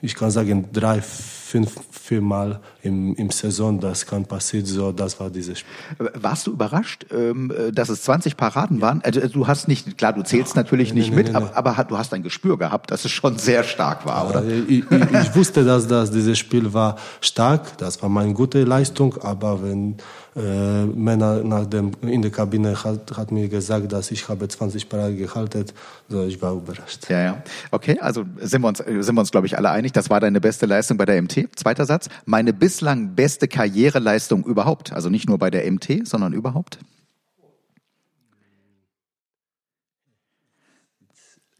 ich 0.00 0.14
kann 0.14 0.30
sagen 0.30 0.66
drei 0.72 1.02
fünf, 1.02 1.74
viermal 1.90 2.60
im, 2.86 3.14
im 3.16 3.30
Saison, 3.30 3.80
das 3.80 4.06
kann 4.06 4.24
passieren, 4.24 4.66
so, 4.66 4.92
das 4.92 5.18
war 5.18 5.30
dieses 5.30 5.60
Spiel. 5.60 6.10
Warst 6.14 6.46
du 6.46 6.52
überrascht, 6.52 7.06
ähm, 7.12 7.52
dass 7.72 7.88
es 7.88 8.02
20 8.02 8.36
Paraden 8.36 8.80
waren? 8.80 9.02
Also 9.02 9.20
du 9.26 9.46
hast 9.46 9.68
nicht, 9.68 9.98
klar, 9.98 10.12
du 10.12 10.22
zählst 10.22 10.56
natürlich 10.56 10.92
nee, 10.92 11.00
nicht 11.00 11.10
nee, 11.10 11.16
mit, 11.16 11.28
nee, 11.28 11.34
aber, 11.34 11.56
aber, 11.56 11.84
du 11.84 11.98
hast 11.98 12.12
ein 12.14 12.22
Gespür 12.22 12.58
gehabt, 12.58 12.90
dass 12.90 13.04
es 13.04 13.10
schon 13.10 13.38
sehr 13.38 13.64
stark 13.64 14.06
war, 14.06 14.28
oder? 14.30 14.44
Ich, 14.44 14.68
ich, 14.68 14.84
ich 14.90 15.34
wusste, 15.34 15.64
dass, 15.64 15.86
dass 15.86 16.10
dieses 16.10 16.38
Spiel 16.38 16.72
war 16.72 16.96
stark, 17.20 17.76
das 17.78 18.00
war 18.02 18.08
meine 18.08 18.32
gute 18.32 18.64
Leistung, 18.64 19.16
aber 19.22 19.62
wenn 19.62 19.96
äh, 20.36 20.84
Männer 20.84 21.42
nach 21.42 21.64
dem, 21.66 21.92
in 22.02 22.20
der 22.20 22.30
Kabine 22.30 22.84
hat, 22.84 23.16
hat 23.16 23.32
mir 23.32 23.48
gesagt, 23.48 23.90
dass 23.90 24.10
ich 24.10 24.28
habe 24.28 24.46
20 24.46 24.88
Paraden 24.88 25.16
gehalten. 25.16 25.64
So, 26.08 26.24
ich 26.24 26.40
war 26.42 26.52
überrascht. 26.52 27.08
Ja, 27.08 27.22
ja. 27.22 27.42
Okay, 27.70 27.98
also 28.00 28.24
sind 28.40 28.60
wir 28.60 28.68
uns, 28.68 28.78
sind 28.78 29.14
wir 29.14 29.20
uns, 29.20 29.30
glaube 29.30 29.46
ich, 29.46 29.56
alle 29.56 29.70
einig. 29.70 29.92
Das 29.92 30.10
war 30.10 30.20
deine 30.20 30.40
beste 30.40 30.66
Leistung 30.66 30.98
bei 30.98 31.06
der 31.06 31.20
MT. 31.22 31.48
Zweiter 31.56 31.86
Satz. 31.86 32.08
Meine 32.26 32.52
bislang 32.76 33.14
beste 33.14 33.48
Karriereleistung 33.48 34.44
überhaupt. 34.44 34.92
Also 34.92 35.08
nicht 35.08 35.26
nur 35.26 35.38
bei 35.38 35.48
der 35.48 35.70
MT, 35.70 36.06
sondern 36.06 36.34
überhaupt. 36.34 36.78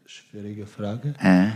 Schwierige 0.05 0.67
Frage. 0.67 1.15
Äh. 1.19 1.49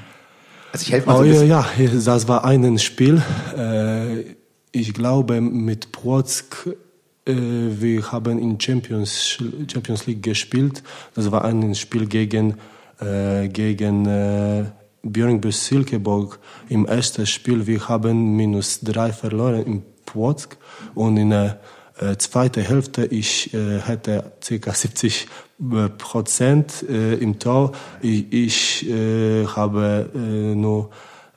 Also 0.71 0.83
ich 0.83 0.91
helfe 0.91 1.07
mal 1.07 1.17
so 1.17 1.23
oh, 1.23 1.43
ja, 1.43 1.65
ja, 1.77 1.89
das 2.03 2.27
war 2.27 2.43
ein 2.43 2.79
Spiel. 2.79 3.21
Äh, 3.55 4.35
ich 4.71 4.95
glaube, 4.95 5.41
mit 5.41 5.91
Płock 5.91 6.75
äh, 7.27 7.33
wir 7.35 8.11
haben 8.11 8.39
in 8.39 8.59
Champions, 8.59 9.37
Champions 9.71 10.07
League 10.07 10.23
gespielt. 10.23 10.81
Das 11.13 11.31
war 11.31 11.45
ein 11.45 11.75
Spiel 11.75 12.07
gegen, 12.07 12.55
äh, 12.99 13.47
gegen 13.49 14.07
Björnbus 15.03 15.65
Silkeborg. 15.65 16.39
Im 16.69 16.85
ersten 16.85 17.25
Spiel 17.25 17.67
wir 17.67 17.87
haben 17.87 18.35
minus 18.35 18.81
drei 18.81 19.11
verloren 19.11 19.63
in 19.65 19.83
Płock 20.05 20.57
und 20.93 21.17
in 21.17 21.31
der 21.31 21.59
äh, 21.99 22.17
zweiten 22.17 22.61
Hälfte 22.61 23.05
ich 23.05 23.53
äh, 23.53 23.81
hatte 23.81 24.31
ca. 24.41 24.73
70 24.73 25.27
äh, 25.59 25.89
Prozent 25.89 26.85
äh, 26.89 27.15
im 27.15 27.39
Tor. 27.39 27.71
Ich, 28.01 28.31
ich 28.31 28.89
äh, 28.89 29.45
habe 29.45 30.09
äh, 30.13 30.55
nur 30.55 30.89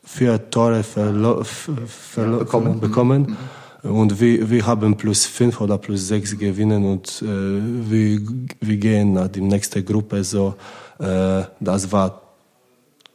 vier 0.02 0.50
Tore 0.50 0.82
verlo 0.82 1.42
verlo 1.44 2.38
bekommen. 2.38 2.80
bekommen. 2.80 3.36
Mhm. 3.82 3.90
Und 3.90 4.18
wir, 4.18 4.48
wir 4.48 4.66
haben 4.66 4.96
plus 4.96 5.26
fünf 5.26 5.60
oder 5.60 5.76
plus 5.76 6.08
sechs 6.08 6.38
gewinnen 6.38 6.86
und 6.86 7.22
äh, 7.22 7.26
wir, 7.26 8.20
wir 8.60 8.76
gehen 8.78 9.12
nach 9.12 9.28
die 9.28 9.42
nächste 9.42 9.82
Gruppe. 9.82 10.24
So, 10.24 10.54
äh, 10.98 11.42
das 11.60 11.92
war 11.92 12.23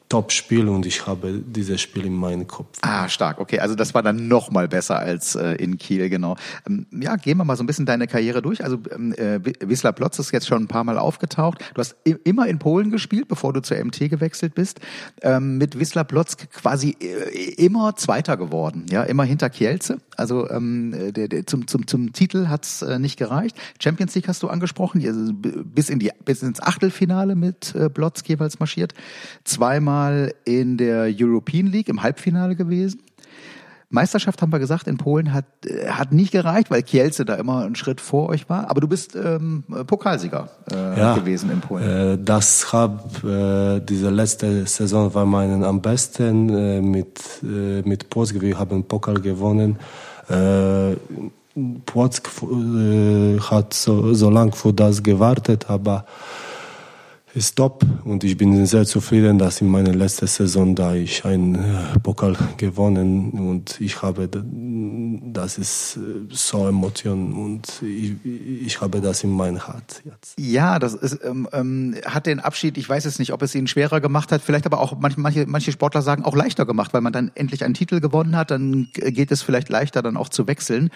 Top-Spiel 0.09 0.67
und 0.67 0.87
ich 0.87 1.05
habe 1.05 1.39
dieses 1.45 1.79
Spiel 1.79 2.07
in 2.07 2.15
meinem 2.15 2.47
Kopf. 2.47 2.79
Ah, 2.81 3.07
stark. 3.07 3.37
Okay, 3.37 3.59
also 3.59 3.75
das 3.75 3.93
war 3.93 4.01
dann 4.01 4.27
noch 4.27 4.49
mal 4.49 4.67
besser 4.67 4.97
als 4.97 5.35
äh, 5.35 5.53
in 5.53 5.77
Kiel, 5.77 6.09
genau. 6.09 6.35
Ähm, 6.67 6.87
ja, 6.91 7.15
gehen 7.15 7.37
wir 7.37 7.45
mal 7.45 7.55
so 7.55 7.63
ein 7.63 7.67
bisschen 7.67 7.85
deine 7.85 8.07
Karriere 8.07 8.41
durch. 8.41 8.63
Also 8.63 8.79
ähm, 8.91 9.13
äh, 9.13 9.39
Wisla 9.59 9.91
Plotz 9.91 10.17
ist 10.17 10.31
jetzt 10.31 10.47
schon 10.47 10.63
ein 10.63 10.67
paar 10.67 10.83
Mal 10.83 10.97
aufgetaucht. 10.97 11.59
Du 11.75 11.79
hast 11.79 11.95
immer 12.23 12.47
in 12.47 12.57
Polen 12.57 12.89
gespielt, 12.89 13.27
bevor 13.27 13.53
du 13.53 13.61
zur 13.61 13.77
MT 13.77 14.09
gewechselt 14.09 14.55
bist. 14.55 14.79
Ähm, 15.21 15.59
mit 15.59 15.77
Wisla 15.79 16.03
Plotz 16.03 16.37
quasi 16.37 16.97
äh, 16.99 17.53
immer 17.63 17.95
Zweiter 17.95 18.35
geworden, 18.35 18.87
ja, 18.89 19.03
immer 19.03 19.25
hinter 19.25 19.51
Kielce. 19.51 19.99
Also 20.17 20.49
ähm, 20.49 21.13
der, 21.13 21.27
der, 21.27 21.45
zum, 21.45 21.67
zum, 21.67 21.85
zum 21.85 22.13
Titel 22.13 22.47
hat's 22.47 22.81
äh, 22.81 22.97
nicht 22.97 23.17
gereicht. 23.17 23.55
Champions 23.79 24.15
League 24.15 24.27
hast 24.27 24.41
du 24.41 24.47
angesprochen, 24.47 25.05
also 25.05 25.33
bis 25.33 25.91
in 25.91 25.99
die 25.99 26.09
bis 26.25 26.41
ins 26.41 26.61
Achtelfinale 26.61 27.35
mit 27.35 27.75
äh, 27.75 27.91
Plotz 27.91 28.23
jeweils 28.25 28.59
marschiert. 28.59 28.95
Zweimal 29.43 29.98
Mal 29.99 30.33
in 30.45 30.77
der 30.77 31.11
European 31.13 31.67
League 31.67 31.89
im 31.89 32.01
Halbfinale 32.01 32.55
gewesen. 32.55 33.01
Meisterschaft 33.89 34.41
haben 34.41 34.51
wir 34.51 34.59
gesagt, 34.59 34.87
in 34.87 34.97
Polen 34.97 35.33
hat, 35.33 35.45
äh, 35.65 35.89
hat 35.89 36.13
nicht 36.13 36.31
gereicht, 36.31 36.69
weil 36.71 36.83
Kielce 36.83 37.25
da 37.25 37.35
immer 37.35 37.65
einen 37.65 37.75
Schritt 37.75 37.99
vor 37.99 38.29
euch 38.29 38.47
war. 38.47 38.69
Aber 38.69 38.79
du 38.79 38.87
bist 38.87 39.15
ähm, 39.15 39.63
Pokalsieger 39.87 40.47
äh, 40.71 40.99
ja, 40.99 41.15
gewesen 41.15 41.51
in 41.51 41.59
Polen. 41.59 41.83
Äh, 41.83 42.17
das 42.23 42.71
hab, 42.71 43.23
äh, 43.23 43.81
diese 43.81 44.09
letzte 44.09 44.65
Saison 44.67 45.13
war 45.13 45.25
meine 45.25 45.67
am 45.67 45.81
besten 45.81 46.49
äh, 46.49 46.81
mit, 46.81 47.19
äh, 47.43 47.81
mit 47.81 48.09
Płock. 48.09 48.39
Wir 48.39 48.57
haben 48.57 48.83
Pokal 48.85 49.19
gewonnen. 49.19 49.79
Äh, 50.29 50.95
Płock 51.85 52.13
äh, 52.43 53.39
hat 53.39 53.73
so, 53.73 54.13
so 54.13 54.29
lange 54.29 54.53
für 54.53 54.71
das 54.71 55.01
gewartet, 55.01 55.65
aber 55.67 56.05
ist 57.33 57.55
top 57.55 57.85
und 58.05 58.23
ich 58.23 58.37
bin 58.37 58.65
sehr 58.65 58.85
zufrieden, 58.85 59.37
dass 59.37 59.61
in 59.61 59.67
meiner 59.67 59.93
letzten 59.93 60.27
Saison 60.27 60.75
da 60.75 60.95
ich 60.95 61.23
einen 61.25 61.55
äh, 61.55 61.99
Pokal 62.01 62.35
gewonnen 62.57 63.31
und 63.31 63.79
ich 63.79 64.01
habe 64.01 64.27
das 64.27 65.57
ist 65.57 65.97
äh, 65.97 66.25
so 66.29 66.67
Emotion 66.67 67.33
und 67.33 67.81
ich, 67.83 68.15
ich 68.25 68.81
habe 68.81 68.99
das 68.99 69.23
in 69.23 69.31
meinem 69.31 69.67
Hart 69.67 70.01
jetzt. 70.05 70.39
Ja, 70.39 70.79
das 70.79 70.95
ist, 70.95 71.19
ähm, 71.23 71.47
ähm, 71.53 71.95
hat 72.05 72.25
den 72.25 72.39
Abschied, 72.39 72.77
ich 72.77 72.89
weiß 72.89 73.05
jetzt 73.05 73.19
nicht, 73.19 73.31
ob 73.31 73.41
es 73.41 73.53
ihn 73.53 73.67
schwerer 73.67 74.01
gemacht 74.01 74.31
hat, 74.31 74.41
vielleicht 74.41 74.65
aber 74.65 74.79
auch 74.79 74.97
manche, 74.97 75.45
manche 75.45 75.71
Sportler 75.71 76.01
sagen 76.01 76.25
auch 76.25 76.35
leichter 76.35 76.65
gemacht, 76.65 76.93
weil 76.93 77.01
man 77.01 77.13
dann 77.13 77.31
endlich 77.35 77.63
einen 77.63 77.73
Titel 77.73 77.99
gewonnen 77.99 78.35
hat, 78.35 78.51
dann 78.51 78.87
geht 78.93 79.31
es 79.31 79.41
vielleicht 79.41 79.69
leichter 79.69 80.01
dann 80.01 80.17
auch 80.17 80.29
zu 80.29 80.47
wechseln. 80.47 80.89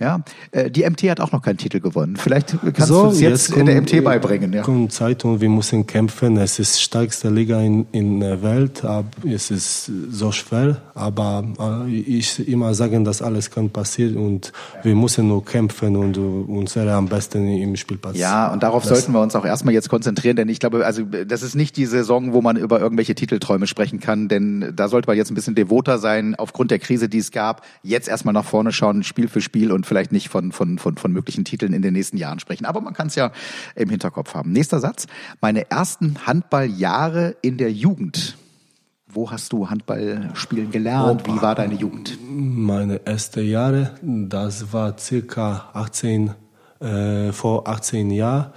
Ja, 0.00 0.20
äh, 0.50 0.70
die 0.70 0.88
MT 0.88 1.02
hat 1.04 1.20
auch 1.20 1.32
noch 1.32 1.42
keinen 1.42 1.56
Titel 1.56 1.80
gewonnen. 1.80 2.16
Vielleicht 2.16 2.56
kannst 2.62 2.88
so, 2.88 3.04
du 3.04 3.10
es 3.10 3.20
jetzt, 3.20 3.48
jetzt 3.48 3.56
in 3.56 3.66
der 3.66 3.80
MT 3.80 4.02
beibringen. 4.02 4.52
Ja. 4.52 4.62
Kommt 4.62 4.92
Zeit 4.92 5.24
und 5.24 5.40
wir 5.40 5.48
müssen 5.48 5.86
kämpfen. 5.86 6.36
Es 6.36 6.58
ist 6.58 6.80
stärkste 6.80 7.30
Liga 7.30 7.60
in, 7.60 7.86
in 7.92 8.20
der 8.20 8.42
Welt. 8.42 8.82
Es 9.24 9.50
ist 9.50 9.90
so 10.10 10.32
schwer, 10.32 10.78
aber 10.94 11.44
äh, 11.86 11.94
ich 11.94 12.48
immer 12.48 12.74
sagen, 12.74 13.04
dass 13.04 13.22
alles 13.22 13.50
kann 13.50 13.70
passieren 13.70 14.16
und 14.16 14.52
wir 14.82 14.96
müssen 14.96 15.28
nur 15.28 15.44
kämpfen 15.44 15.96
und 15.96 16.18
uns 16.18 16.76
am 16.76 17.06
besten 17.06 17.46
im 17.46 17.76
Spiel 17.76 17.96
passieren. 17.96 18.20
Ja, 18.20 18.52
und 18.52 18.62
darauf 18.62 18.82
das 18.82 18.90
sollten 18.90 19.12
wir 19.12 19.20
uns 19.20 19.36
auch 19.36 19.44
erstmal 19.44 19.74
jetzt 19.74 19.88
konzentrieren, 19.88 20.36
denn 20.36 20.48
ich 20.48 20.58
glaube, 20.58 20.84
also 20.84 21.02
das 21.02 21.42
ist 21.42 21.54
nicht 21.54 21.76
die 21.76 21.86
Saison, 21.86 22.32
wo 22.32 22.42
man 22.42 22.56
über 22.56 22.80
irgendwelche 22.80 23.14
Titelträume 23.14 23.66
sprechen 23.66 24.00
kann, 24.00 24.28
denn 24.28 24.72
da 24.74 24.88
sollte 24.88 25.08
man 25.08 25.16
jetzt 25.16 25.30
ein 25.30 25.34
bisschen 25.34 25.54
devoter 25.54 25.98
sein 25.98 26.34
aufgrund 26.34 26.70
der 26.70 26.80
Krise, 26.80 27.08
die 27.08 27.18
es 27.18 27.30
gab. 27.30 27.62
Jetzt 27.82 28.08
erstmal 28.08 28.34
nach 28.34 28.44
vorne 28.44 28.72
schauen, 28.72 29.02
Spiel 29.04 29.28
für 29.28 29.40
Spiel 29.40 29.70
und 29.70 29.83
vielleicht 29.84 30.12
nicht 30.12 30.28
von, 30.28 30.52
von, 30.52 30.78
von, 30.78 30.96
von 30.96 31.12
möglichen 31.12 31.44
Titeln 31.44 31.72
in 31.72 31.82
den 31.82 31.94
nächsten 31.94 32.16
Jahren 32.16 32.38
sprechen. 32.40 32.64
Aber 32.64 32.80
man 32.80 32.94
kann 32.94 33.08
es 33.08 33.14
ja 33.14 33.32
im 33.74 33.90
Hinterkopf 33.90 34.34
haben. 34.34 34.52
Nächster 34.52 34.80
Satz. 34.80 35.06
Meine 35.40 35.70
ersten 35.70 36.26
Handballjahre 36.26 37.36
in 37.42 37.56
der 37.56 37.72
Jugend. 37.72 38.36
Wo 39.06 39.30
hast 39.30 39.52
du 39.52 39.70
Handball 39.70 40.30
spielen 40.34 40.72
gelernt? 40.72 41.26
Wie 41.26 41.40
war 41.40 41.54
deine 41.54 41.74
Jugend? 41.74 42.18
Meine 42.28 43.06
ersten 43.06 43.46
Jahre, 43.46 43.94
das 44.02 44.72
war 44.72 44.98
circa 44.98 45.70
18, 45.72 46.34
äh, 46.80 47.30
vor 47.30 47.68
18 47.68 48.10
Jahren 48.10 48.52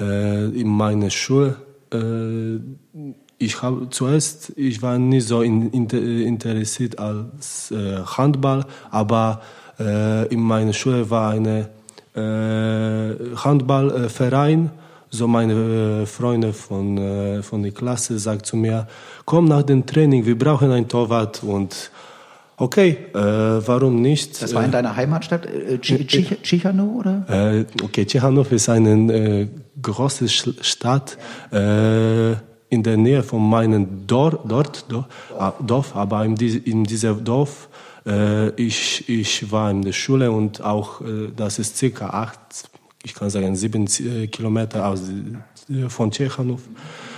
äh, 0.00 0.46
in 0.48 0.66
meiner 0.66 1.10
Schule. 1.10 1.56
Äh, 1.92 2.58
ich 3.38 3.62
habe 3.62 3.88
zuerst, 3.90 4.52
ich 4.56 4.82
war 4.82 4.98
nicht 4.98 5.26
so 5.26 5.42
in, 5.42 5.70
in, 5.70 5.88
interessiert 5.88 6.98
als 6.98 7.70
äh, 7.70 7.98
Handball, 8.04 8.66
aber 8.90 9.40
in 9.80 10.40
meiner 10.40 10.72
Schule 10.74 11.08
war 11.08 11.30
ein 11.30 11.46
äh, 11.46 13.36
Handballverein. 13.36 14.70
So 15.10 15.26
meine 15.26 16.02
äh, 16.02 16.06
Freunde 16.06 16.52
von, 16.52 16.96
äh, 16.98 17.42
von 17.42 17.62
der 17.62 17.72
Klasse 17.72 18.18
sagt 18.18 18.46
zu 18.46 18.56
mir, 18.56 18.86
komm 19.24 19.46
nach 19.46 19.62
dem 19.62 19.84
Training, 19.84 20.24
wir 20.24 20.38
brauchen 20.38 20.70
ein 20.70 20.86
Torwart 20.86 21.42
und 21.42 21.90
Okay, 22.56 22.98
äh, 23.14 23.18
warum 23.18 24.02
nicht? 24.02 24.42
Das 24.42 24.54
war 24.54 24.62
in 24.62 24.70
deiner 24.70 24.94
Heimatstadt 24.94 25.46
äh, 25.46 25.80
Cichano, 25.80 26.84
oder? 26.98 27.24
Äh, 27.26 27.64
okay, 27.82 28.06
Cichano 28.06 28.42
ist 28.42 28.68
eine 28.68 29.12
äh, 29.14 29.48
große 29.80 30.28
Stadt 30.28 31.16
äh, 31.52 32.32
in 32.68 32.82
der 32.82 32.98
Nähe 32.98 33.22
von 33.22 33.48
meinem 33.48 34.06
Dorf, 34.06 34.40
dort, 34.46 34.84
Dorf, 35.66 35.96
aber 35.96 36.22
in, 36.26 36.34
diese, 36.34 36.58
in 36.58 36.84
diesem 36.84 37.24
Dorf 37.24 37.70
äh, 37.72 37.89
ich, 38.56 39.08
ich 39.08 39.50
war 39.50 39.70
in 39.70 39.82
der 39.82 39.92
Schule 39.92 40.30
und 40.30 40.62
auch, 40.62 41.00
äh, 41.00 41.28
das 41.34 41.58
ist 41.58 41.76
circa 41.76 42.08
acht, 42.10 42.38
ich 43.02 43.14
kann 43.14 43.30
sagen 43.30 43.56
sieben 43.56 43.86
äh, 43.86 44.26
Kilometer 44.26 44.86
aus, 44.86 45.02
von 45.88 46.10
Tschechanov. 46.10 46.62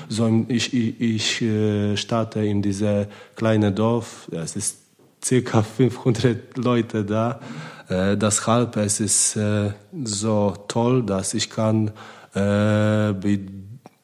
So, 0.08 0.44
ich, 0.48 0.74
ich, 0.74 1.40
ich 1.40 2.00
starte 2.00 2.44
in 2.44 2.60
diesem 2.60 3.06
kleinen 3.34 3.74
Dorf, 3.74 4.28
es 4.32 4.56
ist 4.56 4.78
circa 5.24 5.62
500 5.76 6.58
Leute 6.58 7.04
da. 7.04 7.40
Äh, 7.88 8.16
deshalb 8.16 8.76
es 8.76 9.00
ist 9.00 9.36
es 9.36 9.74
so 10.04 10.54
toll, 10.68 11.02
dass 11.04 11.34
ich 11.34 11.48
kann 11.48 11.92
äh, 12.34 13.12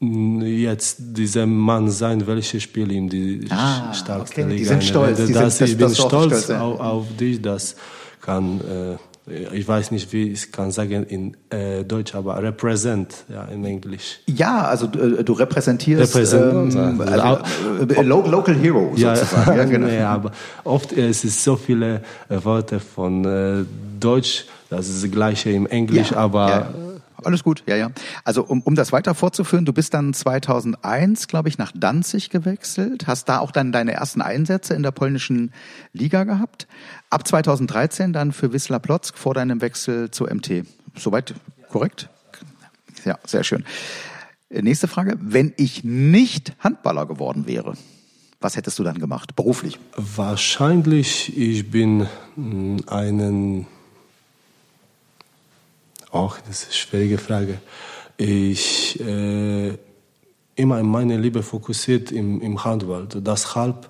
jetzt 0.01 0.97
dieser 1.01 1.47
Mann 1.47 1.91
sein, 1.91 2.27
welches 2.27 2.63
Spiel 2.63 2.93
ihm 2.93 3.09
die 3.09 3.47
ah, 3.51 3.93
stärkste 3.93 4.43
okay. 4.43 4.51
Liga. 4.51 4.57
Die 4.57 4.65
sind 4.65 4.85
stolz. 4.85 5.27
Die 5.27 5.33
das, 5.33 5.59
sind, 5.59 5.71
ich 5.71 5.77
bin 5.77 5.93
stolz, 5.93 6.45
stolz 6.45 6.51
auf, 6.51 6.79
auf, 6.79 7.07
dich, 7.19 7.43
das 7.43 7.75
kann, 8.21 8.61
äh, 8.61 9.57
ich 9.57 9.67
weiß 9.67 9.91
nicht, 9.91 10.13
wie 10.13 10.31
ich 10.31 10.53
kann 10.53 10.71
sagen 10.71 11.03
in 11.03 11.37
äh, 11.51 11.85
Deutsch, 11.85 12.15
aber 12.15 12.41
represent, 12.41 13.25
ja, 13.29 13.45
in 13.47 13.65
Englisch. 13.65 14.21
Ja, 14.27 14.67
also 14.67 14.87
du, 14.87 15.19
äh, 15.19 15.25
du 15.25 15.33
repräsentierst 15.33 16.15
ähm, 16.33 17.01
also, 17.01 17.39
äh, 17.89 18.03
Local 18.03 18.55
Hero 18.55 18.93
sozusagen. 18.95 19.59
Ja, 19.59 19.65
genau. 19.65 19.89
ja, 19.89 20.11
aber 20.11 20.31
oft 20.63 20.93
äh, 20.93 21.09
es 21.09 21.25
ist 21.25 21.43
so 21.43 21.57
viele 21.57 22.03
äh, 22.29 22.45
Worte 22.45 22.79
von 22.79 23.25
äh, 23.25 23.65
Deutsch, 23.99 24.45
das 24.71 24.89
ist 24.89 25.03
das 25.03 25.11
gleiche 25.11 25.51
im 25.51 25.67
Englisch, 25.67 26.13
ja, 26.13 26.19
aber 26.19 26.49
ja 26.49 26.71
alles 27.25 27.43
gut, 27.43 27.65
ja, 27.67 27.77
ja. 27.77 27.91
Also 28.25 28.45
um, 28.45 28.63
um 28.63 28.75
das 28.75 28.93
weiter 28.93 29.15
fortzuführen, 29.15 29.65
du 29.65 29.73
bist 29.73 29.95
dann 29.95 30.15
2001, 30.15 31.29
glaube 31.29 31.49
ich, 31.49 31.59
nach 31.59 31.73
Danzig 31.75 32.31
gewechselt, 32.31 33.07
hast 33.07 33.29
da 33.29 33.39
auch 33.39 33.51
dann 33.51 33.73
deine 33.73 33.93
ersten 33.93 34.23
Einsätze 34.23 34.75
in 34.75 34.83
der 34.83 34.93
polnischen 34.93 35.53
Liga 35.93 36.25
gehabt. 36.25 36.67
Ab 37.11 37.27
2013 37.27 38.13
dann 38.13 38.33
für 38.33 38.53
Wisla 38.53 38.79
Plock 38.79 38.99
vor 39.15 39.35
deinem 39.35 39.61
Wechsel 39.61 40.11
zur 40.11 40.33
MT. 40.33 40.65
Soweit 40.97 41.35
korrekt? 41.69 42.09
Ja, 43.05 43.19
sehr 43.25 43.45
schön. 43.45 43.65
Nächste 44.51 44.89
Frage. 44.89 45.17
Wenn 45.21 45.53
ich 45.57 45.85
nicht 45.85 46.55
Handballer 46.59 47.07
geworden 47.07 47.47
wäre, 47.47 47.75
was 48.41 48.57
hättest 48.57 48.79
du 48.79 48.85
dann 48.85 48.99
gemacht, 48.99 49.37
beruflich? 49.37 49.79
Wahrscheinlich, 49.97 51.37
ich 51.37 51.71
bin 51.71 52.07
hm, 52.35 52.79
einen 52.87 53.67
auch, 56.11 56.39
das 56.41 56.63
ist 56.63 56.65
eine 56.65 56.75
schwierige 56.75 57.19
Frage. 57.19 57.59
Ich 58.17 58.99
äh, 59.01 59.77
immer 60.57 60.83
meine 60.83 61.17
Liebe 61.17 61.43
fokussiert 61.43 62.11
im, 62.11 62.41
im 62.41 62.65
Handball. 62.65 63.07
Deshalb, 63.15 63.89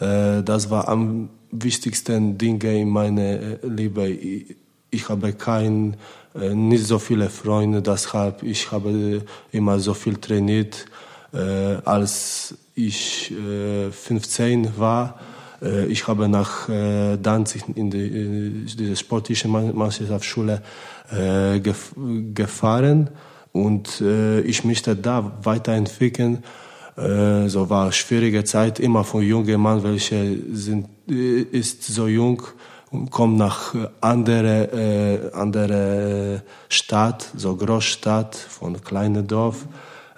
äh, 0.00 0.42
das 0.42 0.70
war 0.70 0.88
am 0.88 1.28
wichtigsten 1.50 2.38
Dinge 2.38 2.80
in 2.80 2.88
meiner 2.88 3.22
äh, 3.22 3.58
Liebe. 3.62 4.08
Ich, 4.08 4.56
ich 4.90 5.08
habe 5.08 5.32
kein, 5.32 5.96
äh, 6.34 6.54
nicht 6.54 6.86
so 6.86 6.98
viele 6.98 7.28
Freunde, 7.28 7.82
deshalb 7.82 8.42
ich 8.42 8.70
habe 8.72 9.22
immer 9.52 9.78
so 9.78 9.94
viel 9.94 10.16
trainiert. 10.16 10.86
Äh, 11.34 11.38
als 11.84 12.54
ich 12.74 13.32
äh, 13.32 13.90
15 13.90 14.78
war, 14.78 15.18
ich 15.88 16.06
habe 16.06 16.28
nach 16.28 16.68
äh, 16.68 17.16
Danzig 17.16 17.64
in 17.74 17.90
die, 17.90 18.66
die 18.66 18.96
sportliche 18.96 19.48
Mannschaftsschule 19.48 20.62
äh, 21.10 21.60
gef 21.60 21.94
gefahren 22.34 23.10
und 23.52 24.00
äh, 24.00 24.40
ich 24.40 24.64
möchte 24.64 24.94
da 24.96 25.38
weiterentwickeln. 25.42 26.44
Äh, 26.96 27.48
so 27.48 27.70
war 27.70 27.92
schwierige 27.92 28.44
Zeit 28.44 28.80
immer 28.80 29.04
von 29.04 29.22
jungen 29.22 29.60
Mann, 29.60 29.82
welche 29.82 30.38
sind 30.52 30.88
äh, 31.08 31.40
ist 31.40 31.82
so 31.84 32.06
jung 32.06 32.42
und 32.90 33.10
kommt 33.10 33.36
nach 33.38 33.74
andere 34.00 35.30
äh, 35.32 35.34
andere 35.34 36.42
Stadt, 36.68 37.30
so 37.36 37.56
Großstadt 37.56 38.34
von 38.36 38.82
kleinen 38.82 39.26
Dorf. 39.26 39.66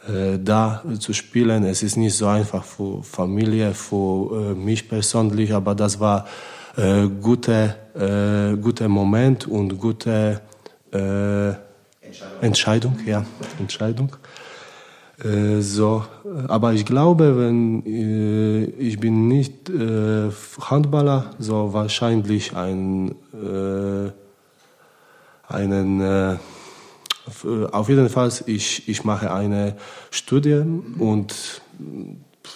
Äh, 0.09 0.38
da 0.38 0.82
zu 0.98 1.12
spielen. 1.12 1.64
Es 1.64 1.82
ist 1.82 1.96
nicht 1.96 2.16
so 2.16 2.26
einfach 2.26 2.64
für 2.64 3.02
Familie, 3.02 3.74
für 3.74 4.52
äh, 4.52 4.54
mich 4.54 4.88
persönlich, 4.88 5.52
aber 5.52 5.74
das 5.74 6.00
war 6.00 6.26
äh, 6.76 7.09
gute, 7.20 7.74
äh, 7.94 8.56
guter 8.56 8.88
Moment 8.88 9.46
und 9.46 9.78
gute 9.78 10.40
äh, 10.92 11.48
Entscheidung. 12.00 12.38
Entscheidung, 12.40 12.98
ja, 13.06 13.24
Entscheidung. 13.59 14.16
Äh, 15.22 15.61
so, 15.61 16.04
aber 16.46 16.72
ich 16.74 16.86
glaube, 16.86 17.36
wenn 17.36 17.84
äh, 17.84 18.64
ich 18.64 19.00
bin 19.00 19.26
nicht 19.26 19.68
äh, 19.68 20.30
Handballer, 20.61 21.32
so 21.38 21.72
wahrscheinlich 21.72 22.54
ein 22.54 23.11
äh, 23.34 24.12
einen 25.48 26.00
äh, 26.00 26.36
auf 27.72 27.89
jeden 27.89 28.09
Fall 28.09 28.32
ich 28.47 28.89
ich 28.89 29.05
mache 29.05 29.32
eine 29.32 29.76
Studie 30.11 30.62
und 30.99 31.62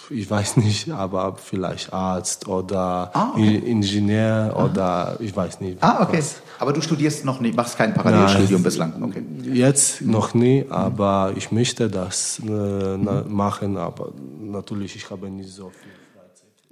ich 0.09 0.29
weiß 0.29 0.57
nicht, 0.65 0.89
aber 0.89 1.35
vielleicht 1.35 1.93
Arzt 1.93 2.47
oder 2.47 3.11
ah, 3.13 3.31
okay. 3.33 3.57
Ingenieur 3.57 4.53
Aha. 4.55 4.65
oder 4.65 5.17
ich 5.19 5.35
weiß 5.35 5.61
nicht. 5.61 5.77
Ah, 5.81 6.03
okay. 6.03 6.19
Was. 6.19 6.41
Aber 6.59 6.73
du 6.73 6.81
studierst 6.81 7.25
noch 7.25 7.39
nicht, 7.39 7.55
machst 7.55 7.77
kein 7.77 7.93
Parallelstudium 7.93 8.61
Nein, 8.61 8.63
bislang. 8.63 9.03
Okay. 9.03 9.23
Jetzt 9.51 10.01
noch 10.01 10.33
nie, 10.33 10.65
aber 10.69 11.33
ich 11.35 11.51
möchte 11.51 11.89
das 11.89 12.41
äh, 12.45 12.49
mhm. 12.49 13.23
machen, 13.27 13.77
aber 13.77 14.11
natürlich, 14.39 14.95
ich 14.95 15.09
habe 15.09 15.29
nicht 15.29 15.49
so 15.49 15.69
viel. 15.69 15.91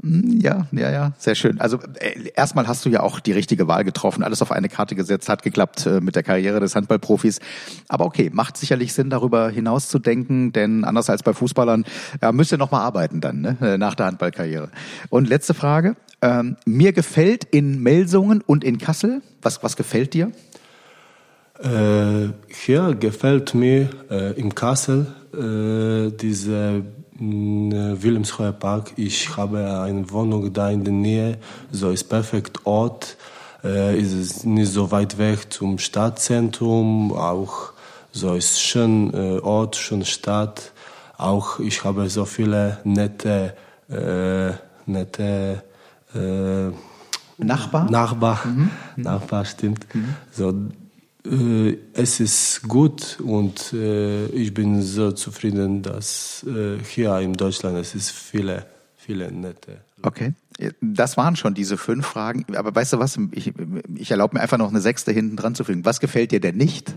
Hm, 0.03 0.39
ja, 0.41 0.65
ja, 0.71 0.89
ja, 0.89 1.11
sehr 1.19 1.35
schön. 1.35 1.61
Also 1.61 1.77
äh, 1.99 2.31
erstmal 2.35 2.67
hast 2.67 2.85
du 2.85 2.89
ja 2.89 3.01
auch 3.01 3.19
die 3.19 3.33
richtige 3.33 3.67
Wahl 3.67 3.83
getroffen, 3.83 4.23
alles 4.23 4.41
auf 4.41 4.51
eine 4.51 4.67
Karte 4.67 4.95
gesetzt, 4.95 5.29
hat 5.29 5.43
geklappt 5.43 5.85
äh, 5.85 6.01
mit 6.01 6.15
der 6.15 6.23
Karriere 6.23 6.59
des 6.59 6.75
Handballprofis. 6.75 7.39
Aber 7.87 8.05
okay, 8.05 8.31
macht 8.33 8.57
sicherlich 8.57 8.93
Sinn, 8.93 9.11
darüber 9.11 9.49
hinaus 9.49 9.89
zu 9.89 9.99
denken, 9.99 10.53
denn 10.53 10.85
anders 10.85 11.09
als 11.09 11.21
bei 11.21 11.33
Fußballern 11.33 11.85
ja, 12.21 12.31
müsst 12.31 12.51
ihr 12.51 12.57
noch 12.57 12.71
mal 12.71 12.81
arbeiten 12.81 13.21
dann 13.21 13.41
ne? 13.41 13.57
Äh, 13.61 13.77
nach 13.77 13.93
der 13.93 14.07
Handballkarriere. 14.07 14.69
Und 15.09 15.29
letzte 15.29 15.53
Frage: 15.53 15.95
ähm, 16.21 16.57
Mir 16.65 16.93
gefällt 16.93 17.43
in 17.43 17.83
Melsungen 17.83 18.41
und 18.41 18.63
in 18.63 18.79
Kassel. 18.79 19.21
Was 19.43 19.63
was 19.63 19.75
gefällt 19.75 20.15
dir? 20.15 20.31
Äh, 21.59 22.29
hier 22.47 22.95
gefällt 22.95 23.53
mir 23.53 23.89
äh, 24.09 24.39
in 24.39 24.55
Kassel 24.55 25.05
äh, 25.31 26.11
diese 26.17 26.85
äh, 27.21 28.01
Wilhelmshöher 28.01 28.51
Park. 28.51 28.93
Ich 28.97 29.37
habe 29.37 29.81
eine 29.81 30.09
Wohnung 30.11 30.51
da 30.51 30.69
in 30.69 30.83
der 30.83 30.93
Nähe, 30.93 31.37
so 31.71 31.91
ist 31.91 32.05
perfekt 32.05 32.65
Ort. 32.65 33.17
Äh, 33.63 33.99
ist 33.99 34.13
es 34.13 34.43
nicht 34.43 34.71
so 34.71 34.91
weit 34.91 35.17
weg 35.17 35.53
zum 35.53 35.77
Stadtzentrum, 35.77 37.13
auch 37.13 37.73
so 38.11 38.33
ist 38.33 38.61
schön 38.61 39.13
äh, 39.13 39.39
Ort, 39.39 39.75
schön 39.75 40.03
Stadt. 40.03 40.71
Auch 41.17 41.59
ich 41.59 41.83
habe 41.83 42.09
so 42.09 42.25
viele 42.25 42.79
nette, 42.83 43.55
äh, 43.89 44.53
nette 44.89 45.63
äh, 46.15 46.71
Nachbar. 47.43 47.89
Nachbar, 47.89 48.39
mhm. 48.45 48.69
Nachbar 48.97 49.45
stimmt. 49.45 49.87
Mhm. 49.95 50.15
So 50.31 50.53
äh, 51.25 51.77
es 51.93 52.19
ist 52.19 52.63
gut 52.67 53.19
und 53.19 53.73
äh, 53.73 54.25
ich 54.27 54.53
bin 54.53 54.81
so 54.81 55.11
zufrieden, 55.11 55.81
dass 55.81 56.45
äh, 56.47 56.77
hier 56.83 57.17
in 57.19 57.33
Deutschland 57.33 57.77
es 57.77 57.95
ist 57.95 58.11
viele, 58.11 58.65
viele 58.97 59.31
nette. 59.31 59.81
Okay. 60.01 60.33
Das 60.81 61.17
waren 61.17 61.35
schon 61.35 61.53
diese 61.53 61.77
fünf 61.77 62.05
Fragen. 62.05 62.45
Aber 62.55 62.73
weißt 62.73 62.93
du 62.93 62.99
was? 62.99 63.17
Ich, 63.31 63.53
ich 63.95 64.11
erlaube 64.11 64.35
mir 64.35 64.41
einfach 64.41 64.57
noch 64.57 64.69
eine 64.69 64.81
sechste 64.81 65.11
hinten 65.11 65.35
dran 65.35 65.55
zu 65.55 65.63
fügen. 65.63 65.85
Was 65.85 65.99
gefällt 65.99 66.31
dir 66.31 66.39
denn 66.39 66.57
nicht 66.57 66.93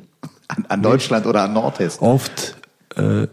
an, 0.48 0.66
an 0.68 0.82
Deutschland 0.82 1.26
oder 1.26 1.42
an 1.42 1.52
Nordhessen? 1.52 2.02
Oft, 2.02 2.56
äh, 2.96 3.26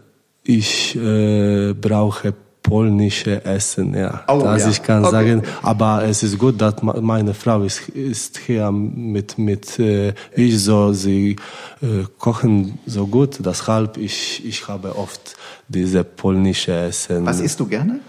ich 0.43 0.95
äh, 0.95 1.73
brauche 1.73 2.33
polnische 2.63 3.43
Essen, 3.43 3.93
ja. 3.93 4.23
Oh, 4.27 4.41
das 4.43 4.63
ja. 4.63 4.69
ich 4.69 4.83
kann 4.83 5.03
okay. 5.03 5.11
sagen. 5.11 5.43
Aber 5.61 6.03
es 6.03 6.23
ist 6.23 6.37
gut, 6.37 6.61
dass 6.61 6.81
meine 6.81 7.33
Frau 7.33 7.63
ist, 7.63 7.89
ist 7.89 8.37
hier 8.37 8.71
mit, 8.71 9.37
mit 9.37 9.79
äh, 9.79 10.13
ich 10.35 10.63
so, 10.63 10.93
sie 10.93 11.35
äh, 11.81 12.05
kochen 12.17 12.79
so 12.85 13.07
gut, 13.07 13.39
deshalb 13.45 13.97
ich, 13.97 14.45
ich 14.45 14.67
habe 14.67 14.95
oft 14.95 15.35
diese 15.67 16.03
polnische 16.03 16.73
Essen. 16.73 17.25
Was 17.25 17.39
isst 17.39 17.59
du 17.59 17.65
gerne? 17.65 17.99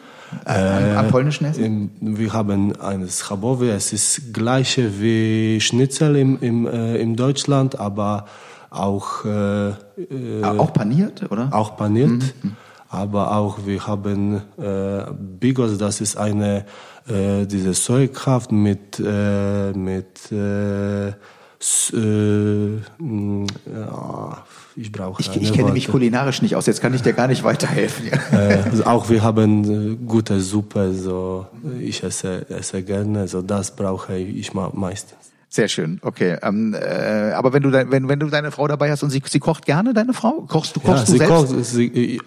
Äh, 0.47 0.97
am, 0.97 1.09
polnischen 1.09 1.47
Essen? 1.47 1.91
wir 2.01 2.33
haben 2.33 2.75
ein 2.81 3.09
Schabowy, 3.09 3.69
es 3.69 3.93
ist 3.93 4.33
gleiche 4.33 5.01
wie 5.01 5.61
Schnitzel 5.61 6.17
im, 6.17 6.39
im, 6.41 6.67
äh, 6.67 6.97
in 6.97 7.17
Deutschland, 7.17 7.79
aber 7.79 8.27
auch 8.71 9.25
äh, 9.27 9.69
äh, 9.69 9.75
auch 10.43 10.73
paniert, 10.73 11.31
oder? 11.31 11.49
Auch 11.53 11.77
paniert. 11.77 12.11
Mhm. 12.11 12.57
Aber 12.93 13.35
auch 13.35 13.61
wir 13.65 13.87
haben 13.87 14.43
äh, 14.59 15.05
Bigos, 15.19 15.79
das 15.79 16.03
ist 16.03 16.17
eine 16.17 16.67
äh, 17.09 17.47
diese 17.47 17.73
Säukraft 17.73 18.53
mit 18.53 19.01
äh, 19.01 19.73
mit 19.73 20.31
äh, 20.31 21.09
äh, 21.09 21.13
ja, 23.73 24.45
ich 24.77 24.93
brauche 24.93 25.23
ich, 25.23 25.29
ich 25.29 25.53
kenne 25.53 25.65
Worte. 25.65 25.73
mich 25.73 25.89
kulinarisch 25.89 26.43
nicht 26.43 26.55
aus 26.55 26.67
jetzt 26.67 26.83
kann 26.83 26.93
ich 26.93 27.01
dir 27.01 27.15
gar 27.15 27.29
nicht 27.29 27.45
weiterhelfen 27.45 28.09
äh, 28.33 28.63
also 28.71 28.85
auch 28.85 29.09
wir 29.09 29.23
haben 29.23 29.93
äh, 29.93 29.97
gute 30.07 30.41
Suppe 30.41 30.93
so 30.93 31.47
ich 31.81 32.03
esse 32.03 32.47
esse 32.51 32.83
gerne 32.83 33.27
so 33.27 33.41
das 33.43 33.75
brauche 33.75 34.19
ich 34.19 34.53
meistens 34.53 35.17
sehr 35.49 35.69
schön, 35.69 36.01
okay. 36.01 36.39
Ähm, 36.43 36.75
äh, 36.75 37.33
aber 37.33 37.53
wenn 37.53 37.63
du 37.63 37.71
wenn 37.71 38.09
wenn 38.09 38.19
du 38.19 38.29
deine 38.29 38.51
Frau 38.51 38.67
dabei 38.69 38.91
hast 38.91 39.03
und 39.03 39.11
sie 39.11 39.23
sie 39.23 39.39
kocht 39.39 39.67
gerne, 39.67 39.93
deine 39.93 40.15
Frau 40.15 40.47
kochst 40.49 40.75
du 40.75 40.81
kochst 40.81 41.09
ja, 41.09 41.13
du 41.13 41.19
selbst? 41.19 41.53
Kocht, 41.53 41.65
sie, 41.67 42.17
äh, 42.17 42.19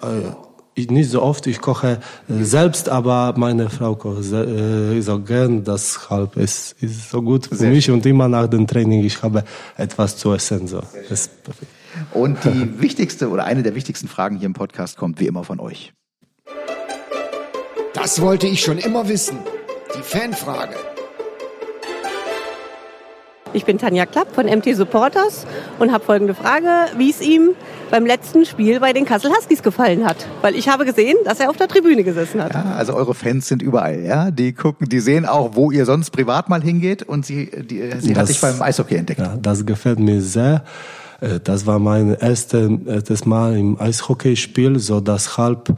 ich, 0.76 0.92
nicht 0.92 1.10
so 1.10 1.22
oft, 1.22 1.48
ich 1.48 1.60
koche 1.62 2.00
äh, 2.30 2.44
selbst, 2.44 2.90
aber 2.90 3.34
meine 3.38 3.70
Frau 3.70 3.96
kocht 3.96 4.32
äh, 4.32 5.02
so 5.02 5.20
gern, 5.20 5.64
deshalb 5.64 6.36
ist 6.36 6.76
ist 6.82 7.10
so 7.10 7.22
gut 7.22 7.48
für 7.48 7.56
Sehr 7.56 7.72
mich 7.72 7.86
schön. 7.86 7.96
und 7.96 8.06
immer 8.06 8.28
nach 8.28 8.48
dem 8.48 8.68
Training 8.68 9.04
ich 9.04 9.24
habe 9.24 9.44
etwas 9.78 10.18
zu 10.18 10.34
essen 10.34 10.68
so. 10.68 10.82
Ist 11.10 11.44
perfekt. 11.44 11.72
Und 12.14 12.44
die 12.44 12.80
wichtigste 12.82 13.30
oder 13.30 13.46
eine 13.46 13.64
der 13.64 13.74
wichtigsten 13.74 14.08
Fragen 14.08 14.38
hier 14.38 14.48
im 14.48 14.54
Podcast 14.54 14.98
kommt 14.98 15.20
wie 15.20 15.28
immer 15.28 15.44
von 15.46 15.60
euch. 15.60 15.94
Das 17.94 18.22
wollte 18.22 18.46
ich 18.46 18.60
schon 18.62 18.78
immer 18.78 19.08
wissen. 19.08 19.38
Die 19.98 20.04
Fanfrage. 20.04 20.76
Ich 23.56 23.64
bin 23.64 23.78
Tanja 23.78 24.06
Klapp 24.06 24.36
von 24.36 24.48
MT 24.48 24.76
Supporters 24.76 25.48
und 25.80 25.94
habe 25.94 26.04
folgende 26.04 26.34
Frage, 26.34 26.68
wie 26.98 27.10
es 27.10 27.22
ihm 27.22 27.52
beim 27.90 28.06
letzten 28.06 28.46
Spiel 28.46 28.82
bei 28.82 28.92
den 28.92 29.06
Kassel 29.06 29.32
Huskies 29.32 29.64
gefallen 29.64 30.06
hat. 30.06 30.18
Weil 30.42 30.56
ich 30.56 30.68
habe 30.68 30.84
gesehen, 30.84 31.16
dass 31.24 31.40
er 31.40 31.50
auf 31.50 31.56
der 31.56 31.70
Tribüne 31.70 32.04
gesessen 32.04 32.44
hat. 32.44 32.54
Ja, 32.54 32.74
also 32.78 32.94
eure 32.94 33.16
Fans 33.16 33.48
sind 33.48 33.62
überall, 33.62 34.02
ja. 34.02 34.30
Die 34.30 34.52
gucken, 34.52 34.90
die 34.90 35.00
sehen 35.00 35.26
auch, 35.26 35.56
wo 35.56 35.72
ihr 35.72 35.86
sonst 35.86 36.10
privat 36.10 36.50
mal 36.50 36.62
hingeht 36.62 37.04
und 37.04 37.26
sie, 37.26 37.46
die, 37.46 37.92
sie 38.00 38.10
das, 38.10 38.20
hat 38.20 38.28
sich 38.28 38.42
beim 38.42 38.62
Eishockey 38.62 38.96
entdeckt. 38.96 39.22
Ja, 39.22 39.38
das 39.42 39.66
gefällt 39.66 40.00
mir 40.00 40.22
sehr. 40.22 40.66
Äh, 41.22 41.40
das 41.42 41.66
war 41.66 41.80
mein 41.80 42.14
erstes, 42.14 42.70
erstes 42.86 43.26
Mal 43.26 43.56
im 43.56 43.80
Eishockeyspiel, 43.80 44.80
so 44.80 45.00
deshalb 45.00 45.70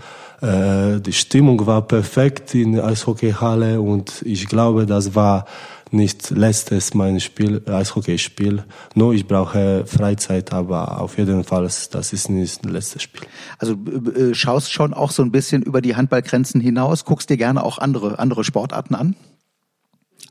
äh, 0.42 1.00
die 1.00 1.14
Stimmung 1.14 1.66
war 1.68 1.84
perfekt 1.84 2.56
in 2.56 2.74
der 2.74 2.86
Eishockeyhalle 2.86 3.82
und 3.82 4.24
ich 4.26 4.48
glaube, 4.48 4.88
das 4.88 5.14
war 5.14 5.46
nicht 5.92 6.30
letztes 6.32 6.94
mein 6.94 7.20
Spiel, 7.20 7.62
Eishockeyspiel. 7.66 8.64
Nur 8.96 9.14
ich 9.14 9.28
brauche 9.28 9.86
Freizeit, 9.86 10.54
aber 10.54 11.02
auf 11.02 11.18
jeden 11.18 11.44
Fall, 11.44 11.64
das 11.64 12.14
ist 12.14 12.30
nicht 12.30 12.64
das 12.64 12.72
letzte 12.72 13.00
Spiel. 13.00 13.22
Also 13.58 13.74
äh, 13.74 14.34
schaust 14.34 14.72
schon 14.72 14.94
auch 14.94 15.12
so 15.12 15.24
ein 15.24 15.32
bisschen 15.32 15.62
über 15.62 15.82
die 15.82 15.96
Handballgrenzen 15.96 16.62
hinaus, 16.62 17.06
guckst 17.06 17.30
dir 17.30 17.38
gerne 17.38 17.64
auch 17.64 17.78
andere, 17.78 18.20
andere 18.20 18.44
Sportarten 18.44 18.96
an? 18.96 19.16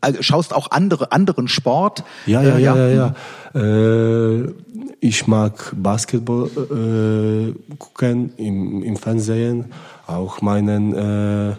Also 0.00 0.22
schaust 0.22 0.54
auch 0.54 0.70
andere, 0.70 1.12
anderen 1.12 1.48
Sport? 1.48 2.04
Ja, 2.26 2.42
ja, 2.42 2.56
äh, 2.56 2.62
ja, 2.62 2.76
ja. 2.76 2.88
ja, 2.88 3.14
ja. 3.54 3.60
Äh, 3.60 4.54
ich 5.00 5.26
mag 5.26 5.74
Basketball 5.76 6.48
äh, 6.48 7.74
gucken 7.76 8.32
im, 8.36 8.82
im 8.82 8.96
Fernsehen, 8.96 9.66
auch 10.06 10.40
meinen 10.42 10.94
äh, 10.94 11.50
äh, 11.50 11.54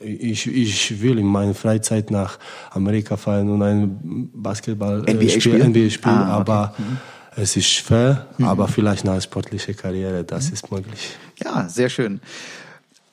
ich, 0.00 0.46
ich 0.46 1.02
will 1.02 1.18
in 1.18 1.26
meiner 1.26 1.54
Freizeit 1.54 2.10
nach 2.10 2.38
Amerika 2.70 3.16
fahren 3.16 3.50
und 3.50 3.62
ein 3.62 4.30
Basketball 4.32 5.00
NBA 5.00 5.10
äh, 5.10 5.40
spielen, 5.40 5.70
NBA 5.70 5.90
spielen 5.90 6.14
ah, 6.14 6.40
okay. 6.40 6.50
aber 6.50 6.74
mhm. 6.78 6.98
es 7.36 7.56
ist 7.56 7.68
schwer, 7.68 8.26
mhm. 8.38 8.44
aber 8.46 8.68
vielleicht 8.68 9.08
eine 9.08 9.20
sportliche 9.20 9.74
Karriere, 9.74 10.24
das 10.24 10.48
mhm. 10.48 10.52
ist 10.54 10.70
möglich. 10.70 11.16
Ja, 11.42 11.68
sehr 11.68 11.88
schön. 11.88 12.20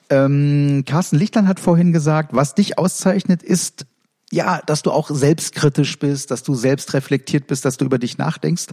Ähm, 0.10 0.84
Carsten 0.86 1.18
Lichtlein 1.18 1.48
hat 1.48 1.60
vorhin 1.60 1.94
gesagt, 1.94 2.34
was 2.34 2.54
dich 2.54 2.78
auszeichnet, 2.78 3.42
ist 3.42 3.86
ja, 4.32 4.62
dass 4.66 4.82
du 4.82 4.92
auch 4.92 5.10
selbstkritisch 5.10 6.00
bist, 6.00 6.32
dass 6.32 6.42
du 6.44 6.56
selbst 6.56 6.94
reflektiert 6.94 7.48
bist, 7.48 7.66
dass 7.66 7.78
du 7.78 7.86
über 7.86 8.00
dich 8.00 8.18
nachdenkst. 8.18 8.68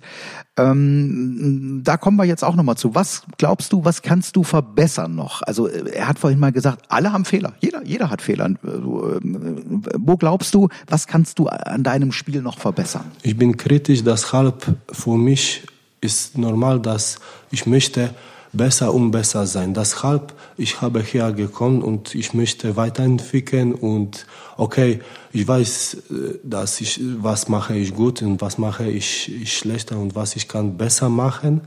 Ähm, 0.57 1.81
da 1.85 1.97
kommen 1.97 2.17
wir 2.17 2.25
jetzt 2.25 2.45
auch 2.45 2.55
nochmal 2.55 2.77
zu. 2.77 2.95
Was 2.95 3.23
glaubst 3.39 3.73
du, 3.73 3.85
was 3.85 4.03
kannst 4.03 4.37
du 4.37 4.45
verbessern 4.45 5.17
noch? 5.17 5.43
Also 5.43 5.67
er 5.67 6.07
hat 6.07 6.19
vorhin 6.19 6.39
mal 6.39 6.53
gesagt, 6.53 6.85
alle 6.89 7.13
haben 7.13 7.25
Fehler. 7.25 7.55
Jeder, 7.61 7.85
jeder 7.85 8.09
hat 8.09 8.23
Fehler. 8.23 8.47
Äh, 8.47 8.57
wo 8.63 10.17
glaubst 10.17 10.55
du, 10.55 10.69
was 10.87 11.09
kannst 11.09 11.39
du 11.41 11.49
an 11.49 11.83
deinem 11.83 12.13
Spiel 12.13 12.41
noch 12.41 12.59
verbessern? 12.59 13.05
Ich 13.23 13.37
bin 13.37 13.57
kritisch, 13.57 14.05
deshalb 14.05 14.77
für 14.93 15.17
mich 15.17 15.67
ist 16.01 16.39
normal, 16.39 16.81
dass 16.81 17.19
ich 17.51 17.67
möchte 17.67 18.15
besser 18.53 18.95
und 18.95 19.11
besser 19.11 19.47
sein. 19.47 19.75
Deshalb, 19.75 20.35
ich 20.57 20.81
habe 20.81 21.01
hergekommen 21.01 21.83
und 21.83 22.15
ich 22.15 22.35
möchte 22.35 22.77
weiterentwickeln 22.77 23.75
und 23.75 24.27
okay, 24.57 25.01
ich 25.33 25.47
weiß, 25.47 25.95
äh, 26.11 26.39
dass 26.43 26.81
ich, 26.81 27.01
was 27.19 27.49
mache 27.49 27.77
ich 27.77 27.95
gut 27.95 28.23
und 28.23 28.41
was 28.41 28.59
mache 28.59 28.89
ich, 28.89 29.33
ich 29.43 29.57
schlechter 29.57 29.99
und 29.99 30.15
was 30.15 30.37
ich 30.37 30.49
kann 30.49 30.77
besser 30.77 31.09
machen. 31.09 31.63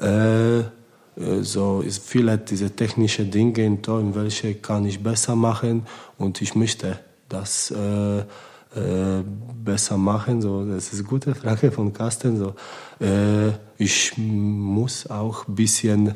Äh, 0.00 0.60
äh 0.60 0.64
so 1.42 1.80
ist 1.80 2.02
viele 2.04 2.38
diese 2.38 2.70
technische 2.70 3.24
Dinge 3.24 3.64
in 3.64 3.82
Tor, 3.82 4.02
welche 4.14 4.54
kann 4.54 4.84
ich 4.86 5.02
besser 5.02 5.36
machen 5.36 5.86
und 6.18 6.42
ich 6.42 6.54
möchte 6.54 6.98
das 7.28 7.70
äh, 7.70 8.18
äh, 8.18 9.22
besser 9.64 9.96
machen. 9.96 10.42
So, 10.42 10.64
das 10.64 10.92
ist 10.92 11.00
eine 11.00 11.08
gute 11.08 11.34
Frage 11.34 11.70
von 11.70 11.92
Carsten. 11.92 12.36
So, 12.36 12.54
äh, 12.98 13.52
ich 13.78 14.12
muss 14.16 15.08
auch 15.08 15.48
ein 15.48 15.54
bisschen 15.54 16.14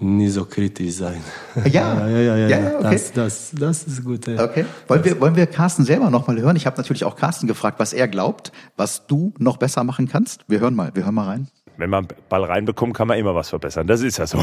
nicht 0.00 0.32
so 0.32 0.44
kritisch 0.44 0.94
sein. 0.94 1.20
Ja, 1.64 2.08
ja, 2.08 2.20
ja, 2.20 2.36
ja, 2.36 2.48
ja, 2.48 2.78
okay. 2.78 2.90
das, 2.92 3.12
das, 3.12 3.50
das 3.58 3.82
ist 3.84 4.04
gut. 4.04 4.28
Okay. 4.28 4.64
Wollen 4.86 5.04
wir, 5.04 5.20
wollen 5.20 5.34
wir 5.34 5.46
Carsten 5.46 5.84
selber 5.84 6.08
nochmal 6.10 6.40
hören? 6.40 6.54
Ich 6.54 6.66
habe 6.66 6.76
natürlich 6.76 7.04
auch 7.04 7.16
Carsten 7.16 7.48
gefragt, 7.48 7.80
was 7.80 7.92
er 7.92 8.06
glaubt, 8.06 8.52
was 8.76 9.06
du 9.06 9.32
noch 9.38 9.56
besser 9.56 9.82
machen 9.82 10.06
kannst. 10.06 10.44
Wir 10.46 10.60
hören 10.60 10.76
mal, 10.76 10.94
wir 10.94 11.04
hören 11.04 11.14
mal 11.14 11.26
rein 11.26 11.48
wenn 11.78 11.90
man 11.90 12.08
Ball 12.28 12.42
reinbekommt, 12.42 12.94
kann 12.94 13.06
man 13.06 13.18
immer 13.18 13.36
was 13.36 13.50
verbessern. 13.50 13.86
Das 13.86 14.02
ist 14.02 14.18
ja 14.18 14.26
so. 14.26 14.38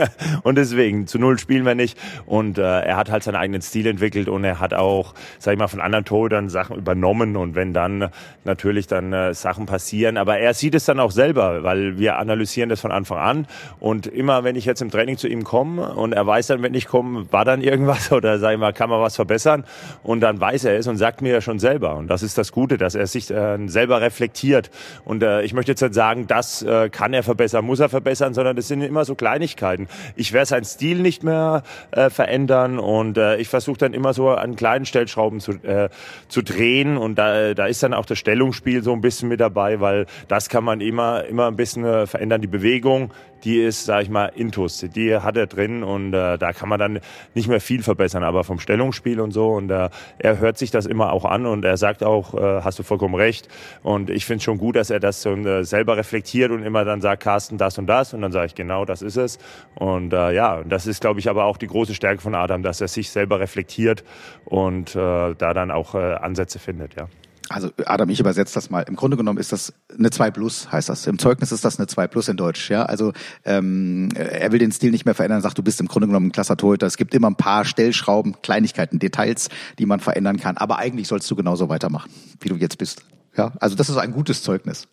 und 0.42 0.56
deswegen, 0.56 1.06
zu 1.06 1.18
Null 1.18 1.38
spielen 1.38 1.66
wir 1.66 1.74
nicht. 1.74 1.98
Und 2.24 2.56
äh, 2.56 2.62
er 2.62 2.96
hat 2.96 3.10
halt 3.10 3.22
seinen 3.22 3.36
eigenen 3.36 3.60
Stil 3.60 3.86
entwickelt 3.86 4.28
und 4.28 4.42
er 4.42 4.58
hat 4.58 4.72
auch, 4.72 5.12
sag 5.38 5.52
ich 5.52 5.58
mal, 5.58 5.68
von 5.68 5.82
anderen 5.82 6.06
Torhütern 6.06 6.48
Sachen 6.48 6.76
übernommen. 6.76 7.36
Und 7.36 7.54
wenn 7.54 7.74
dann 7.74 8.08
natürlich 8.44 8.86
dann 8.86 9.12
äh, 9.12 9.34
Sachen 9.34 9.66
passieren, 9.66 10.16
aber 10.16 10.38
er 10.38 10.54
sieht 10.54 10.74
es 10.74 10.86
dann 10.86 10.98
auch 10.98 11.10
selber, 11.10 11.62
weil 11.62 11.98
wir 11.98 12.16
analysieren 12.16 12.70
das 12.70 12.80
von 12.80 12.90
Anfang 12.90 13.18
an. 13.18 13.46
Und 13.80 14.06
immer, 14.06 14.42
wenn 14.42 14.56
ich 14.56 14.64
jetzt 14.64 14.80
im 14.80 14.90
Training 14.90 15.18
zu 15.18 15.28
ihm 15.28 15.44
komme 15.44 15.94
und 15.94 16.14
er 16.14 16.26
weiß 16.26 16.46
dann, 16.46 16.62
wenn 16.62 16.72
ich 16.72 16.86
komme, 16.86 17.30
war 17.30 17.44
dann 17.44 17.60
irgendwas 17.60 18.10
oder 18.12 18.38
sag 18.38 18.52
ich 18.54 18.58
mal, 18.58 18.72
kann 18.72 18.88
man 18.88 19.02
was 19.02 19.14
verbessern. 19.14 19.64
Und 20.02 20.20
dann 20.20 20.40
weiß 20.40 20.64
er 20.64 20.78
es 20.78 20.86
und 20.86 20.96
sagt 20.96 21.20
mir 21.20 21.34
ja 21.34 21.40
schon 21.42 21.58
selber. 21.58 21.96
Und 21.96 22.08
das 22.08 22.22
ist 22.22 22.38
das 22.38 22.50
Gute, 22.50 22.78
dass 22.78 22.94
er 22.94 23.06
sich 23.06 23.30
äh, 23.30 23.58
selber 23.68 24.00
reflektiert. 24.00 24.70
Und 25.04 25.22
äh, 25.22 25.42
ich 25.42 25.52
möchte 25.52 25.72
jetzt 25.72 25.82
nicht 25.82 25.92
sagen, 25.92 26.26
dass 26.26 26.62
äh, 26.62 26.77
äh, 26.84 26.90
kann 26.90 27.12
er 27.14 27.22
verbessern, 27.22 27.64
muss 27.64 27.80
er 27.80 27.88
verbessern, 27.88 28.34
sondern 28.34 28.56
das 28.56 28.68
sind 28.68 28.82
immer 28.82 29.04
so 29.04 29.14
Kleinigkeiten. 29.14 29.88
Ich 30.16 30.32
werde 30.32 30.46
seinen 30.46 30.64
Stil 30.64 31.00
nicht 31.00 31.22
mehr 31.22 31.62
äh, 31.90 32.10
verändern 32.10 32.78
und 32.78 33.18
äh, 33.18 33.36
ich 33.36 33.48
versuche 33.48 33.78
dann 33.78 33.94
immer 33.94 34.12
so 34.12 34.30
an 34.30 34.56
kleinen 34.56 34.86
Stellschrauben 34.86 35.40
zu, 35.40 35.52
äh, 35.62 35.88
zu 36.28 36.42
drehen 36.42 36.96
und 36.96 37.16
da, 37.16 37.54
da 37.54 37.66
ist 37.66 37.82
dann 37.82 37.94
auch 37.94 38.06
das 38.06 38.18
Stellungsspiel 38.18 38.82
so 38.82 38.92
ein 38.92 39.00
bisschen 39.00 39.28
mit 39.28 39.40
dabei, 39.40 39.80
weil 39.80 40.06
das 40.28 40.48
kann 40.48 40.64
man 40.64 40.80
immer, 40.80 41.24
immer 41.24 41.46
ein 41.46 41.56
bisschen 41.56 41.84
äh, 41.84 42.06
verändern, 42.06 42.40
die 42.40 42.46
Bewegung, 42.46 43.12
die 43.44 43.60
ist, 43.60 43.84
sag 43.84 44.02
ich 44.02 44.10
mal, 44.10 44.26
Intus. 44.26 44.84
Die 44.94 45.16
hat 45.16 45.36
er 45.36 45.46
drin 45.46 45.82
und 45.82 46.12
äh, 46.14 46.38
da 46.38 46.52
kann 46.52 46.68
man 46.68 46.78
dann 46.78 47.00
nicht 47.34 47.48
mehr 47.48 47.60
viel 47.60 47.82
verbessern, 47.82 48.22
aber 48.22 48.44
vom 48.44 48.58
Stellungsspiel 48.58 49.20
und 49.20 49.32
so. 49.32 49.50
Und 49.50 49.70
äh, 49.70 49.90
er 50.18 50.38
hört 50.38 50.58
sich 50.58 50.70
das 50.70 50.86
immer 50.86 51.12
auch 51.12 51.24
an 51.24 51.46
und 51.46 51.64
er 51.64 51.76
sagt 51.76 52.02
auch, 52.02 52.34
äh, 52.34 52.62
hast 52.62 52.78
du 52.78 52.82
vollkommen 52.82 53.14
recht. 53.14 53.48
Und 53.82 54.10
ich 54.10 54.24
finde 54.26 54.42
schon 54.42 54.58
gut, 54.58 54.76
dass 54.76 54.90
er 54.90 55.00
das 55.00 55.22
so 55.22 55.34
äh, 55.34 55.64
selber 55.64 55.96
reflektiert 55.96 56.50
und 56.50 56.62
immer 56.68 56.84
dann 56.84 57.00
sagt, 57.00 57.22
Carsten, 57.22 57.58
das 57.58 57.78
und 57.78 57.86
das. 57.86 58.14
Und 58.14 58.22
dann 58.22 58.32
sage 58.32 58.46
ich, 58.46 58.54
genau, 58.54 58.84
das 58.84 59.02
ist 59.02 59.16
es. 59.16 59.38
Und 59.74 60.12
äh, 60.12 60.32
ja, 60.32 60.62
das 60.64 60.86
ist, 60.86 61.00
glaube 61.00 61.18
ich, 61.20 61.28
aber 61.28 61.44
auch 61.44 61.56
die 61.56 61.66
große 61.66 61.94
Stärke 61.94 62.22
von 62.22 62.34
Adam, 62.34 62.62
dass 62.62 62.80
er 62.80 62.88
sich 62.88 63.10
selber 63.10 63.40
reflektiert 63.40 64.04
und 64.44 64.94
äh, 64.94 65.34
da 65.34 65.54
dann 65.54 65.70
auch 65.70 65.94
äh, 65.94 66.14
Ansätze 66.14 66.58
findet, 66.58 66.94
ja. 66.94 67.08
Also 67.50 67.70
Adam, 67.86 68.10
ich 68.10 68.20
übersetze 68.20 68.54
das 68.54 68.68
mal. 68.68 68.82
Im 68.82 68.94
Grunde 68.94 69.16
genommen 69.16 69.38
ist 69.38 69.52
das 69.52 69.72
eine 69.98 70.10
2 70.10 70.30
Plus, 70.32 70.70
heißt 70.70 70.88
das. 70.90 71.06
Im 71.06 71.18
Zeugnis 71.18 71.50
ist 71.50 71.64
das 71.64 71.78
eine 71.78 71.86
2 71.86 72.06
Plus 72.06 72.28
in 72.28 72.36
Deutsch. 72.36 72.70
Ja, 72.70 72.82
also 72.82 73.12
ähm, 73.44 74.10
er 74.14 74.52
will 74.52 74.58
den 74.58 74.70
Stil 74.70 74.90
nicht 74.90 75.06
mehr 75.06 75.14
verändern. 75.14 75.40
Sagt, 75.40 75.56
du 75.56 75.62
bist 75.62 75.80
im 75.80 75.88
Grunde 75.88 76.08
genommen 76.08 76.26
ein 76.26 76.32
klasser 76.32 76.58
Torhüter. 76.58 76.86
Es 76.86 76.98
gibt 76.98 77.14
immer 77.14 77.30
ein 77.30 77.36
paar 77.36 77.64
Stellschrauben, 77.64 78.36
Kleinigkeiten, 78.42 78.98
Details, 78.98 79.48
die 79.78 79.86
man 79.86 80.00
verändern 80.00 80.36
kann. 80.36 80.58
Aber 80.58 80.78
eigentlich 80.78 81.08
sollst 81.08 81.30
du 81.30 81.36
genauso 81.36 81.70
weitermachen, 81.70 82.10
wie 82.40 82.50
du 82.50 82.56
jetzt 82.56 82.76
bist. 82.76 83.04
Ja, 83.36 83.52
also 83.60 83.76
das 83.76 83.88
ist 83.88 83.96
ein 83.96 84.12
gutes 84.12 84.42
Zeugnis. 84.42 84.88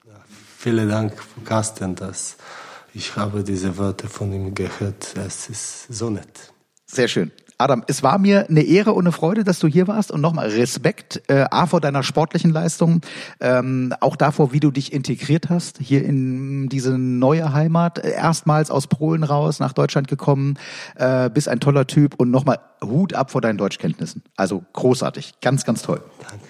Vielen 0.66 0.89
Dank, 0.89 1.13
Carsten. 1.43 1.93
Dass 1.93 2.38
ich 2.91 3.16
habe 3.16 3.43
diese 3.43 3.78
Worte 3.78 4.07
von 4.07 4.34
ihm 4.34 4.55
gehört. 4.55 5.13
Es 5.16 5.47
ist 5.47 5.93
so 5.93 6.09
nett. 6.09 6.51
Sehr 6.88 7.07
schön. 7.07 7.32
Adam, 7.59 7.84
es 7.86 8.01
war 8.01 8.18
mir 8.18 8.49
eine 8.49 8.63
Ehre 8.63 8.93
und 8.93 9.03
eine 9.03 9.11
Freude, 9.11 9.43
dass 9.43 9.59
du 9.59 9.68
hier 9.68 9.88
warst 9.88 10.09
und 10.09 10.22
nochmal 10.22 10.49
Respekt, 10.49 11.22
äh, 11.28 11.45
A, 11.51 11.68
vor 11.68 11.82
deiner 11.82 12.01
sportlichen 12.01 12.49
Leistung, 12.49 13.01
ähm, 13.41 13.93
auch 13.99 14.16
davor, 14.16 14.53
wie 14.53 14.59
du 14.59 14.72
dich 14.72 14.91
integriert 14.91 15.51
hast, 15.51 15.78
hier 15.78 16.03
in 16.03 16.68
diese 16.68 16.97
neue 16.97 17.53
Heimat, 17.53 18.03
erstmals 18.03 18.72
aus 18.72 18.88
Polen 18.88 19.24
raus, 19.24 19.59
nach 19.59 19.74
Deutschland 19.74 20.07
gekommen, 20.07 20.57
äh, 20.95 21.30
bist 21.30 21.47
ein 21.47 21.59
toller 21.59 21.86
Typ 21.86 22.16
und 22.18 22.32
nochmal 22.32 22.57
Hut 22.84 23.13
ab 23.13 23.30
vor 23.30 23.41
deinen 23.41 23.59
Deutschkenntnissen. 23.59 24.24
Also 24.36 24.63
großartig, 24.74 25.36
ganz, 25.41 25.63
ganz 25.63 25.84
toll. 25.84 26.01
Danke. 26.28 26.47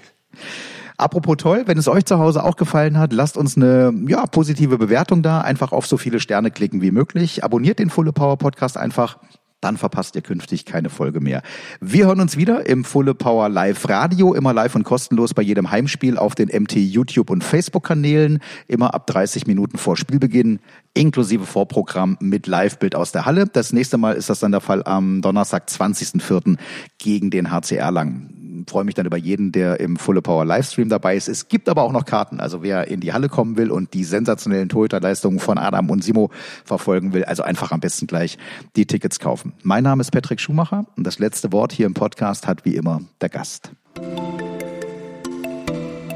Apropos 0.98 1.36
toll, 1.38 1.64
wenn 1.66 1.78
es 1.78 1.88
euch 1.88 2.06
zu 2.06 2.20
Hause 2.20 2.44
auch 2.44 2.56
gefallen 2.56 2.98
hat, 2.98 3.12
lasst 3.12 3.38
uns 3.38 3.58
eine 3.58 3.94
ja, 4.08 4.26
positive 4.28 4.78
Bewertung 4.78 5.22
da. 5.22 5.42
Einfach 5.42 5.72
auf 5.72 5.88
so 5.88 5.98
viele 5.98 6.20
Sterne 6.20 6.52
klicken 6.52 6.82
wie 6.82 6.92
möglich. 6.92 7.44
Abonniert 7.44 7.80
den 7.80 7.90
Fulle 7.90 8.14
Power 8.14 8.38
Podcast 8.38 8.78
einfach 8.78 9.18
dann 9.66 9.78
verpasst 9.78 10.16
ihr 10.16 10.22
künftig 10.22 10.66
keine 10.66 10.92
Folge 10.92 11.20
mehr. 11.20 11.42
Wir 11.82 12.06
hören 12.06 12.20
uns 12.20 12.38
wieder 12.38 12.68
im 12.68 12.84
Fulle 12.84 13.16
Power 13.16 13.50
Live 13.50 13.90
Radio, 13.90 14.36
immer 14.36 14.54
live 14.54 14.76
und 14.76 14.84
kostenlos 14.84 15.34
bei 15.34 15.42
jedem 15.42 15.72
Heimspiel 15.72 16.20
auf 16.20 16.36
den 16.36 16.50
MT 16.50 16.76
YouTube 16.76 17.32
und 17.32 17.44
Facebook 17.44 17.84
Kanälen, 17.84 18.40
immer 18.68 18.94
ab 18.94 19.08
30 19.08 19.48
Minuten 19.48 19.80
vor 19.80 19.98
Spielbeginn, 19.98 20.60
inklusive 20.94 21.48
Vorprogramm 21.48 22.16
mit 22.20 22.46
Live-Bild 22.46 22.94
aus 22.96 23.12
der 23.12 23.26
Halle. 23.26 23.48
Das 23.48 23.74
nächste 23.74 23.98
Mal 23.98 24.14
ist 24.14 24.30
das 24.30 24.40
dann 24.40 24.52
der 24.52 24.62
Fall 24.62 24.84
am 24.84 25.24
Donnerstag, 25.24 25.68
20.04. 25.68 26.58
gegen 27.00 27.32
den 27.32 27.50
HCR 27.50 27.90
Lang 27.90 28.45
freue 28.68 28.84
mich 28.84 28.96
dann 28.96 29.06
über 29.06 29.18
jeden, 29.18 29.52
der 29.52 29.80
im 29.80 29.98
Fulle 29.98 30.22
Power 30.22 30.46
Livestream 30.46 30.90
dabei 30.90 31.16
ist. 31.16 31.28
Es 31.28 31.48
gibt 31.48 31.68
aber 31.70 31.84
auch 31.84 31.92
noch 31.92 32.06
Karten. 32.06 32.40
Also 32.40 32.64
wer 32.64 32.88
in 32.88 33.02
die 33.02 33.14
Halle 33.14 33.30
kommen 33.30 33.58
will 33.58 33.72
und 33.72 33.94
die 33.94 34.04
sensationellen 34.04 34.70
Torhüterleistungen 34.70 35.40
von 35.40 35.58
Adam 35.58 35.90
und 35.90 36.04
Simo 36.04 36.32
verfolgen 36.64 37.14
will, 37.14 37.26
also 37.26 37.44
einfach 37.44 37.72
am 37.72 37.80
besten 37.80 38.08
gleich 38.08 38.38
die 38.76 38.86
Tickets 38.86 39.20
kaufen. 39.20 39.54
Mein 39.64 39.84
Name 39.84 40.02
ist 40.02 40.12
Patrick 40.12 40.40
Schumacher 40.40 40.86
und 40.96 41.06
das 41.06 41.20
letzte 41.20 41.52
Wort 41.52 41.74
hier 41.74 41.86
im 41.86 41.94
Podcast 41.94 42.48
hat 42.48 42.66
wie 42.66 42.76
immer 42.76 43.02
der 43.22 43.30
Gast. 43.30 43.72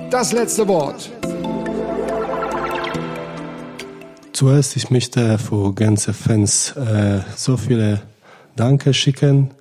Das 0.09 0.31
letzte 0.31 0.67
Wort. 0.67 1.11
Zuerst, 4.33 4.77
ich 4.77 4.89
möchte 4.89 5.37
für 5.37 5.73
ganze 5.73 6.13
Fans 6.13 6.71
äh, 6.77 7.19
so 7.35 7.57
viele 7.57 8.01
Danke 8.55 8.93
schicken 8.93 9.51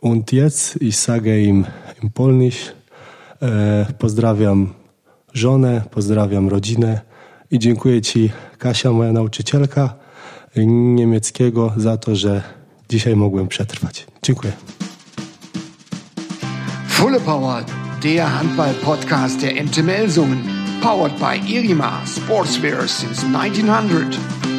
und 0.00 0.32
jetzt, 0.32 0.82
ich 0.82 0.96
sage 0.96 1.40
ihm 1.40 1.66
im 2.02 2.10
Polnisch, 2.10 2.72
e, 3.42 3.86
pozdrawiam 3.98 4.74
żonę, 5.34 5.82
pozdrawiam 5.90 6.48
rodzinę 6.48 7.00
i 7.50 7.58
dziękuję 7.58 8.02
Ci, 8.02 8.30
Kasia, 8.58 8.92
moja 8.92 9.12
nauczycielka 9.12 9.94
niemieckiego, 10.56 11.72
za 11.76 11.96
to, 11.96 12.16
że 12.16 12.42
dzisiaj 12.88 13.16
mogłem 13.16 13.48
przetrwać. 13.48 14.06
Dziękuję. 14.22 14.52
Fulle 16.88 17.20
Power, 17.20 17.64
der 18.02 18.26
Handball-Podcast 18.26 19.40
der 19.40 19.64
MTML 19.64 20.10
Summen. 20.10 20.42
Powered 20.82 21.18
by 21.18 21.36
Irima 21.52 22.02
Sportswear 22.06 22.88
since 22.88 23.22
1900. 23.22 24.55